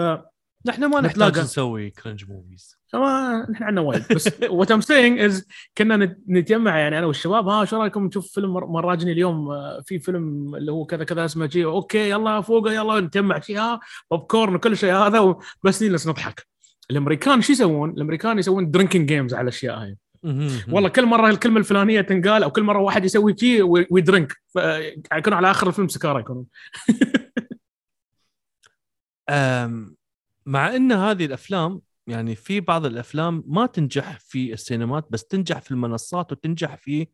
نحن 0.68 0.86
ما 0.86 1.02
نحتاج. 1.02 1.40
نسوي 1.40 1.90
cringe 1.90 2.30
movies 2.30 2.80
ما 2.94 3.46
نحن 3.50 3.64
عندنا 3.64 3.82
وايد. 3.82 4.04
بس 4.16 4.30
what 4.50 4.72
I'm 4.72 4.82
saying 4.82 5.20
is 5.20 5.48
كنا 5.78 5.98
نت- 5.98 6.20
نتجمع 6.30 6.80
يعني 6.80 6.98
أنا 7.00 7.06
والشباب 7.06 7.48
ها 7.48 7.66
شو 7.66 7.82
رأيكم 7.82 8.06
نشوف 8.06 8.32
فيلم 8.34 8.54
مر- 8.54 8.66
مال 8.66 8.77
Rajini 8.77 9.12
اليوم؟ 9.12 9.52
آه، 9.52 9.82
في 9.86 10.00
فيلم 10.00 10.56
اللي 10.56 10.72
هو 10.72 10.86
كذا 10.86 11.04
كذا 11.04 11.26
اسمه 11.26 11.46
جي. 11.46 11.66
okay 11.66 12.10
يلا 12.10 12.42
فوقه 12.42 12.72
يلا 12.74 13.00
نتجمع 13.00 13.40
شي 13.40 13.58
ها 13.58 13.80
بوب 14.12 14.20
كورن 14.20 14.56
وكل 14.56 14.78
شيء 14.78 14.94
هذا 14.94 15.36
بس 15.64 15.84
نجلس 15.84 16.08
نضحك. 16.08 16.48
الأمريكان 16.92 17.42
شو 17.42 17.54
يسوون؟ 17.54 17.90
الأمريكان 17.90 18.40
يسوون 18.40 18.72
drinking 18.72 19.08
games 19.08 19.34
على 19.34 19.44
الأشياء 19.44 19.78
هاي. 19.82 19.98
والله 20.72 20.90
كل 20.90 21.06
مرة 21.06 21.30
الكلمة 21.30 21.60
الفلانية 21.60 22.02
تنقال 22.02 22.44
أو 22.44 22.52
كل 22.52 22.64
مرة 22.64 22.80
واحد 22.80 23.06
يسوي 23.06 23.36
شيء 23.38 23.64
وي 23.92 24.05
drink 24.05 24.38
يكونوا 25.14 25.38
على 25.38 25.52
آخر 25.52 25.68
الفيلم 25.68 25.88
سكارى 25.88 26.20
يكونون. 26.20 26.46
مع 30.46 30.76
إن 30.76 30.92
هذه 30.92 31.26
الأفلام 31.26 31.82
يعني 32.08 32.36
في 32.36 32.60
بعض 32.60 32.86
الأفلام 32.86 33.44
ما 33.48 33.66
تنجح 33.66 34.20
في 34.20 34.54
السينمات 34.54 35.08
بس 35.10 35.26
تنجح 35.26 35.62
في 35.62 35.72
المنصات 35.72 36.32
وتنجح 36.32 36.76
في 36.76 37.08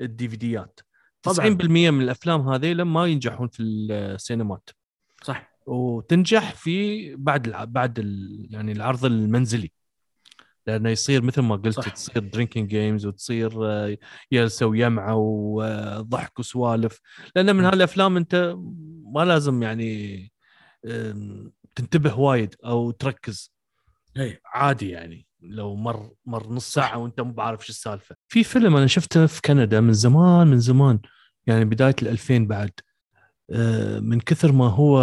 ال 0.00 0.28
DVD 0.28 0.36
ات 0.36 0.80
90% 1.28 1.32
طبعاً. 1.32 1.90
من 1.90 2.02
الأفلام 2.02 2.48
هذه 2.48 2.74
ما 2.74 3.06
ينجحون 3.06 3.48
في 3.48 3.62
السينمات. 3.62 4.70
صح. 5.22 5.56
وتنجح 5.66 6.54
في 6.54 7.16
بعد 7.16 7.46
الع... 7.46 7.64
بعد 7.64 7.98
ال... 7.98 8.46
يعني 8.50 8.72
العرض 8.72 9.04
المنزلي. 9.04 9.72
لأنه 10.66 10.90
يصير 10.90 11.22
مثل 11.22 11.40
ما 11.42 11.56
قلت 11.56 11.74
صح. 11.80 11.88
تصير 11.88 12.18
drinking 12.18 12.68
games 12.68 13.06
وتصير 13.06 13.66
آه، 13.66 13.98
جلسه 14.32 14.66
ويمعه 14.66 15.16
وضحك 15.16 16.38
وسوالف. 16.38 17.00
لأن 17.36 17.56
من. 17.56 17.64
هالأفلام 17.64 18.16
أنت 18.16 18.56
ما 19.14 19.24
لازم 19.24 19.62
يعني 19.62 20.32
تنتبه 21.74 22.18
وايد 22.18 22.54
أو 22.64 22.90
تركز. 22.90 23.52
اي 24.16 24.40
عادي 24.54 24.90
يعني 24.90 25.26
لو 25.40 25.76
مر 25.76 26.10
مر 26.26 26.52
نص 26.52 26.72
ساعة 26.72 26.98
وأنت 26.98 27.20
مو 27.20 27.32
بعرف 27.32 27.66
شو 27.66 27.70
السالفة. 27.70 28.16
في 28.28 28.44
فيلم 28.44 28.76
أنا 28.76 28.86
شفته 28.86 29.26
في 29.26 29.40
كندا 29.40 29.80
من 29.80 29.92
زمان 29.92 30.46
من 30.46 30.58
زمان 30.58 30.98
يعني 31.46 31.64
بداية 31.64 31.94
ال2000 32.02 32.30
بعد 32.30 32.70
آه، 33.50 33.98
من 34.00 34.20
كثر 34.20 34.52
ما 34.52 34.68
هو 34.68 35.00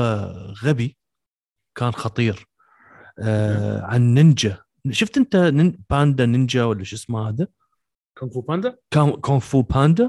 غبي 0.64 0.98
كان 1.76 1.92
خطير. 1.92 2.48
آه، 3.20 3.82
عن 3.82 4.14
نينجا. 4.14 4.58
شفت 4.92 5.18
انت 5.18 5.36
نين 5.36 5.78
Panda 5.90 6.26
نينجا 6.26 6.64
ولا 6.64 6.84
شو 6.84 6.96
اسمه 6.96 7.30
هذا؟ 7.30 7.48
Kung 8.18 8.32
Fu 8.34 8.42
Panda؟ 8.42 8.76
Kung 9.22 9.40
Fu 9.40 9.62
Panda. 9.62 10.04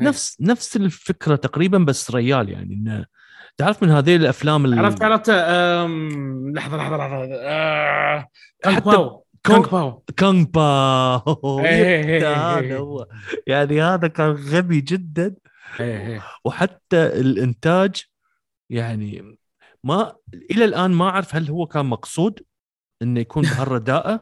إيه. 0.00 0.06
نفس 0.08 0.36
نفس 0.40 0.76
الفكرة 0.76 1.36
تقريبا 1.36 1.78
بس 1.78 2.10
ريال 2.10 2.48
يعني 2.48 2.74
إنه 2.74 3.06
تعرف 3.56 3.82
من 3.82 3.90
هذه 3.90 4.16
الأفلام 4.16 4.64
ال- 4.64 4.78
عرفت 4.78 5.02
عرفت 5.02 5.28
أم، 5.30 6.52
لحظة 6.56 6.76
لحظة 6.76 6.96
لحظة 6.96 7.28
آه، 7.34 8.26
كونغ 8.64 8.78
باو 8.80 9.24
كونغ- 9.48 9.68
باو 9.70 10.04
كونغ 10.18 10.44
باو 10.44 11.58
هذا. 11.60 12.76
هو 12.78 13.06
يعني 13.46 13.82
هذا 13.82 14.08
كان 14.08 14.30
غبي 14.30 14.80
جدا. 14.80 15.34
إيه، 15.80 16.06
إيه. 16.06 16.22
وحتى 16.44 17.06
الإنتاج 17.06 18.02
يعني 18.70 19.36
ما 19.84 20.16
إلى 20.50 20.64
الآن 20.64 20.90
ما 20.90 21.08
أعرف 21.08 21.34
هل 21.36 21.48
هو 21.50 21.66
كان 21.66 21.86
مقصود. 21.86 22.40
إنه 23.02 23.20
يكون 23.20 23.42
بهالرداءه 23.56 24.20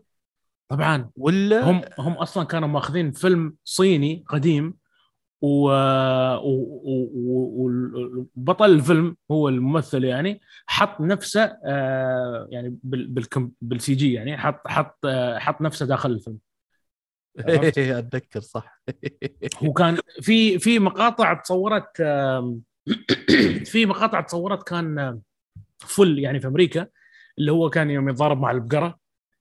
طبعا. 0.68 1.10
ولا 1.16 1.70
هم 1.70 1.82
هم 1.98 2.12
أصلا 2.12 2.44
كانوا 2.44 2.68
ماخذين 2.68 3.12
فيلم 3.12 3.54
صيني 3.64 4.24
قديم 4.28 4.74
و 5.42 5.70
وبطل 8.36 8.70
الفيلم 8.70 9.16
هو 9.30 9.48
الممثل 9.48 10.04
يعني 10.04 10.40
حط 10.66 11.00
نفسه 11.00 11.58
آه، 11.66 12.48
يعني 12.50 12.78
بال 13.60 13.94
CG 13.94 14.12
يعني 14.12 14.38
حط 14.38 14.68
حط 14.68 15.06
آه، 15.06 15.38
حط 15.38 15.60
نفسه 15.60 15.86
داخل 15.86 16.10
الفيلم؟ 16.10 16.38
أتذكر 17.38 18.40
صح. 18.40 18.82
هو 19.64 19.72
كان 19.72 19.98
في 20.20 20.58
في 20.58 20.78
مقاطع 20.78 21.34
تصورت 21.34 21.96
في 23.72 23.86
مقاطع 23.86 24.20
تصورت 24.20 24.62
كان 24.62 25.20
full 25.78 26.18
يعني 26.18 26.40
في 26.40 26.46
أمريكا 26.46 26.86
اللي 27.40 27.52
هو 27.52 27.70
كان 27.70 27.90
يوم 27.90 28.08
يتضارب 28.08 28.40
مع 28.40 28.50
البقرة 28.50 28.98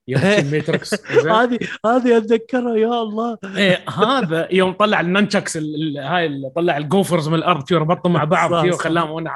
يوم 0.07 0.21
في 0.21 0.51
Matrix؟ 0.57 0.93
هذه 1.39 1.59
هذه 1.85 2.17
أتذكرها 2.17 2.75
يا 2.77 3.01
الله. 3.01 3.37
إيه 3.57 3.85
هذا 3.89 4.47
يوم 4.51 4.71
طلع 4.71 4.99
النانشكس 5.01 5.57
ال- 5.57 5.75
ال- 5.75 5.97
هاي 5.97 6.25
اللي 6.25 6.49
طلع 6.55 6.77
الجوفرز 6.77 7.27
من 7.29 7.35
الأرض 7.35 7.63
ربطهم 7.77 8.13
مع 8.13 8.23
بعض 8.23 8.51
صح. 8.51 8.73
وخلاهم 8.73 9.09
وأنا 9.11 9.29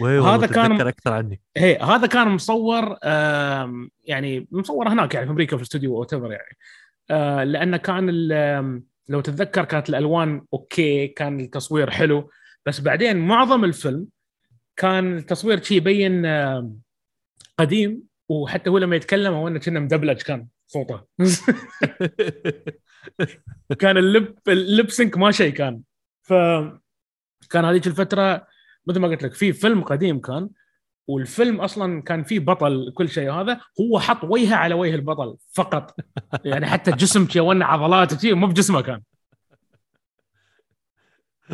وي 0.00 0.18
والله 0.18 0.34
هذا 0.34 0.46
كان- 0.46 0.80
أكثر 0.80 1.12
عني. 1.12 1.40
إيه 1.56 1.84
هذا 1.84 2.06
كان 2.06 2.28
مصور 2.28 2.96
يعني 4.04 4.48
مصور 4.50 4.88
هناك 4.88 5.14
يعني 5.14 5.26
في 5.26 5.32
أمريكا 5.32 5.56
في 5.56 5.62
الاستوديو 5.62 5.94
وات 5.94 6.12
يعني. 6.12 6.56
آه، 7.10 7.44
لأنه 7.44 7.76
كان 7.76 8.10
لو 9.08 9.20
تتذكر 9.20 9.64
كانت 9.64 9.88
الألوان 9.88 10.42
أوكي 10.52 11.06
كان 11.06 11.40
التصوير 11.40 11.90
حلو. 11.90 12.30
بس 12.66 12.80
بعدين 12.80 13.16
معظم 13.16 13.64
الفيلم 13.64 14.06
كان 14.76 15.16
التصوير 15.16 15.62
شي 15.62 15.76
يبين 15.76 16.26
آم، 16.26 16.76
قديم 17.58 18.02
وحتى 18.28 18.70
هو 18.70 18.78
لما 18.78 18.96
يتكلم 18.96 19.34
هو 19.34 19.48
إنه 19.48 19.58
كنا 19.58 19.80
مدبلج 19.80 20.22
كان 20.22 20.46
صوته. 20.66 21.00
كان 23.80 23.96
اللب 23.96 24.34
اللب 24.48 24.90
سينك 24.90 25.18
ما 25.18 25.30
شيء 25.30 25.52
كان. 25.52 25.82
ف 26.22 26.32
كان 27.50 27.64
هذيك 27.64 27.86
الفترة 27.86 28.46
مثل 28.86 29.00
ما 29.00 29.08
قلت 29.08 29.22
لك 29.22 29.34
في 29.34 29.52
فيلم 29.52 29.82
قديم 29.82 30.20
كان 30.20 30.50
والفيلم 31.06 31.60
أصلا 31.60 32.02
كان 32.02 32.22
فيه 32.22 32.40
بطل 32.40 32.92
كل 32.94 33.08
شيء 33.08 33.32
هذا 33.32 33.60
هو 33.80 34.00
حط 34.00 34.24
وجهه 34.24 34.54
على 34.54 34.74
وجه 34.74 34.94
البطل 34.94 35.36
فقط. 35.52 35.96
يعني 36.44 36.66
حتى 36.66 37.06
شي 37.28 37.40
ون 37.40 37.62
عضلات 37.62 38.20
شي 38.20 38.32
مو 38.32 38.46
بجسمه 38.46 38.80
كان. 38.80 39.02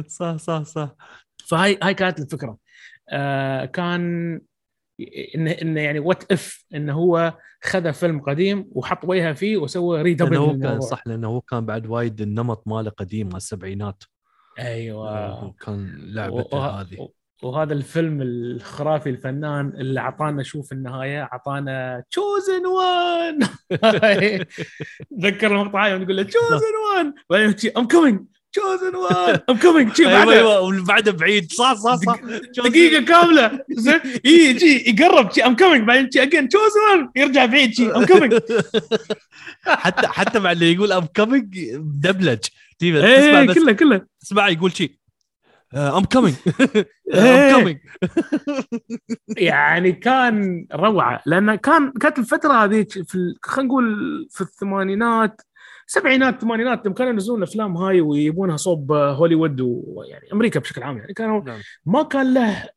صح 0.07 0.37
صح 0.37 0.63
صح. 0.63 0.95
فهاي 1.47 1.79
هاي 1.83 1.95
كانت 1.95 2.21
الفكرة. 2.21 2.57
آه 3.09 3.65
كان 3.65 4.41
انه 5.35 5.51
انه 5.51 5.81
يعني 5.81 5.99
what 5.99 6.33
if 6.33 6.65
انه 6.75 6.93
هو 6.93 7.39
خذ 7.63 7.93
فيلم 7.93 8.21
قديم 8.21 8.69
وحط 8.73 8.99
وجهه 9.05 9.33
فيه 9.33 9.57
وسوى 9.57 10.03
re 10.03 10.15
لأنه 10.15 10.39
هو 10.39 10.59
كان 10.59 10.81
صح 10.81 11.03
لأنه 11.07 11.29
هو 11.29 11.41
كان 11.41 11.67
بعد 11.67 11.87
وايد 11.87 12.21
النمط 12.21 12.63
ماله 12.67 12.91
قديم 12.91 13.27
على 13.27 13.37
السبعينات. 13.37 14.03
أيوه. 14.59 15.55
كان 15.61 15.95
لعبته 15.99 16.57
وه- 16.57 16.81
هذه. 16.81 17.09
وهذا 17.43 17.73
الفيلم 17.73 18.23
الخرافي 18.23 19.11
الفنان 19.11 19.69
اللي 19.69 20.01
أعطانا 20.01 20.43
شوف 20.43 20.73
النهاية 20.73 21.23
أعطانا 21.23 22.05
chosen 22.11 22.67
one 22.67 23.39
تذكر 25.21 25.47
المقطع 25.47 25.89
يوم 25.89 26.03
يقول 26.03 26.17
له 26.17 26.23
chosen 26.23 26.75
one 26.97 27.15
بعدين 27.31 27.55
I'm 27.77 27.89
coming 27.89 28.21
chosen 28.53 28.95
one 28.97 29.41
I'm 29.51 29.57
coming 29.59 30.01
أيوه 30.01 30.33
أيوه 30.33 30.61
والبعده 30.61 31.13
بعيد. 31.13 31.53
صح 31.53 31.75
صح 31.75 31.95
صح. 31.97 32.21
دقيقة 32.65 33.05
كاملة. 33.05 33.61
زين. 33.71 34.01
يجي 34.25 34.91
يقرب 34.91 35.33
شي. 35.33 35.43
ام 35.45 35.57
كومينج 35.57 35.87
بعدين 35.89 36.11
شي 36.11 36.23
again 36.23 36.49
chosen 36.49 36.81
one 36.99 37.09
يرجع 37.17 37.45
بعيد 37.47 37.75
شي. 37.75 37.91
I'm 37.91 38.07
coming 38.07 38.39
حتى 39.65 40.07
حتى 40.07 40.39
مع 40.39 40.53
اللي 40.53 40.73
يقول 40.73 40.93
I'm 40.93 41.07
coming 41.17 41.77
دبلج. 41.77 42.39
تسمع 42.79 42.99
إيه 43.07 43.47
بس. 43.47 43.55
كله 43.59 43.73
كله. 43.73 44.07
تسمع 44.21 44.49
يقول 44.49 44.73
شيء 44.77 44.93
I'm 45.75 46.05
coming 46.05 46.35
إيه. 47.15 47.51
I'm 47.51 47.59
coming 47.59 47.79
يعني 49.51 49.93
كان 49.93 50.67
روعة. 50.75 51.23
لأن 51.27 51.55
كان 51.55 51.93
كانت 51.93 52.19
الفترة 52.19 52.53
هذيك 52.65 52.93
في 52.93 53.15
ال- 53.15 53.37
خلينا 53.43 53.69
نقول 53.69 54.29
في 54.31 54.41
الثمانينات 54.41 55.41
سبعينات 55.91 56.35
الثمانينات 56.35 56.87
لما 56.87 56.95
كانوا 56.95 57.13
ينزلون 57.13 57.39
الأفلام 57.39 57.77
هاي 57.77 58.01
ويجيبونها 58.01 58.57
صوب 58.57 58.93
هوليوود 58.93 59.61
ويعني 59.61 60.33
أمريكا 60.33 60.61
بشكل 60.61 60.83
عام 60.83 60.99
يعني. 60.99 61.15
كانوا 61.15 61.41
نعم. 61.45 61.61
ما 61.87 62.03
كان 62.03 62.35
له 62.35 62.71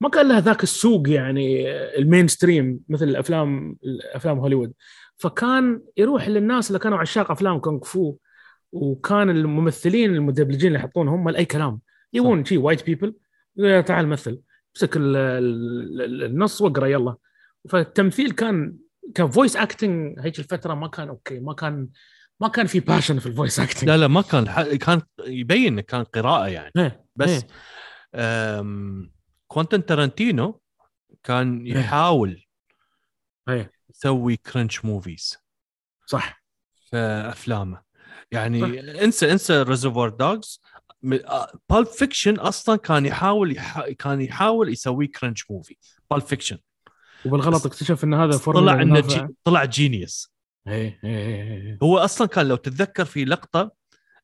ما 0.00 0.08
كان 0.12 0.28
له 0.28 0.38
ذاك 0.38 0.62
السوق 0.62 1.08
يعني 1.08 1.70
ال 1.98 2.28
mainstream 2.28 2.80
مثل 2.88 3.08
الأفلام 3.08 3.76
الأفلام 3.84 4.38
هوليوود. 4.38 4.72
فكان 5.16 5.80
يروح 5.96 6.28
للناس 6.28 6.68
اللي 6.68 6.78
كانوا 6.78 6.98
عشاق 6.98 7.30
أفلام 7.30 7.58
كونغ 7.58 7.84
فو 7.84 8.16
وكان 8.72 9.30
الممثلين 9.30 10.14
المدبلجين 10.14 10.66
اللي 10.68 10.78
يحطون 10.78 11.08
هم 11.08 11.28
لاي 11.30 11.44
كلام. 11.44 11.80
يبون 12.12 12.44
شي 12.44 12.56
white 12.58 12.86
people 12.86 13.14
تعال 13.86 14.08
مثل 14.08 14.40
امسك 14.76 14.96
ال- 14.96 15.16
ال- 15.16 16.02
ال- 16.02 16.22
النص 16.24 16.60
واقرا 16.62 16.86
يلا. 16.86 17.16
فالتمثيل 17.68 18.30
كان 18.30 18.76
ك 19.14 19.21
voice 19.21 19.56
acting 19.56 20.20
هيك 20.20 20.38
الفترة 20.38 20.74
ما 20.74 20.88
كان 20.88 21.08
okay 21.08 21.40
ما 21.40 21.54
كان 21.54 21.88
ما 22.40 22.48
كان 22.48 22.66
في 22.66 22.80
passion 22.80 23.18
في 23.18 23.26
ال 23.26 23.32
voice 23.32 23.60
acting 23.60 23.88
لا 23.88 23.96
لا 23.96 24.08
ما 24.08 24.22
كان 24.22 24.76
كان 24.76 25.02
يبين 25.26 25.72
إنه 25.72 25.82
كان 25.82 26.04
قراءة 26.04 26.48
يعني. 26.48 26.72
إيه، 26.76 27.04
بس. 27.16 27.44
أم، 28.14 29.12
كوينتن 29.48 29.86
تارانتينو 29.86 30.60
كان 31.22 31.66
إيه. 31.66 31.78
يحاول 31.78 32.44
إيه. 33.48 33.70
يسوي 33.90 34.36
cringe 34.36 34.84
movies 34.84 35.36
صح. 36.06 36.42
في 36.90 36.96
أفلامه. 37.28 37.82
يعني 38.30 38.80
انسى 39.04 39.32
انسى 39.32 39.62
ريزرفوار 39.62 40.08
دوجز 40.08 40.60
بالب 41.02 41.86
فيكشن 41.86 42.34
أصلا 42.36 42.76
كان 42.76 43.06
يحاول 43.06 43.56
يح... 43.56 43.88
كان 43.90 44.20
يحاول 44.20 44.68
يسوي 44.68 45.06
cringe 45.06 45.50
movie 45.50 45.76
بالب 46.10 46.22
فيكشن 46.22 46.58
وبالغلط 47.24 47.66
اكتشف 47.66 48.04
إن 48.04 48.14
هذا 48.14 48.36
طلع 48.36 48.82
إنه. 48.82 49.00
جي... 49.00 49.26
طلع 49.44 49.64
genius 49.64 50.32
إيه، 50.68 51.00
إيه، 51.04 51.42
إيه،. 51.42 51.78
هو 51.82 51.98
أصلا 51.98 52.26
كان 52.26 52.48
لو 52.48 52.56
تتذكر 52.56 53.04
في 53.04 53.24
لقطة 53.24 53.70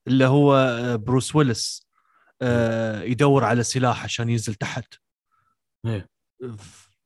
اللي 0.06 0.24
هو 0.24 0.54
آه، 0.54 0.96
بروس 0.96 1.36
ويلس 1.36 1.86
آه، 2.42 3.02
يدور 3.02 3.44
على 3.44 3.62
سلاح 3.62 4.04
عشان 4.04 4.28
ينزل 4.28 4.54
تحت 4.54 4.94
إيه. 5.86 6.08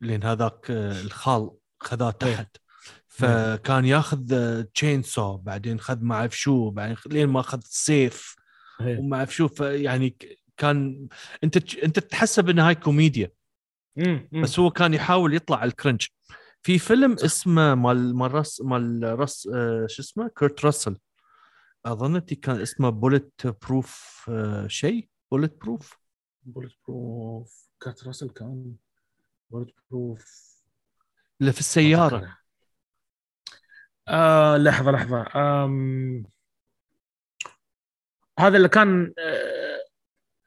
لأن 0.00 0.22
هذاك 0.24 0.70
آه، 0.70 1.00
الخال 1.00 1.50
خذاه. 1.80 2.10
تحت 2.10 2.56
فكان 3.08 3.84
ياخذ 3.84 4.62
chainsaw 4.62 5.36
بعدين 5.36 5.80
خذ 5.80 5.98
ما 6.02 6.14
أعرف 6.14 6.38
شو 6.38 6.70
بعدين 6.70 6.96
لين 7.06 7.28
ما 7.28 7.40
أخذ 7.40 7.60
سيف. 7.64 8.36
وما 8.80 9.16
أعرف 9.16 9.34
شو 9.34 9.48
يعني 9.60 10.16
كان 10.56 11.08
أنت 11.44 11.74
أنت 11.74 11.98
تحسب 11.98 12.48
ان 12.48 12.58
هاي 12.58 12.74
كوميديا 12.74 13.30
مم، 13.96 14.28
مم. 14.32 14.42
بس 14.42 14.58
هو 14.58 14.70
كان 14.70 14.94
يحاول 14.94 15.34
يطلع 15.34 15.56
على 15.56 15.68
الكرنج. 15.68 16.06
في 16.62 16.78
فيلم 16.78 17.12
اسمه 17.12 17.74
مال 17.74 18.16
مال 18.16 18.34
رس 18.34 18.60
مال 18.60 19.18
رس 19.18 19.48
آه، 19.54 19.86
شو 19.88 20.02
اسمه؟ 20.02 20.30
كيرت 20.38 20.64
راسل. 20.64 20.98
اظنتي 21.86 22.34
كان 22.34 22.60
اسمه 22.60 22.90
بولت 22.90 23.46
بروف 23.62 24.30
شيء. 24.66 25.08
بولت 25.30 25.60
بروف 25.60 25.98
بولت 26.42 26.74
بروف 26.88 27.68
كات 27.80 28.04
راسل 28.06 28.30
كان 28.30 28.74
بولت 29.50 29.74
بروف 29.90 30.56
اللي 31.40 31.52
في 31.52 31.60
السيارة. 31.60 32.36
آه 34.08 34.56
لحظة 34.56 34.90
لحظة. 34.90 35.26
آم... 35.34 36.24
هذا 38.38 38.56
اللي 38.56 38.68
كان 38.68 39.12
آه 39.18 39.80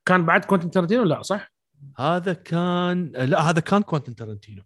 كان 0.06 0.26
بعد 0.26 0.46
كوينتن 0.46 0.72
تارانتينو 0.72 1.04
لا 1.04 1.22
صح؟ 1.22 1.52
هذا 1.98 2.34
كان 2.34 3.12
لا 3.12 3.42
هذا 3.42 3.60
كان 3.60 3.82
كوينتن 3.82 4.16
تارانتينو. 4.16 4.64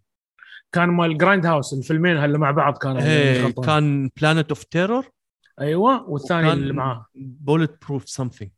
كان 0.72 0.88
مال 0.88 1.18
جرايند 1.18 1.46
هاوس 1.46 1.72
الفيلمين 1.72 2.16
اللي 2.16 2.38
مع 2.38 2.50
بعض 2.50 2.78
كانوا 2.78 3.02
إيه. 3.02 3.52
كان 3.52 4.10
بلانت 4.16 4.48
أوف 4.48 4.64
تيرور 4.64 5.10
أيوه 5.60 6.10
والثاني 6.10 6.52
اللي 6.52 6.72
معاه. 6.72 7.06
بولت 7.14 7.86
بروف 7.86 8.08
something 8.08 8.50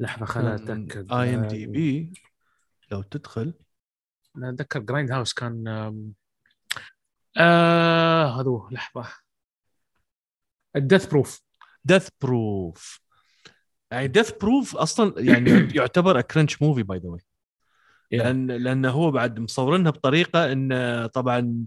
لحظه 0.00 0.26
خليني 0.26 0.54
اتاكد 0.54 1.12
IMDb 1.12 2.12
لو 2.90 3.02
تدخل. 3.02 3.54
أنا 4.36 4.50
أتذكر 4.50 4.80
جرايند 4.80 5.12
هاوس 5.12 5.32
كان 5.32 5.68
آه 7.36 8.40
هذا 8.40 8.48
هو 8.48 8.68
لحظة. 8.70 9.06
ال 10.76 10.82
ديث 10.82 11.06
بروف 11.06 11.42
ديث 11.84 12.08
بروف 12.20 13.00
يعني 13.90 14.08
ديث 14.08 14.32
بروف 14.40 14.76
أصلا 14.76 15.14
يعني 15.16 15.50
يعتبر 15.50 16.20
cringe 16.20 16.62
movie 16.62 16.82
by 16.82 16.98
the 16.98 17.08
way 17.08 17.20
لأن 18.12 18.46
لأن 18.46 18.84
هو 18.86 19.10
بعد 19.10 19.38
مصورينها 19.40 19.90
بطريقة 19.90 20.52
إن 20.52 21.06
طبعا 21.06 21.64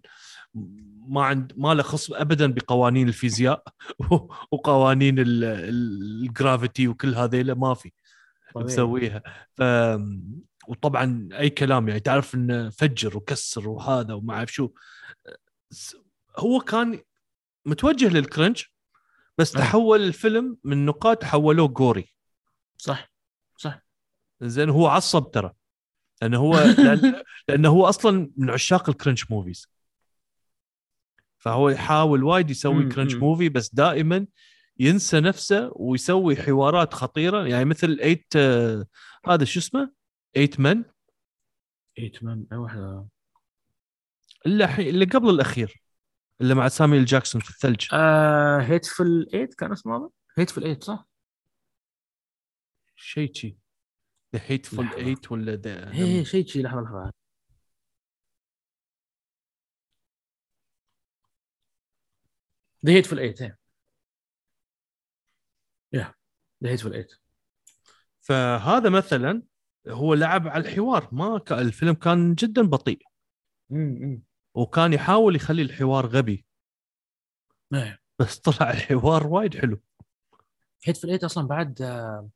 ما 1.07 1.23
عند 1.25 1.53
ما 1.57 1.73
له 1.73 1.83
خص 1.83 2.11
ابدا 2.11 2.47
بقوانين 2.53 3.07
الفيزياء 3.07 3.63
وقوانين 4.51 5.19
ال- 5.19 5.43
ال- 5.43 6.23
ال 6.25 6.33
gravity 6.33 6.87
وكل 6.87 7.15
هذيلا 7.15 7.53
ما 7.53 7.73
في 7.73 7.91
مسويها. 8.55 9.23
ف 9.55 9.61
وطبعا 10.67 11.29
أي 11.33 11.49
كلام 11.49 11.87
يعني 11.87 11.99
تعرف 11.99 12.35
انه 12.35 12.69
فجر 12.69 13.17
وكسر 13.17 13.69
وهذا 13.69 14.13
وما 14.13 14.33
أعرف 14.33 14.53
شو. 14.53 14.69
هو 16.39 16.59
كان 16.59 16.99
متوجه 17.65 18.09
للكرنج 18.09 18.63
بس 19.37 19.55
أي. 19.55 19.61
تحول 19.61 20.01
الفيلم 20.01 20.57
من 20.63 20.85
نقاط 20.85 21.23
حولوه 21.23 21.67
جوري 21.67 22.13
صح 22.77 23.11
صح. 23.57 23.81
زين 24.41 24.69
هو 24.69 24.87
عصب 24.87 25.31
ترى. 25.31 25.51
لأنه 26.21 26.37
هو 26.37 26.53
لأن 26.85 27.23
لأنه 27.47 27.69
هو 27.69 27.85
أصلا 27.85 28.31
من 28.37 28.49
عشاق 28.49 28.89
الكرنش 28.89 29.31
موفيز 29.31 29.67
فهو 31.37 31.69
يحاول 31.69 32.23
وايد 32.23 32.49
يسوي 32.49 32.89
كرنش. 32.89 33.15
موفي 33.15 33.49
بس 33.49 33.75
دائما 33.75 34.27
ينسى 34.79 35.19
نفسه 35.19 35.71
ويسوي 35.75 36.35
حوارات 36.35 36.93
خطيرة 36.93 37.47
يعني 37.47 37.65
مثل 37.65 37.99
ايت 38.01 38.25
آه، 38.35 38.85
هذا 39.25 39.45
شو 39.45 39.59
اسمه؟ 39.59 39.91
ايت 40.37 40.59
من 40.59 40.83
ايت 41.99 42.23
مان 42.23 42.45
أي 42.51 42.57
واحدة 42.57 43.05
اللي 44.45 44.67
حي... 44.67 44.89
اللي 44.89 45.05
قبل 45.05 45.29
الأخير 45.29 45.81
اللي 46.41 46.55
مع 46.55 46.67
ساميل 46.67 47.05
جاكسون 47.05 47.41
في 47.41 47.49
الثلج 47.49 47.87
آه 47.93 48.57
هيتفل 48.59 49.27
8 49.31 49.49
كان 49.57 49.71
اسمه 49.71 49.97
هذا؟ 49.97 50.09
هيتفل 50.37 50.61
8 50.61 50.79
صح؟ 50.79 51.07
شيء 52.95 53.33
شي 53.33 53.57
ذا 54.35 54.41
هيتفول 54.45 54.85
لحظة. 54.85 54.97
8 54.97 55.17
ولا 55.31 55.55
ذا 55.55 55.91
إيه 55.93 56.23
شيء 56.23 56.45
شيء 56.45 56.63
لحظة 56.63 56.81
لحظة. 56.81 57.11
ذا 62.85 62.91
هيتفل 62.93 63.15
8 63.15 63.35
إيه. 63.41 63.57
يا 65.93 66.13
ذا 66.63 66.69
هيتفل 66.69 66.89
8 66.91 67.07
فهذا 68.21 68.89
مثلا 68.89 69.43
هو 69.87 70.13
لعب 70.13 70.47
على 70.47 70.69
الحوار. 70.69 71.09
ما 71.11 71.39
ك... 71.39 71.51
الفيلم 71.51 71.93
كان 71.93 72.33
جدا 72.35 72.61
بطيء. 72.61 73.01
وكان 74.53 74.93
يحاول 74.93 75.35
يخلي 75.35 75.61
الحوار 75.61 76.05
غبي. 76.05 76.45
إيه. 77.73 77.99
بس 78.19 78.39
طلع 78.39 78.71
الحوار 78.71 79.27
وايد 79.27 79.57
حلو. 79.57 79.81
Hateful 80.85 81.07
8 81.07 81.25
أصلا 81.25 81.47
بعد 81.47 81.81
آه 81.81 82.29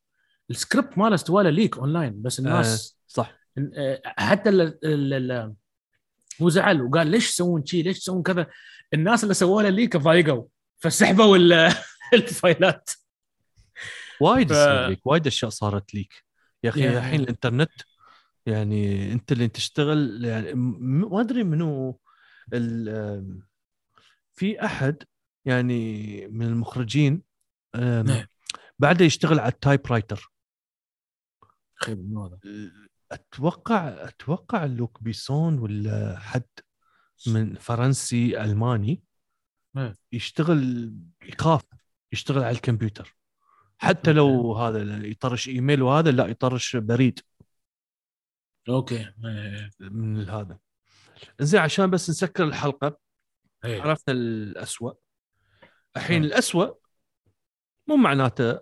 السكريبت 0.49 0.97
ماله 0.97 1.15
استوى 1.15 1.43
له 1.43 1.49
leak 1.49 1.77
online 1.77 2.21
بس 2.21 2.39
الناس 2.39 2.97
صح. 3.07 3.33
آه 3.77 4.01
حتى 4.05 4.49
ال 4.49 5.55
هو 6.41 6.49
زعل 6.49 6.81
وقال 6.81 7.07
ليش 7.07 7.31
تسوون 7.31 7.65
شيء 7.65 7.83
ليش 7.83 7.99
تسوون 7.99 8.23
كذا؟ 8.23 8.47
الناس 8.93 9.23
اللي 9.23 9.33
سووا 9.33 9.61
له 9.61 9.69
leak 9.69 9.97
ضايقوا 9.97 10.45
فسحبوا 10.79 11.37
ال- 11.37 11.73
الفايلات. 12.13 12.89
وايد 14.21 14.53
ف- 14.53 14.97
وايد 15.05 15.27
أشياء 15.27 15.51
صارت 15.51 15.93
leak. 15.93 16.13
يا 16.63 16.69
أخي 16.69 16.81
يا. 16.81 16.97
الحين 16.97 17.19
الإنترنت 17.19 17.71
يعني 18.45 19.11
أنت 19.13 19.31
اللي 19.31 19.47
تشتغل 19.47 20.25
يعني 20.25 20.53
ما 20.53 21.21
أدري 21.21 21.43
منو 21.43 21.99
في 24.33 24.65
أحد 24.65 25.03
يعني 25.45 26.27
من 26.27 26.45
المخرجين 26.45 27.21
نعم. 27.75 28.25
بعده 28.79 29.05
يشتغل 29.05 29.39
على 29.39 29.51
ال 29.51 29.87
typewriter 29.87 30.31
من 31.89 32.17
هذا 32.17 32.39
أتوقع 33.11 33.87
أتوقع 33.87 34.65
لوك 34.65 35.03
بيسون 35.03 35.59
ولا 35.59 36.19
حد 36.19 36.49
من 37.27 37.55
فرنسي 37.55 38.43
ألماني 38.43 39.03
نعم. 39.75 39.93
يشتغل 40.11 40.93
يخاف 41.21 41.63
يشتغل 42.11 42.43
على 42.43 42.55
الكمبيوتر 42.55 43.15
حتى 43.77 44.13
لو 44.13 44.53
هذا 44.53 45.07
يطرش 45.07 45.47
إيميل 45.47 45.81
وهذا 45.81 46.11
لا 46.11 46.27
يطرش 46.27 46.75
بريد 46.75 47.19
أوكي 48.69 49.13
إيه. 49.25 49.71
من 49.79 50.29
هذا 50.29 50.59
زين 51.39 51.61
عشان 51.61 51.89
بس 51.89 52.09
نسكر 52.09 52.43
الحلقة 52.43 52.97
إيه. 53.65 53.81
عرفنا 53.81 54.13
الأسوأ 54.13 54.91
الحين 55.97 56.21
نعم. 56.21 56.31
الأسوأ 56.31 56.73
مو 57.87 57.95
معناته 57.95 58.59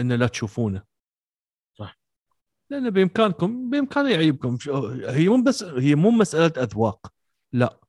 ان 0.00 0.12
لا 0.12 0.26
تشوفونه. 0.26 0.93
لأن 2.70 2.90
بامكانكم 2.90 3.70
بإمكانه 3.70 4.10
يعيبكم. 4.10 4.58
هي 5.08 5.28
مو 5.28 5.42
بس 5.42 5.62
هي 5.62 5.94
مو 5.94 6.10
مسألة 6.10 6.62
أذواق. 6.62 7.12
لا. 7.52 7.80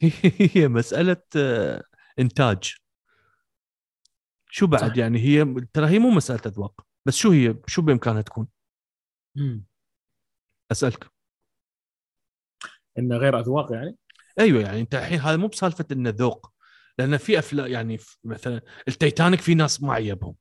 هي 0.54 0.68
مسألة 0.68 1.22
آه، 1.36 1.82
إنتاج. 2.18 2.74
شو 4.50 4.66
بعد 4.66 4.90
صح. 4.90 4.96
يعني 4.96 5.18
هي 5.18 5.44
ترى 5.72 5.86
هي 5.86 5.98
مو 5.98 6.10
مسألة 6.10 6.40
أذواق. 6.46 6.86
بس 7.06 7.16
شو 7.16 7.30
هي 7.30 7.56
شو 7.66 7.82
بإمكانها 7.82 8.22
تكون؟ 8.22 8.48
مم. 9.34 9.64
أسألك. 10.72 11.06
إنه 12.98 13.16
غير 13.16 13.38
أذواق 13.40 13.72
يعني؟ 13.72 13.96
أيوه 14.38 14.62
يعني 14.62 14.80
أنت 14.80 14.94
الحين 14.94 15.20
هذا 15.20 15.36
مو 15.36 15.46
بسالفة 15.46 15.86
إنه 15.92 16.10
ذوق. 16.10 16.52
لأن 16.98 17.16
في 17.16 17.38
افلام 17.38 17.66
يعني 17.66 17.98
مثلا 18.24 18.60
التيتانيك 18.88 19.40
في 19.40 19.54
ناس 19.54 19.82
ما 19.82 19.92
عيبهم. 19.92 20.34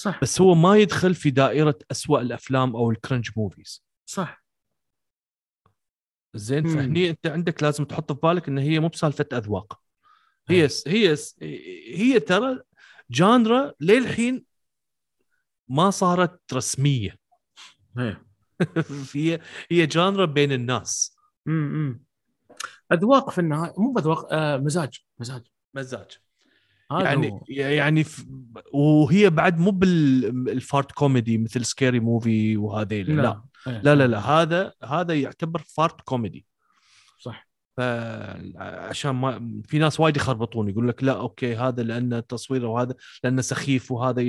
صح. 0.00 0.20
بس 0.22 0.40
هو 0.40 0.54
ما 0.54 0.76
يدخل 0.76 1.14
في 1.14 1.30
دائرة 1.30 1.78
أسوأ 1.90 2.20
الأفلام 2.20 2.76
أو 2.76 2.90
ال 2.90 2.96
cringe 2.96 3.30
movies 3.36 3.84
صح. 4.06 4.44
زين. 6.34 6.66
فهني 6.66 7.10
أنت 7.10 7.26
عندك 7.26 7.62
لازم 7.62 7.84
تحط 7.84 8.12
في 8.12 8.18
بالك 8.22 8.48
إن 8.48 8.58
هي 8.58 8.80
مو 8.80 8.88
بسالفة 8.88 9.26
أذواق. 9.32 9.80
هي 10.48 10.68
هي 10.86 11.16
هي 11.94 12.20
ترى 12.20 12.60
genre 13.10 13.72
للحين 13.80 14.44
ما 15.68 15.90
صارت 15.90 16.40
رسمية. 16.52 17.16
إيه. 17.98 18.26
هي 19.14 19.40
هي 19.70 19.86
genre 19.86 20.24
بين 20.24 20.52
الناس. 20.52 21.16
امم 21.48 22.04
أذواق 22.92 23.30
في 23.30 23.38
النهاية 23.38 23.74
مو 23.78 23.92
بأذواق 23.92 24.32
آه 24.32 24.56
مزاج 24.56 25.04
مزاج. 25.18 25.46
مزاج. 25.74 26.18
يعني. 26.90 27.40
يعني 27.48 28.04
ف... 28.04 28.26
وهي 28.72 29.30
بعد 29.30 29.58
مو 29.58 29.70
بال 29.70 30.11
fart 30.11 30.92
comedy 30.92 31.38
مثل 31.38 31.64
سكاري 31.64 32.00
موفي 32.00 32.56
وهذه 32.56 33.02
لا. 33.02 33.22
لا. 33.22 33.42
إيه. 33.66 33.80
لا, 33.82 33.94
لا, 33.94 34.06
لا. 34.06 34.18
هذا 34.18 34.72
هذا 34.84 35.14
يعتبر 35.14 35.62
fart 35.76 36.00
comedy. 36.00 36.46
صح. 37.18 37.50
عشان 38.58 39.10
ما 39.10 39.62
في 39.66 39.78
ناس 39.78 40.00
وايد 40.00 40.16
يخربطون 40.16 40.68
يقول 40.68 40.88
لك 40.88 41.04
لا 41.04 41.12
okay 41.12 41.56
هذا 41.56 41.82
لأن 41.82 42.12
التصوير 42.12 42.66
وهذا 42.66 42.94
لأنه 43.24 43.42
سخيف 43.42 43.92
وهذا 43.92 44.22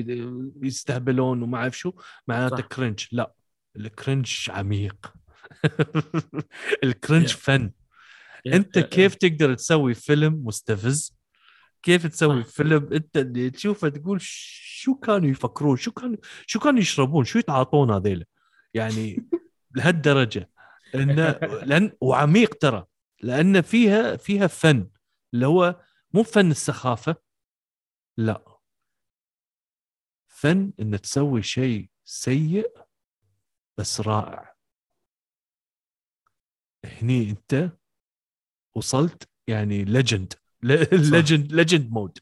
يستهبلون 0.61 1.41
وما 1.41 1.57
أعرف 1.57 1.77
شو 1.77 1.91
معناته. 2.27 2.61
cringe 2.61 3.06
لا. 3.11 3.33
ال 3.76 3.86
cringe 3.86 4.48
عميق. 4.49 5.13
ال 6.84 6.89
cringe. 6.89 7.27
فن 7.27 7.71
أنت 8.47 8.79
كيف 8.79 9.15
تقدر 9.15 9.53
تسوي 9.53 9.93
فيلم 9.93 10.41
مستفز 10.45 11.20
كيف 11.84 12.08
تسوي 12.08 12.44
صح. 12.44 12.49
فيلم؟ 12.49 12.94
أنت 12.94 13.18
اللي 13.18 13.49
تشوفه 13.49 13.90
تقول 13.90 14.18
شو 14.22 14.95
كانوا 14.95 15.30
يفكرون؟ 15.30 15.78
شو 15.78 15.91
كانوا 15.91 16.18
شو 16.48 16.60
كانوا 16.60 16.80
يشربون؟ 16.80 17.26
شو 17.26 17.40
يتعاطون 17.40 17.91
هذيلا؟ 17.91 18.26
يعني 18.74 19.30
لهالدرجة. 19.76 20.49
انه 20.95 21.32
لأن 21.64 21.91
وعميق 22.02 22.56
ترى. 22.56 22.86
لأن 23.22 23.62
فيها 23.62 24.16
فيها 24.18 24.48
فن. 24.48 24.90
اللي 25.34 25.48
هو 25.48 25.84
مو 26.14 26.24
فن 26.24 26.52
السخافة. 26.52 27.16
لا. 28.18 28.58
فن 30.28 30.74
ان 30.80 31.02
تسوي 31.02 31.41
شيء 31.44 31.90
سيء 32.03 32.74
بس 33.78 34.02
رائع. 34.02 34.56
هني 36.86 37.30
أنت 37.30 37.72
وصلت 38.76 39.30
يعني 39.48 39.84
legend 39.84 40.34
legend 40.64 41.52
legend 41.53 41.91
mode 41.91 42.18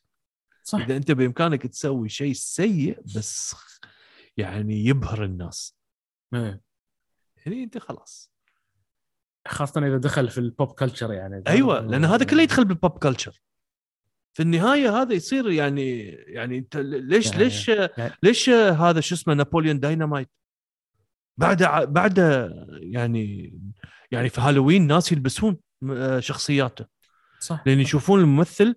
صح. 0.64 0.80
إذا 0.80 0.98
أنت 0.98 1.12
بإمكانك 1.12 1.68
تسوي 1.68 2.10
شيء 2.10 2.34
سيء 2.34 3.00
بس 3.16 3.56
يعني 4.38 4.86
يبهر 4.86 5.24
الناس. 5.24 5.76
إيه. 6.34 6.62
هني 7.48 7.64
أنت 7.64 7.78
خلاص. 7.78 8.32
خاصة 9.48 9.88
إذا 9.88 9.98
دخل 9.98 10.30
في 10.30 10.38
ال 10.38 10.46
pop 10.46 10.72
culture 10.72 11.14
يعني. 11.14 11.44
أيوه 11.48 11.80
لأن 11.82 12.06
هذا 12.06 12.26
كله 12.26 12.42
يدخل 12.44 12.66
بال 12.66 12.76
pop 12.76 12.92
culture 12.92 13.42
في 14.34 14.44
النهاية 14.44 15.02
هذا 15.02 15.14
يصير 15.14 15.50
يعني 15.52 16.00
يعني 16.10 16.58
أنت 16.58 16.78
ليش 16.78 17.26
يعني- 17.32 17.44
ليش 17.44 17.68
يعني- 17.70 18.14
ليش 18.24 18.50
هذا 18.50 19.00
شو 19.02 19.16
اسمه 19.16 19.34
نابليون 19.34 19.80
داينامايت 19.80 20.30
بعد 21.38 21.64
بعد 21.94 22.18
يعني 22.72 23.54
يعني 24.12 24.30
في 24.30 24.42
هالوين 24.42 24.88
ناس 24.88 25.12
يلبسون 25.12 25.58
م- 25.82 26.20
شخصياته. 26.20 26.86
صح. 27.40 27.64
لأن 27.66 27.80
يشوفون 27.80 28.20
الممثل 28.20 28.76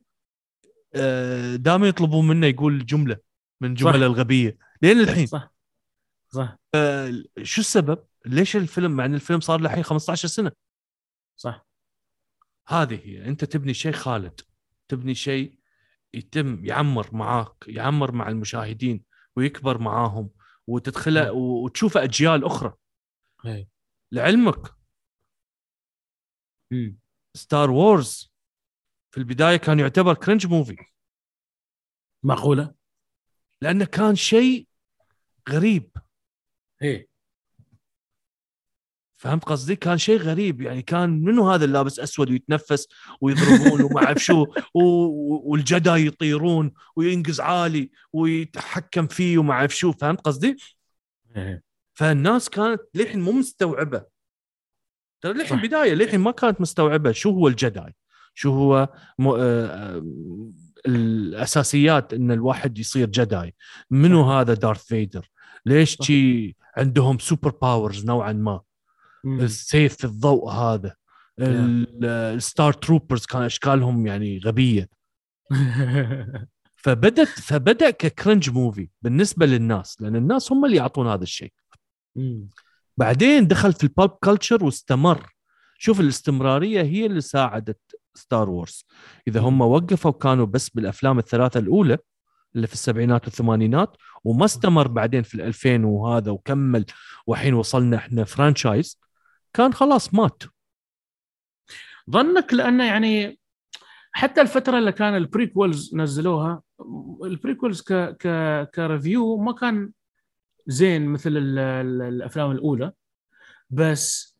آه، 0.94 1.56
دائما 1.56 1.89
يطلبون 1.89 2.28
منه 2.28 2.47
يقول 2.47 2.86
جملة 2.86 3.16
من. 3.60 3.74
جمله 3.74 4.06
الغبية. 4.06 4.59
لين 4.82 5.01
الحين. 5.01 5.26
صح. 5.26 5.55
صح. 6.28 6.59
آه، 6.74 7.12
شو 7.43 7.60
السبب؟ 7.60 8.05
ليش 8.26 8.56
الفيلم 8.56 8.90
مع 8.90 9.05
إن 9.05 9.14
الفيلم 9.14 9.40
صار 9.40 9.60
له 9.60 9.70
الحين 9.70 9.82
15 9.84 10.28
سنة؟ 10.28 10.52
صح. 11.36 11.66
هذه 12.68 13.01
هي. 13.05 13.24
أنت 13.24 13.44
تبني 13.44 13.74
شيء 13.74 13.93
خالد. 13.93 14.40
تبني 14.89 15.14
شيء 15.14 15.59
يتم 16.14 16.64
يعمر 16.64 17.09
معاك 17.12 17.55
يعمر 17.66 18.12
مع 18.12 18.28
المشاهدين 18.28 19.05
ويكبر 19.36 19.78
معاهم 19.78 20.30
وتدخله 20.66 21.24
نعم. 21.24 21.36
وتشوفه 21.36 22.02
أجيال 22.02 22.44
أخرى. 22.44 22.74
إيه. 23.47 23.68
لعلمك. 24.12 24.74
مم. 26.70 26.98
ستار 27.34 27.70
وورز 27.70 28.32
في 29.12 29.18
البداية 29.18 29.56
كان 29.56 29.80
يعتبر 29.80 30.14
cringe 30.15 30.47
movie 30.47 30.77
معقولة؟ 32.22 32.74
لأنه 33.60 33.84
كان 33.84 34.14
شيء 34.16 34.66
غريب. 35.48 35.90
إيه. 36.82 37.09
فهمت 39.16 39.44
قصدي؟ 39.44 39.76
كان 39.76 39.98
شيء 39.98 40.18
غريب. 40.18 40.60
يعني 40.60 40.82
كان 40.82 41.10
منو 41.10 41.51
هذا 41.51 41.64
اللابس 41.64 42.01
أسود 42.01 42.30
ويتنفس 42.30 42.89
ويضربون 43.20 43.82
وما 43.82 44.05
أعرف 44.05 44.18
شو 44.18 44.47
و- 44.74 45.51
وال 45.51 45.69
Jedi 45.69 46.07
يطيرون 46.06 46.72
وينقز 46.97 47.40
عالي 47.40 47.90
ويتحكم 48.12 49.06
فيه 49.06 49.39
وما 49.39 49.52
أعرف 49.52 49.76
شو. 49.76 49.93
فهمت 49.93 50.20
قصدي؟ 50.20 50.56
إيه. 51.36 51.62
فالناس 51.94 52.48
كانت 52.51 52.80
للحين 52.94 53.20
مو 53.20 53.32
مستوعبة. 53.32 54.06
ترى 55.20 55.32
للحين. 55.32 55.59
بداية 55.59 55.93
للحين 55.94 56.20
ما 56.20 56.30
كانت 56.30 56.60
مستوعبة 56.60 57.12
شو 57.12 57.30
هو 57.30 57.48
ال 57.49 57.56
Jedi. 57.56 57.94
شو 58.35 58.53
هو 58.53 58.89
م... 59.19 59.29
آه، 59.29 59.37
آه، 59.67 60.03
الأساسيات 60.87 62.15
إن 62.15 62.31
الواحد 62.31 62.79
يصير 62.79 63.09
Jedi. 63.09 63.55
منو 63.91 64.31
هذا 64.31 64.55
دارث 64.55 64.85
فيدر؟ 64.85 65.29
ليش. 65.67 65.97
شي 66.03 66.57
عندهم 66.77 67.19
super 67.19 67.51
powers 67.62 68.05
نوعا 68.05 68.33
ما. 68.33 68.61
السيف 69.27 70.05
الضوء 70.05 70.51
هذا. 70.51 70.95
ال- 71.39 72.05
الستورم 72.05 72.73
تروبرز 72.73 73.27
كان 73.27 73.43
أشكالهم 73.43 74.07
يعني 74.07 74.39
غبية. 74.45 74.89
فبدت 76.77 77.29
فبدأ 77.29 77.91
ك 77.90 77.99
cringe 77.99 78.51
movie 78.51 78.89
بالنسبة 79.03 79.47
للناس 79.47 80.03
لأن 80.03 80.17
الناس 80.17 80.53
هم 80.53 80.65
اللي 80.65 80.77
يعطون 80.77 81.07
هذا 81.07 81.23
الشيء. 81.23 81.53
بعدين 82.97 83.47
دخل 83.47 83.73
في 83.73 83.85
ال 83.85 83.91
pop 83.91 84.11
culture 84.11 84.65
واستمر. 84.65 85.27
شوف 85.79 86.01
الاستمرارية 86.01 86.83
هي 86.83 87.07
اللي 87.07 87.21
ساعدت 87.21 87.81
ستار 88.14 88.51
وورز 88.51 88.86
إذا 89.28 89.40
هم 89.40 89.60
وقفوا 89.60 90.10
كانوا 90.10 90.47
بس 90.47 90.68
بالأفلام 90.68 91.18
الثلاثة 91.18 91.60
الأولى 91.60 91.98
اللي 92.56 92.66
في 92.66 92.72
السبعينات 92.72 93.24
والثمانينات 93.24 93.97
وما 94.24 94.44
استمر 94.44 94.89
بعدين 94.89 95.22
في 95.22 95.34
الألفين 95.34 95.84
وهذا 95.84 96.30
وكمل 96.30 96.84
وحين 97.26 97.55
وصلنا 97.55 97.97
إحنا 97.97 98.24
franchise 98.24 99.01
كان 99.55 99.72
خلاص 99.74 100.14
مات. 100.14 100.43
ظنك 102.10 102.55
لأنه 102.55 102.84
يعني 102.84 103.39
حتى 104.12 104.40
الفترة 104.40 104.78
اللي 104.78 104.93
كان 104.93 105.16
ال 105.16 105.25
prequels 105.25 105.94
نزلوها 105.94 106.62
ال 107.24 107.31
prequels 107.31 107.82
ك 107.82 107.93
ك 107.93 108.28
كريفيو 108.74 109.36
ما 109.36 109.52
كان 109.52 109.93
زين 110.66 111.06
مثل 111.06 111.30
ال 111.36 111.59
ال 111.59 112.02
الأفلام 112.02 112.51
الأولى 112.51 112.93
بس 113.70 114.32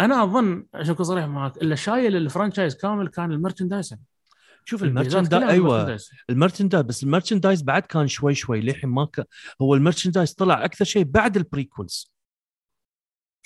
أنا 0.00 0.24
أظن 0.24 0.66
عشان 0.74 0.90
أكون 0.90 1.04
صريح 1.06 1.24
معك 1.24 1.56
اللي 1.62 1.76
شايل 1.76 2.16
ال 2.16 2.22
franchise 2.22 2.76
كامل 2.76 3.08
كان 3.08 3.32
ال 3.32 3.37
merchandising 3.37 4.00
شوف 4.64 4.82
ال 4.82 4.87
merchandise 4.87 5.44
أيوه. 5.44 5.98
ال 6.30 6.35
merchandise 6.35 6.84
بس 6.84 7.02
ال 7.02 7.07
merchandise 7.07 7.62
بعد 7.62 7.82
كان 7.82 8.08
شوي 8.08 8.34
شوي 8.34 8.60
للحين 8.60 8.90
ما 8.90 9.04
ك... 9.04 9.26
هو 9.62 9.74
ال 9.74 9.79
merchandise 9.79 10.32
طلع 10.32 10.64
أكثر 10.64 10.84
شيء 10.84 11.04
بعد 11.04 11.36
ال 11.36 11.45
prequels 11.45 12.14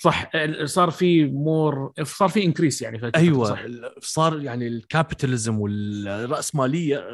صح 0.01 0.31
صار 0.63 0.91
في 0.91 1.25
more 1.25 1.93
صار 2.03 2.29
في 2.29 2.43
increase 2.43 2.81
يعني 2.81 2.99
في 2.99 3.11
أيوه 3.15 3.45
صح. 3.45 3.65
صار 4.01 4.41
يعني 4.41 4.67
ال 4.67 4.75
capitalism 4.75 5.59
والرأسمالية 5.59 7.05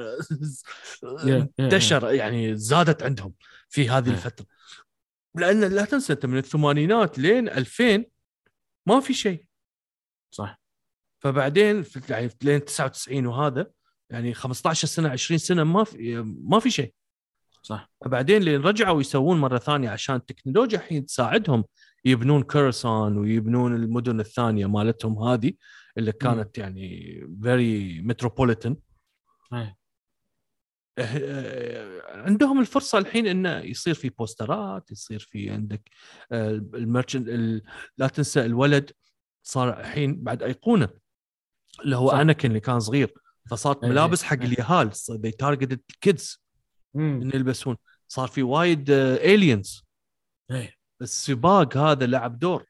Yeah, 1.06 1.28
yeah, 1.28 1.46
انتشر 1.60 2.12
يعني 2.12 2.56
زادت 2.58 3.04
عندهم 3.04 3.34
في 3.70 3.90
هذه 3.90 4.06
Yeah. 4.06 4.10
الفترة 4.10 4.46
لأن 5.36 5.64
لا 5.64 5.86
تنسى 5.86 6.14
أنت 6.14 6.26
من 6.26 6.38
الثمانينات 6.38 7.20
لين 7.20 7.50
2000 7.50 8.06
ما 8.86 9.00
في 9.00 9.14
شيء. 9.14 9.46
صح. 10.32 10.60
فبعدين 11.20 11.84
في 11.84 12.02
يعني 12.10 12.30
لين 12.42 12.66
99 12.66 13.26
وهذا 13.26 13.72
يعني 14.10 14.34
15 14.34 14.88
سنة 14.88 15.10
20 15.10 15.38
سنة 15.38 15.64
ما 15.64 15.84
في 15.84 16.24
ما 16.26 16.60
في 16.60 16.72
شيء. 16.72 16.94
صح. 17.62 17.90
فبعدين 18.06 18.42
لين 18.42 18.62
رجعوا 18.62 19.02
يسوون 19.02 19.38
مرة 19.40 19.58
ثانية 19.58 19.90
عشان 19.90 20.16
التكنولوجيا 20.16 20.78
الحين 20.80 21.06
تساعدهم 21.06 21.66
يبنون 22.06 22.44
كوروسانت 22.44 23.18
ويبنون 23.18 23.76
المدن 23.76 24.20
الثانية 24.20 24.66
مالتهم 24.66 25.24
هذه 25.24 25.54
اللي 25.98 26.12
كانت 26.12 26.58
يعني 26.58 27.20
very 27.44 28.02
metropolitan 28.02 28.78
أي. 29.54 29.76
عندهم 32.10 32.60
الفرصة 32.60 32.98
الحين 32.98 33.28
إنه 33.28 33.58
يصير 33.60 33.94
في 33.94 34.10
posterات 34.10 34.92
يصير 34.92 35.20
في 35.20 35.50
عندك 35.50 35.90
آه، 36.32 36.50
ال 36.52 36.60
merchant 36.60 37.28
ال- 37.28 37.62
لا 37.98 38.08
تنسى 38.08 38.46
الولد 38.46 38.92
صار 39.44 39.80
الحين 39.80 40.24
بعد 40.24 40.44
أيقونة 40.44 40.90
اللي 41.86 41.96
هو 41.96 42.10
صح. 42.10 42.16
اناكن 42.18 42.50
اللي 42.50 42.60
كان 42.60 42.80
صغير 42.80 43.14
فصارت 43.50 43.84
أي. 43.84 43.90
ملابس 43.90 44.24
حق 44.24 44.40
أي. 44.40 44.46
اليهال 44.46 44.92
they 44.94 45.32
targeted 45.46 45.80
kids. 46.10 46.38
إنه 46.96 47.32
يلبسون 47.36 47.76
صار 48.08 48.28
في 48.28 48.44
وايد 48.44 48.90
aliens 48.90 49.84
إيه. 50.52 50.74
السباق 51.02 51.78
هذا 51.78 52.06
لعب 52.06 52.40
دور 52.40 52.66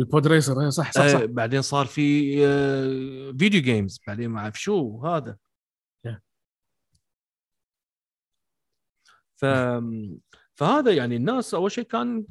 ال 0.00 0.06
pod 0.06 0.26
racer 0.26 0.62
إيه، 0.62 0.68
صح 0.68 0.92
صح 0.92 1.00
آه، 1.00 1.08
صح 1.08 1.24
بعدين 1.24 1.62
صار 1.62 1.86
في 1.86 2.34
آه، 2.46 3.32
video 3.38 3.62
games 3.62 4.00
بعدين 4.06 4.30
ما 4.30 4.40
أعرف 4.40 4.60
شو 4.60 5.06
هذا 5.06 5.36
ف 9.40 9.44
فهذا 10.54 10.92
يعني 10.92 11.16
الناس 11.16 11.54
أول 11.54 11.72
شيء 11.72 11.84
كان 11.84 12.26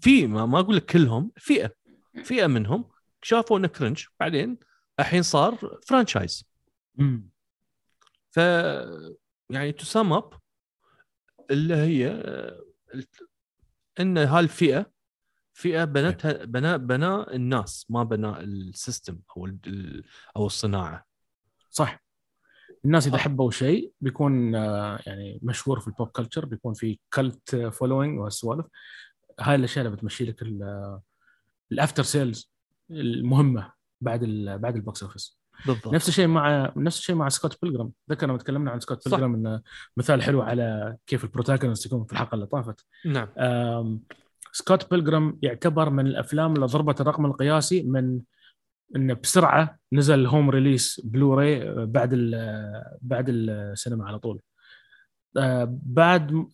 في 0.00 0.26
ما, 0.26 0.46
ما 0.46 0.60
أقول 0.60 0.76
لك 0.76 0.84
كلهم 0.84 1.32
فئة 1.36 1.74
فئة 2.24 2.46
منهم 2.46 2.90
شافوا 3.22 3.58
إنه 3.58 3.68
cringe 3.68 4.04
بعدين 4.20 4.58
الحين 5.00 5.22
صار 5.22 5.78
franchise. 5.86 6.44
ف 8.30 8.36
يعني 9.50 9.72
to 9.72 9.84
sum 9.84 10.12
up 10.12 10.32
اللي 11.50 11.74
هي 11.74 12.22
إن 14.00 14.18
هالفئة 14.18 14.92
فئة 15.52 15.84
بنتها 15.84 16.44
بناء 16.44 16.76
بناء 16.76 17.36
الناس 17.36 17.86
ما 17.88 18.02
بناء 18.02 18.40
ال 18.40 18.51
system 18.51 19.18
أو 19.36 19.48
أو 20.36 20.46
الصناعة. 20.46 21.06
صح. 21.70 22.07
الناس 22.84 23.06
إذا 23.06 23.16
آه. 23.16 23.18
حبوا 23.18 23.50
شيء 23.50 23.92
بيكون 24.00 24.54
آه، 24.54 24.98
يعني 25.06 25.40
مشهور 25.42 25.80
في 25.80 25.88
ال 25.88 25.93
pop 25.93 26.08
culture 26.08 26.46
بيكون 26.46 26.74
في 26.74 26.98
cult 27.14 27.56
following 27.56 28.20
وهالسوالف. 28.20 28.66
هاي 29.40 29.54
الأشياء 29.54 29.84
اللي 29.86 29.96
بتمشي 29.96 30.24
لك 30.24 30.42
ال 31.72 31.77
after 31.77 32.02
sales 32.02 32.52
المهمة 32.90 33.72
بعد 34.00 34.22
ال 34.22 34.58
بعد 34.58 34.76
ال 34.76 34.82
box 34.82 35.02
office 35.02 35.38
بالضبط. 35.66 35.94
نفس 35.94 36.08
الشيء 36.08 36.26
مع 36.26 36.72
نفس 36.76 36.98
الشيء 36.98 37.16
مع 37.16 37.28
سكوت 37.28 37.58
بيلجرام 37.62 37.92
ذكر 38.10 38.26
لما 38.26 38.38
تكلمنا 38.38 38.70
عن 38.70 38.80
سكوت. 38.80 39.08
بيلجرام 39.08 39.34
إنه 39.34 39.62
مثال 39.96 40.22
حلو 40.22 40.42
على 40.42 40.96
كيف 41.06 41.24
ال 41.24 41.29
protagonist 41.29 41.86
يكون 41.86 42.04
في 42.04 42.12
الحلقة 42.12 42.34
اللي 42.34 42.46
طافت. 42.46 42.84
نعم. 43.06 43.28
سكوت 44.52 44.90
بيلجرام 44.90 45.38
يعتبر 45.42 45.90
من 45.90 46.06
الأفلام 46.06 46.54
اللي 46.54 46.66
ضربت 46.66 47.00
الرقم 47.00 47.26
القياسي 47.26 47.82
من 47.82 48.20
انه 48.96 49.14
بسرعة 49.14 49.78
نزل 49.92 50.26
home 50.26 50.50
release 50.50 51.00
Blu-ray 51.04 51.86
بعد 51.86 52.10
ال 52.12 52.34
بعد 53.02 53.26
السينما 53.28 54.08
على 54.08 54.18
طول. 54.18 54.40
آه، 55.36 55.78
بعد 55.82 56.46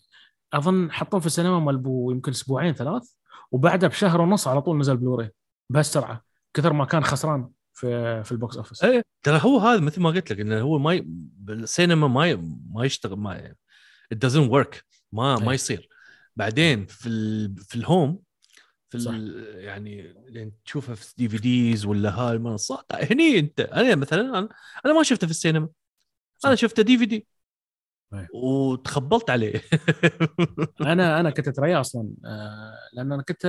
أظن 0.53 0.93
حطوه 0.93 1.21
في 1.21 1.27
السينما 1.27 1.59
مال 1.59 1.83
يمكن 1.87 2.31
أسبوعين 2.31 2.75
ثلاث. 2.75 3.15
وبعدها 3.55 3.89
بشهر 3.89 4.21
ونص 4.21 4.49
على 4.49 4.63
طول 4.63 4.79
نزل 4.79 4.97
بلوراي 4.97 5.31
بهالسرعة 5.71 6.25
كثر 6.55 6.73
ما 6.73 6.85
كان 6.85 7.05
خسران 7.05 7.51
في 7.73 8.25
في 8.25 8.33
ال 8.33 8.39
box 8.39 8.57
office 8.57 8.85
إيه 8.85 9.03
ترى 9.23 9.41
هو 9.43 9.59
هذا 9.59 9.81
مثل 9.81 10.01
ما 10.01 10.11
قلت 10.11 10.33
لك 10.33 10.41
إنه 10.41 10.61
هو 10.61 10.79
ما 10.79 10.95
ي... 10.95 11.03
بالسينما 11.37 12.09
ما 12.09 12.31
ي... 12.31 12.37
ما 12.71 12.85
يشتغل 12.85 13.19
ما 13.19 13.55
it 14.15 14.19
doesn't 14.27 14.51
work 14.51 14.83
ما 15.13 15.37
ما 15.37 15.49
إيه. 15.49 15.55
يصير. 15.55 15.89
بعدين 16.37 16.87
في 16.87 17.09
ال... 17.09 17.57
في 17.57 17.77
ال 17.77 17.85
home 17.85 18.19
في 18.99 19.05
صح. 19.05 19.15
يعني 19.55 20.15
لين 20.29 20.53
تشوفها 20.65 20.95
في 20.95 21.15
DVDs 21.19 21.87
ولا 21.87 22.11
هاي 22.11 22.37
المنصات. 22.37 22.87
هني 22.93 23.39
أنت 23.39 23.61
أنا 23.61 23.95
مثلا 23.95 24.39
أنا, 24.39 24.49
أنا 24.87 24.95
ما 24.95 25.03
شفته 25.03 25.27
في 25.27 25.31
السينما. 25.31 25.69
أنا 26.45 26.55
صح. 26.55 26.61
شفته 26.61 26.83
DVD. 26.83 27.27
إيه. 28.15 28.29
وتخبلت 28.35 29.31
عليه. 29.31 29.63
أنا 30.81 31.21
أنا 31.21 31.31
كنت 31.31 31.49
اتريا 31.49 31.81
أصلا 31.81 32.11
آه، 32.25 32.75
لأن 32.93 33.13
أنا 33.13 33.23
كنت 33.23 33.47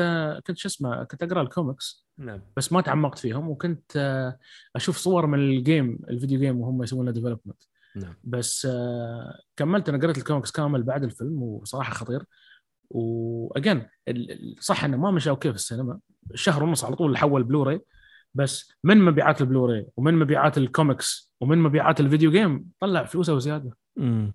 كنت 0.48 0.58
شو 0.58 0.68
اسمه 0.68 1.04
كنت 1.04 1.24
أقرأ 1.24 1.42
الكوميكس 1.42 2.08
نعم. 2.18 2.42
بس 2.58 2.72
ما 2.72 2.82
تعمقت 2.82 3.20
فيهم 3.20 3.50
وكنت 3.50 3.92
آه، 3.98 4.40
أشوف 4.76 4.98
صور 4.98 5.28
من 5.28 5.40
ال 5.40 5.52
game 5.52 6.00
ال 6.10 6.15
video 6.15 6.40
game 6.40 6.62
وهم 6.62 6.84
يسوون 6.84 7.06
له 7.06 7.12
development 7.12 7.64
نعم. 7.96 8.16
بس 8.24 8.68
آه، 8.72 9.40
كملت 9.56 9.90
أنا 9.90 9.98
قريت 9.98 10.18
الكوميكس 10.18 10.52
كامل 10.52 10.84
بعد 10.84 11.04
الفيلم 11.04 11.44
وصراحة 11.44 11.94
خطير. 11.94 12.24
واجين 12.90 13.88
صح 14.60 14.84
إنه 14.84 14.98
ما 14.98 15.12
مشى 15.12 15.30
okay 15.30 15.50
في 15.50 15.56
السينما 15.56 16.00
شهر 16.34 16.64
ونص 16.64 16.86
على 16.86 16.96
طول 16.96 17.18
حول 17.18 17.44
بلوراي 17.44 17.82
بس 18.34 18.74
من 18.84 18.98
مبيعات 18.98 19.42
البلوراي 19.42 19.88
ومن 19.98 20.14
مبيعات 20.14 20.58
الكوميكس 20.58 21.32
ومن 21.42 21.58
مبيعات 21.58 22.00
ال 22.00 22.05
video 22.05 22.32
game 22.32 22.66
طلع 22.80 23.06
فلوسه 23.06 23.34
وزيادة. 23.34 23.78
امم 23.98 24.34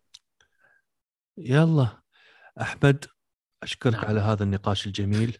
يلا 1.38 1.88
أحمد 2.60 3.04
أشكرك 3.62 3.94
نعم. 3.94 4.04
على 4.04 4.20
هذا 4.20 4.44
النقاش 4.44 4.86
الجميل 4.86 5.38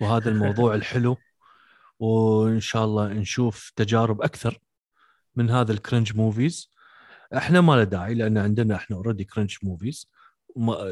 وهذا 0.00 0.30
الموضوع 0.30 0.74
الحلو 0.78 1.16
وإن 1.98 2.60
شاء 2.60 2.84
الله 2.84 3.12
نشوف 3.12 3.72
تجارب 3.76 4.22
أكثر 4.22 4.58
من 5.36 5.50
هذا 5.50 5.72
ال 5.72 5.78
cringe 5.78 6.16
movies 6.16 6.70
إحنا 7.36 7.60
ما 7.60 7.72
له 7.72 7.84
داعي 7.84 8.14
لأن 8.14 8.38
عندنا 8.38 8.76
إحنا 8.76 8.96
already 8.96 9.24
cringe 9.24 9.56
movies 9.62 10.10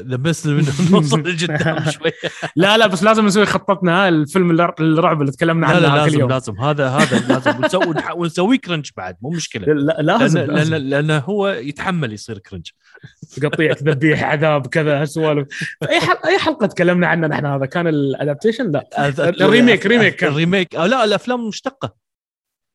ذا 0.07 0.15
بس 0.15 0.47
نوصل 0.91 1.19
لقدام 1.21 1.83
شوي. 1.91 2.11
لا 2.55 2.77
لا 2.77 2.87
بس 2.87 3.03
لازم 3.03 3.25
نسوي 3.25 3.45
خطتنا. 3.45 4.07
الفيلم 4.09 4.51
الر- 4.51 4.75
الرعب 4.79 5.21
اللي 5.21 5.31
تكلمنا 5.31 5.65
لا 5.65 5.71
عنه 5.71 5.79
لا 5.79 5.87
هذاك 5.87 5.97
لازم 6.03 6.15
اليوم 6.15 6.29
لازم. 6.29 6.61
هذا 6.61 6.87
هذا 6.89 7.27
لازم. 7.27 7.83
ونسوي 8.15 8.57
cringe 8.57 8.89
بعد 8.97 9.17
مو 9.21 9.29
مشكلة. 9.29 9.73
لا 9.73 10.01
لازم. 10.01 10.39
لأن 10.39 10.73
لأنه 10.89 11.17
هو 11.17 11.47
يتحمل 11.47 12.13
يصير 12.13 12.37
cringe 12.37 12.69
قطيع 13.43 13.71
ذبيح 13.83 14.23
عذاب 14.23 14.67
كذا 14.67 15.01
هالسوالف. 15.01 15.47
أي 15.89 15.99
حلقه 15.99 16.29
أي 16.29 16.37
حلقة 16.37 16.67
تكلمنا 16.67 17.07
عنه 17.07 17.27
نحن؟ 17.27 17.45
هذا 17.45 17.65
كان 17.65 17.87
ال 17.87 17.95
adaptation 17.95 18.71
لا. 18.71 18.89
ال 19.19 19.27
remake- 19.27 19.85
remake 19.85 20.15
كان. 20.15 20.31
ال 20.31 20.37
remake 20.37 20.75
لا 20.75 21.03
الأفلام 21.03 21.41
المشتقه 21.41 21.95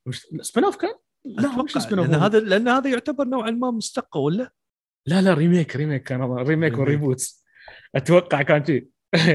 مش 0.06 0.20
spin-off 0.40 0.76
كان؟ 0.76 0.94
لا 1.24 1.62
مش 1.62 1.72
spin-off 1.72 2.10
هذا 2.10 2.40
لأن 2.40 2.68
هذا 2.68 2.90
يعتبر 2.90 3.24
نوعا 3.24 3.50
ما 3.50 3.70
مشتقة 3.70 4.18
ولا؟ 4.20 4.50
لا 5.10 5.22
لا 5.22 5.34
remake 5.34 5.76
remake 5.76 6.02
كان 6.02 6.22
remake. 6.22 6.78
و 6.78 6.86
reboots. 6.86 7.44
أتوقع 7.94 8.42
كان 8.42 8.64
شيء 8.64 8.88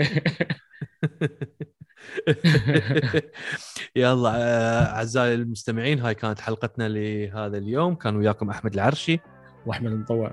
يلا 3.96 4.32
آه، 4.36 4.86
أعزائي 4.86 5.34
المستمعين 5.34 6.00
هاي 6.00 6.16
كانت 6.16 6.40
حلقتنا 6.40 6.90
لهذا 6.90 7.58
اليوم. 7.58 7.96
كان 7.96 8.16
وياكم 8.16 8.50
أحمد 8.50 8.74
العرشي. 8.74 9.20
وأحمد 9.66 9.92
المطوع. 9.92 10.32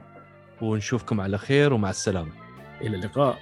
ونشوفكم 0.62 1.20
على 1.20 1.38
خير 1.38 1.72
ومع 1.72 1.90
السلامة. 1.90 2.32
إلى 2.80 2.96
اللقاء. 2.96 3.38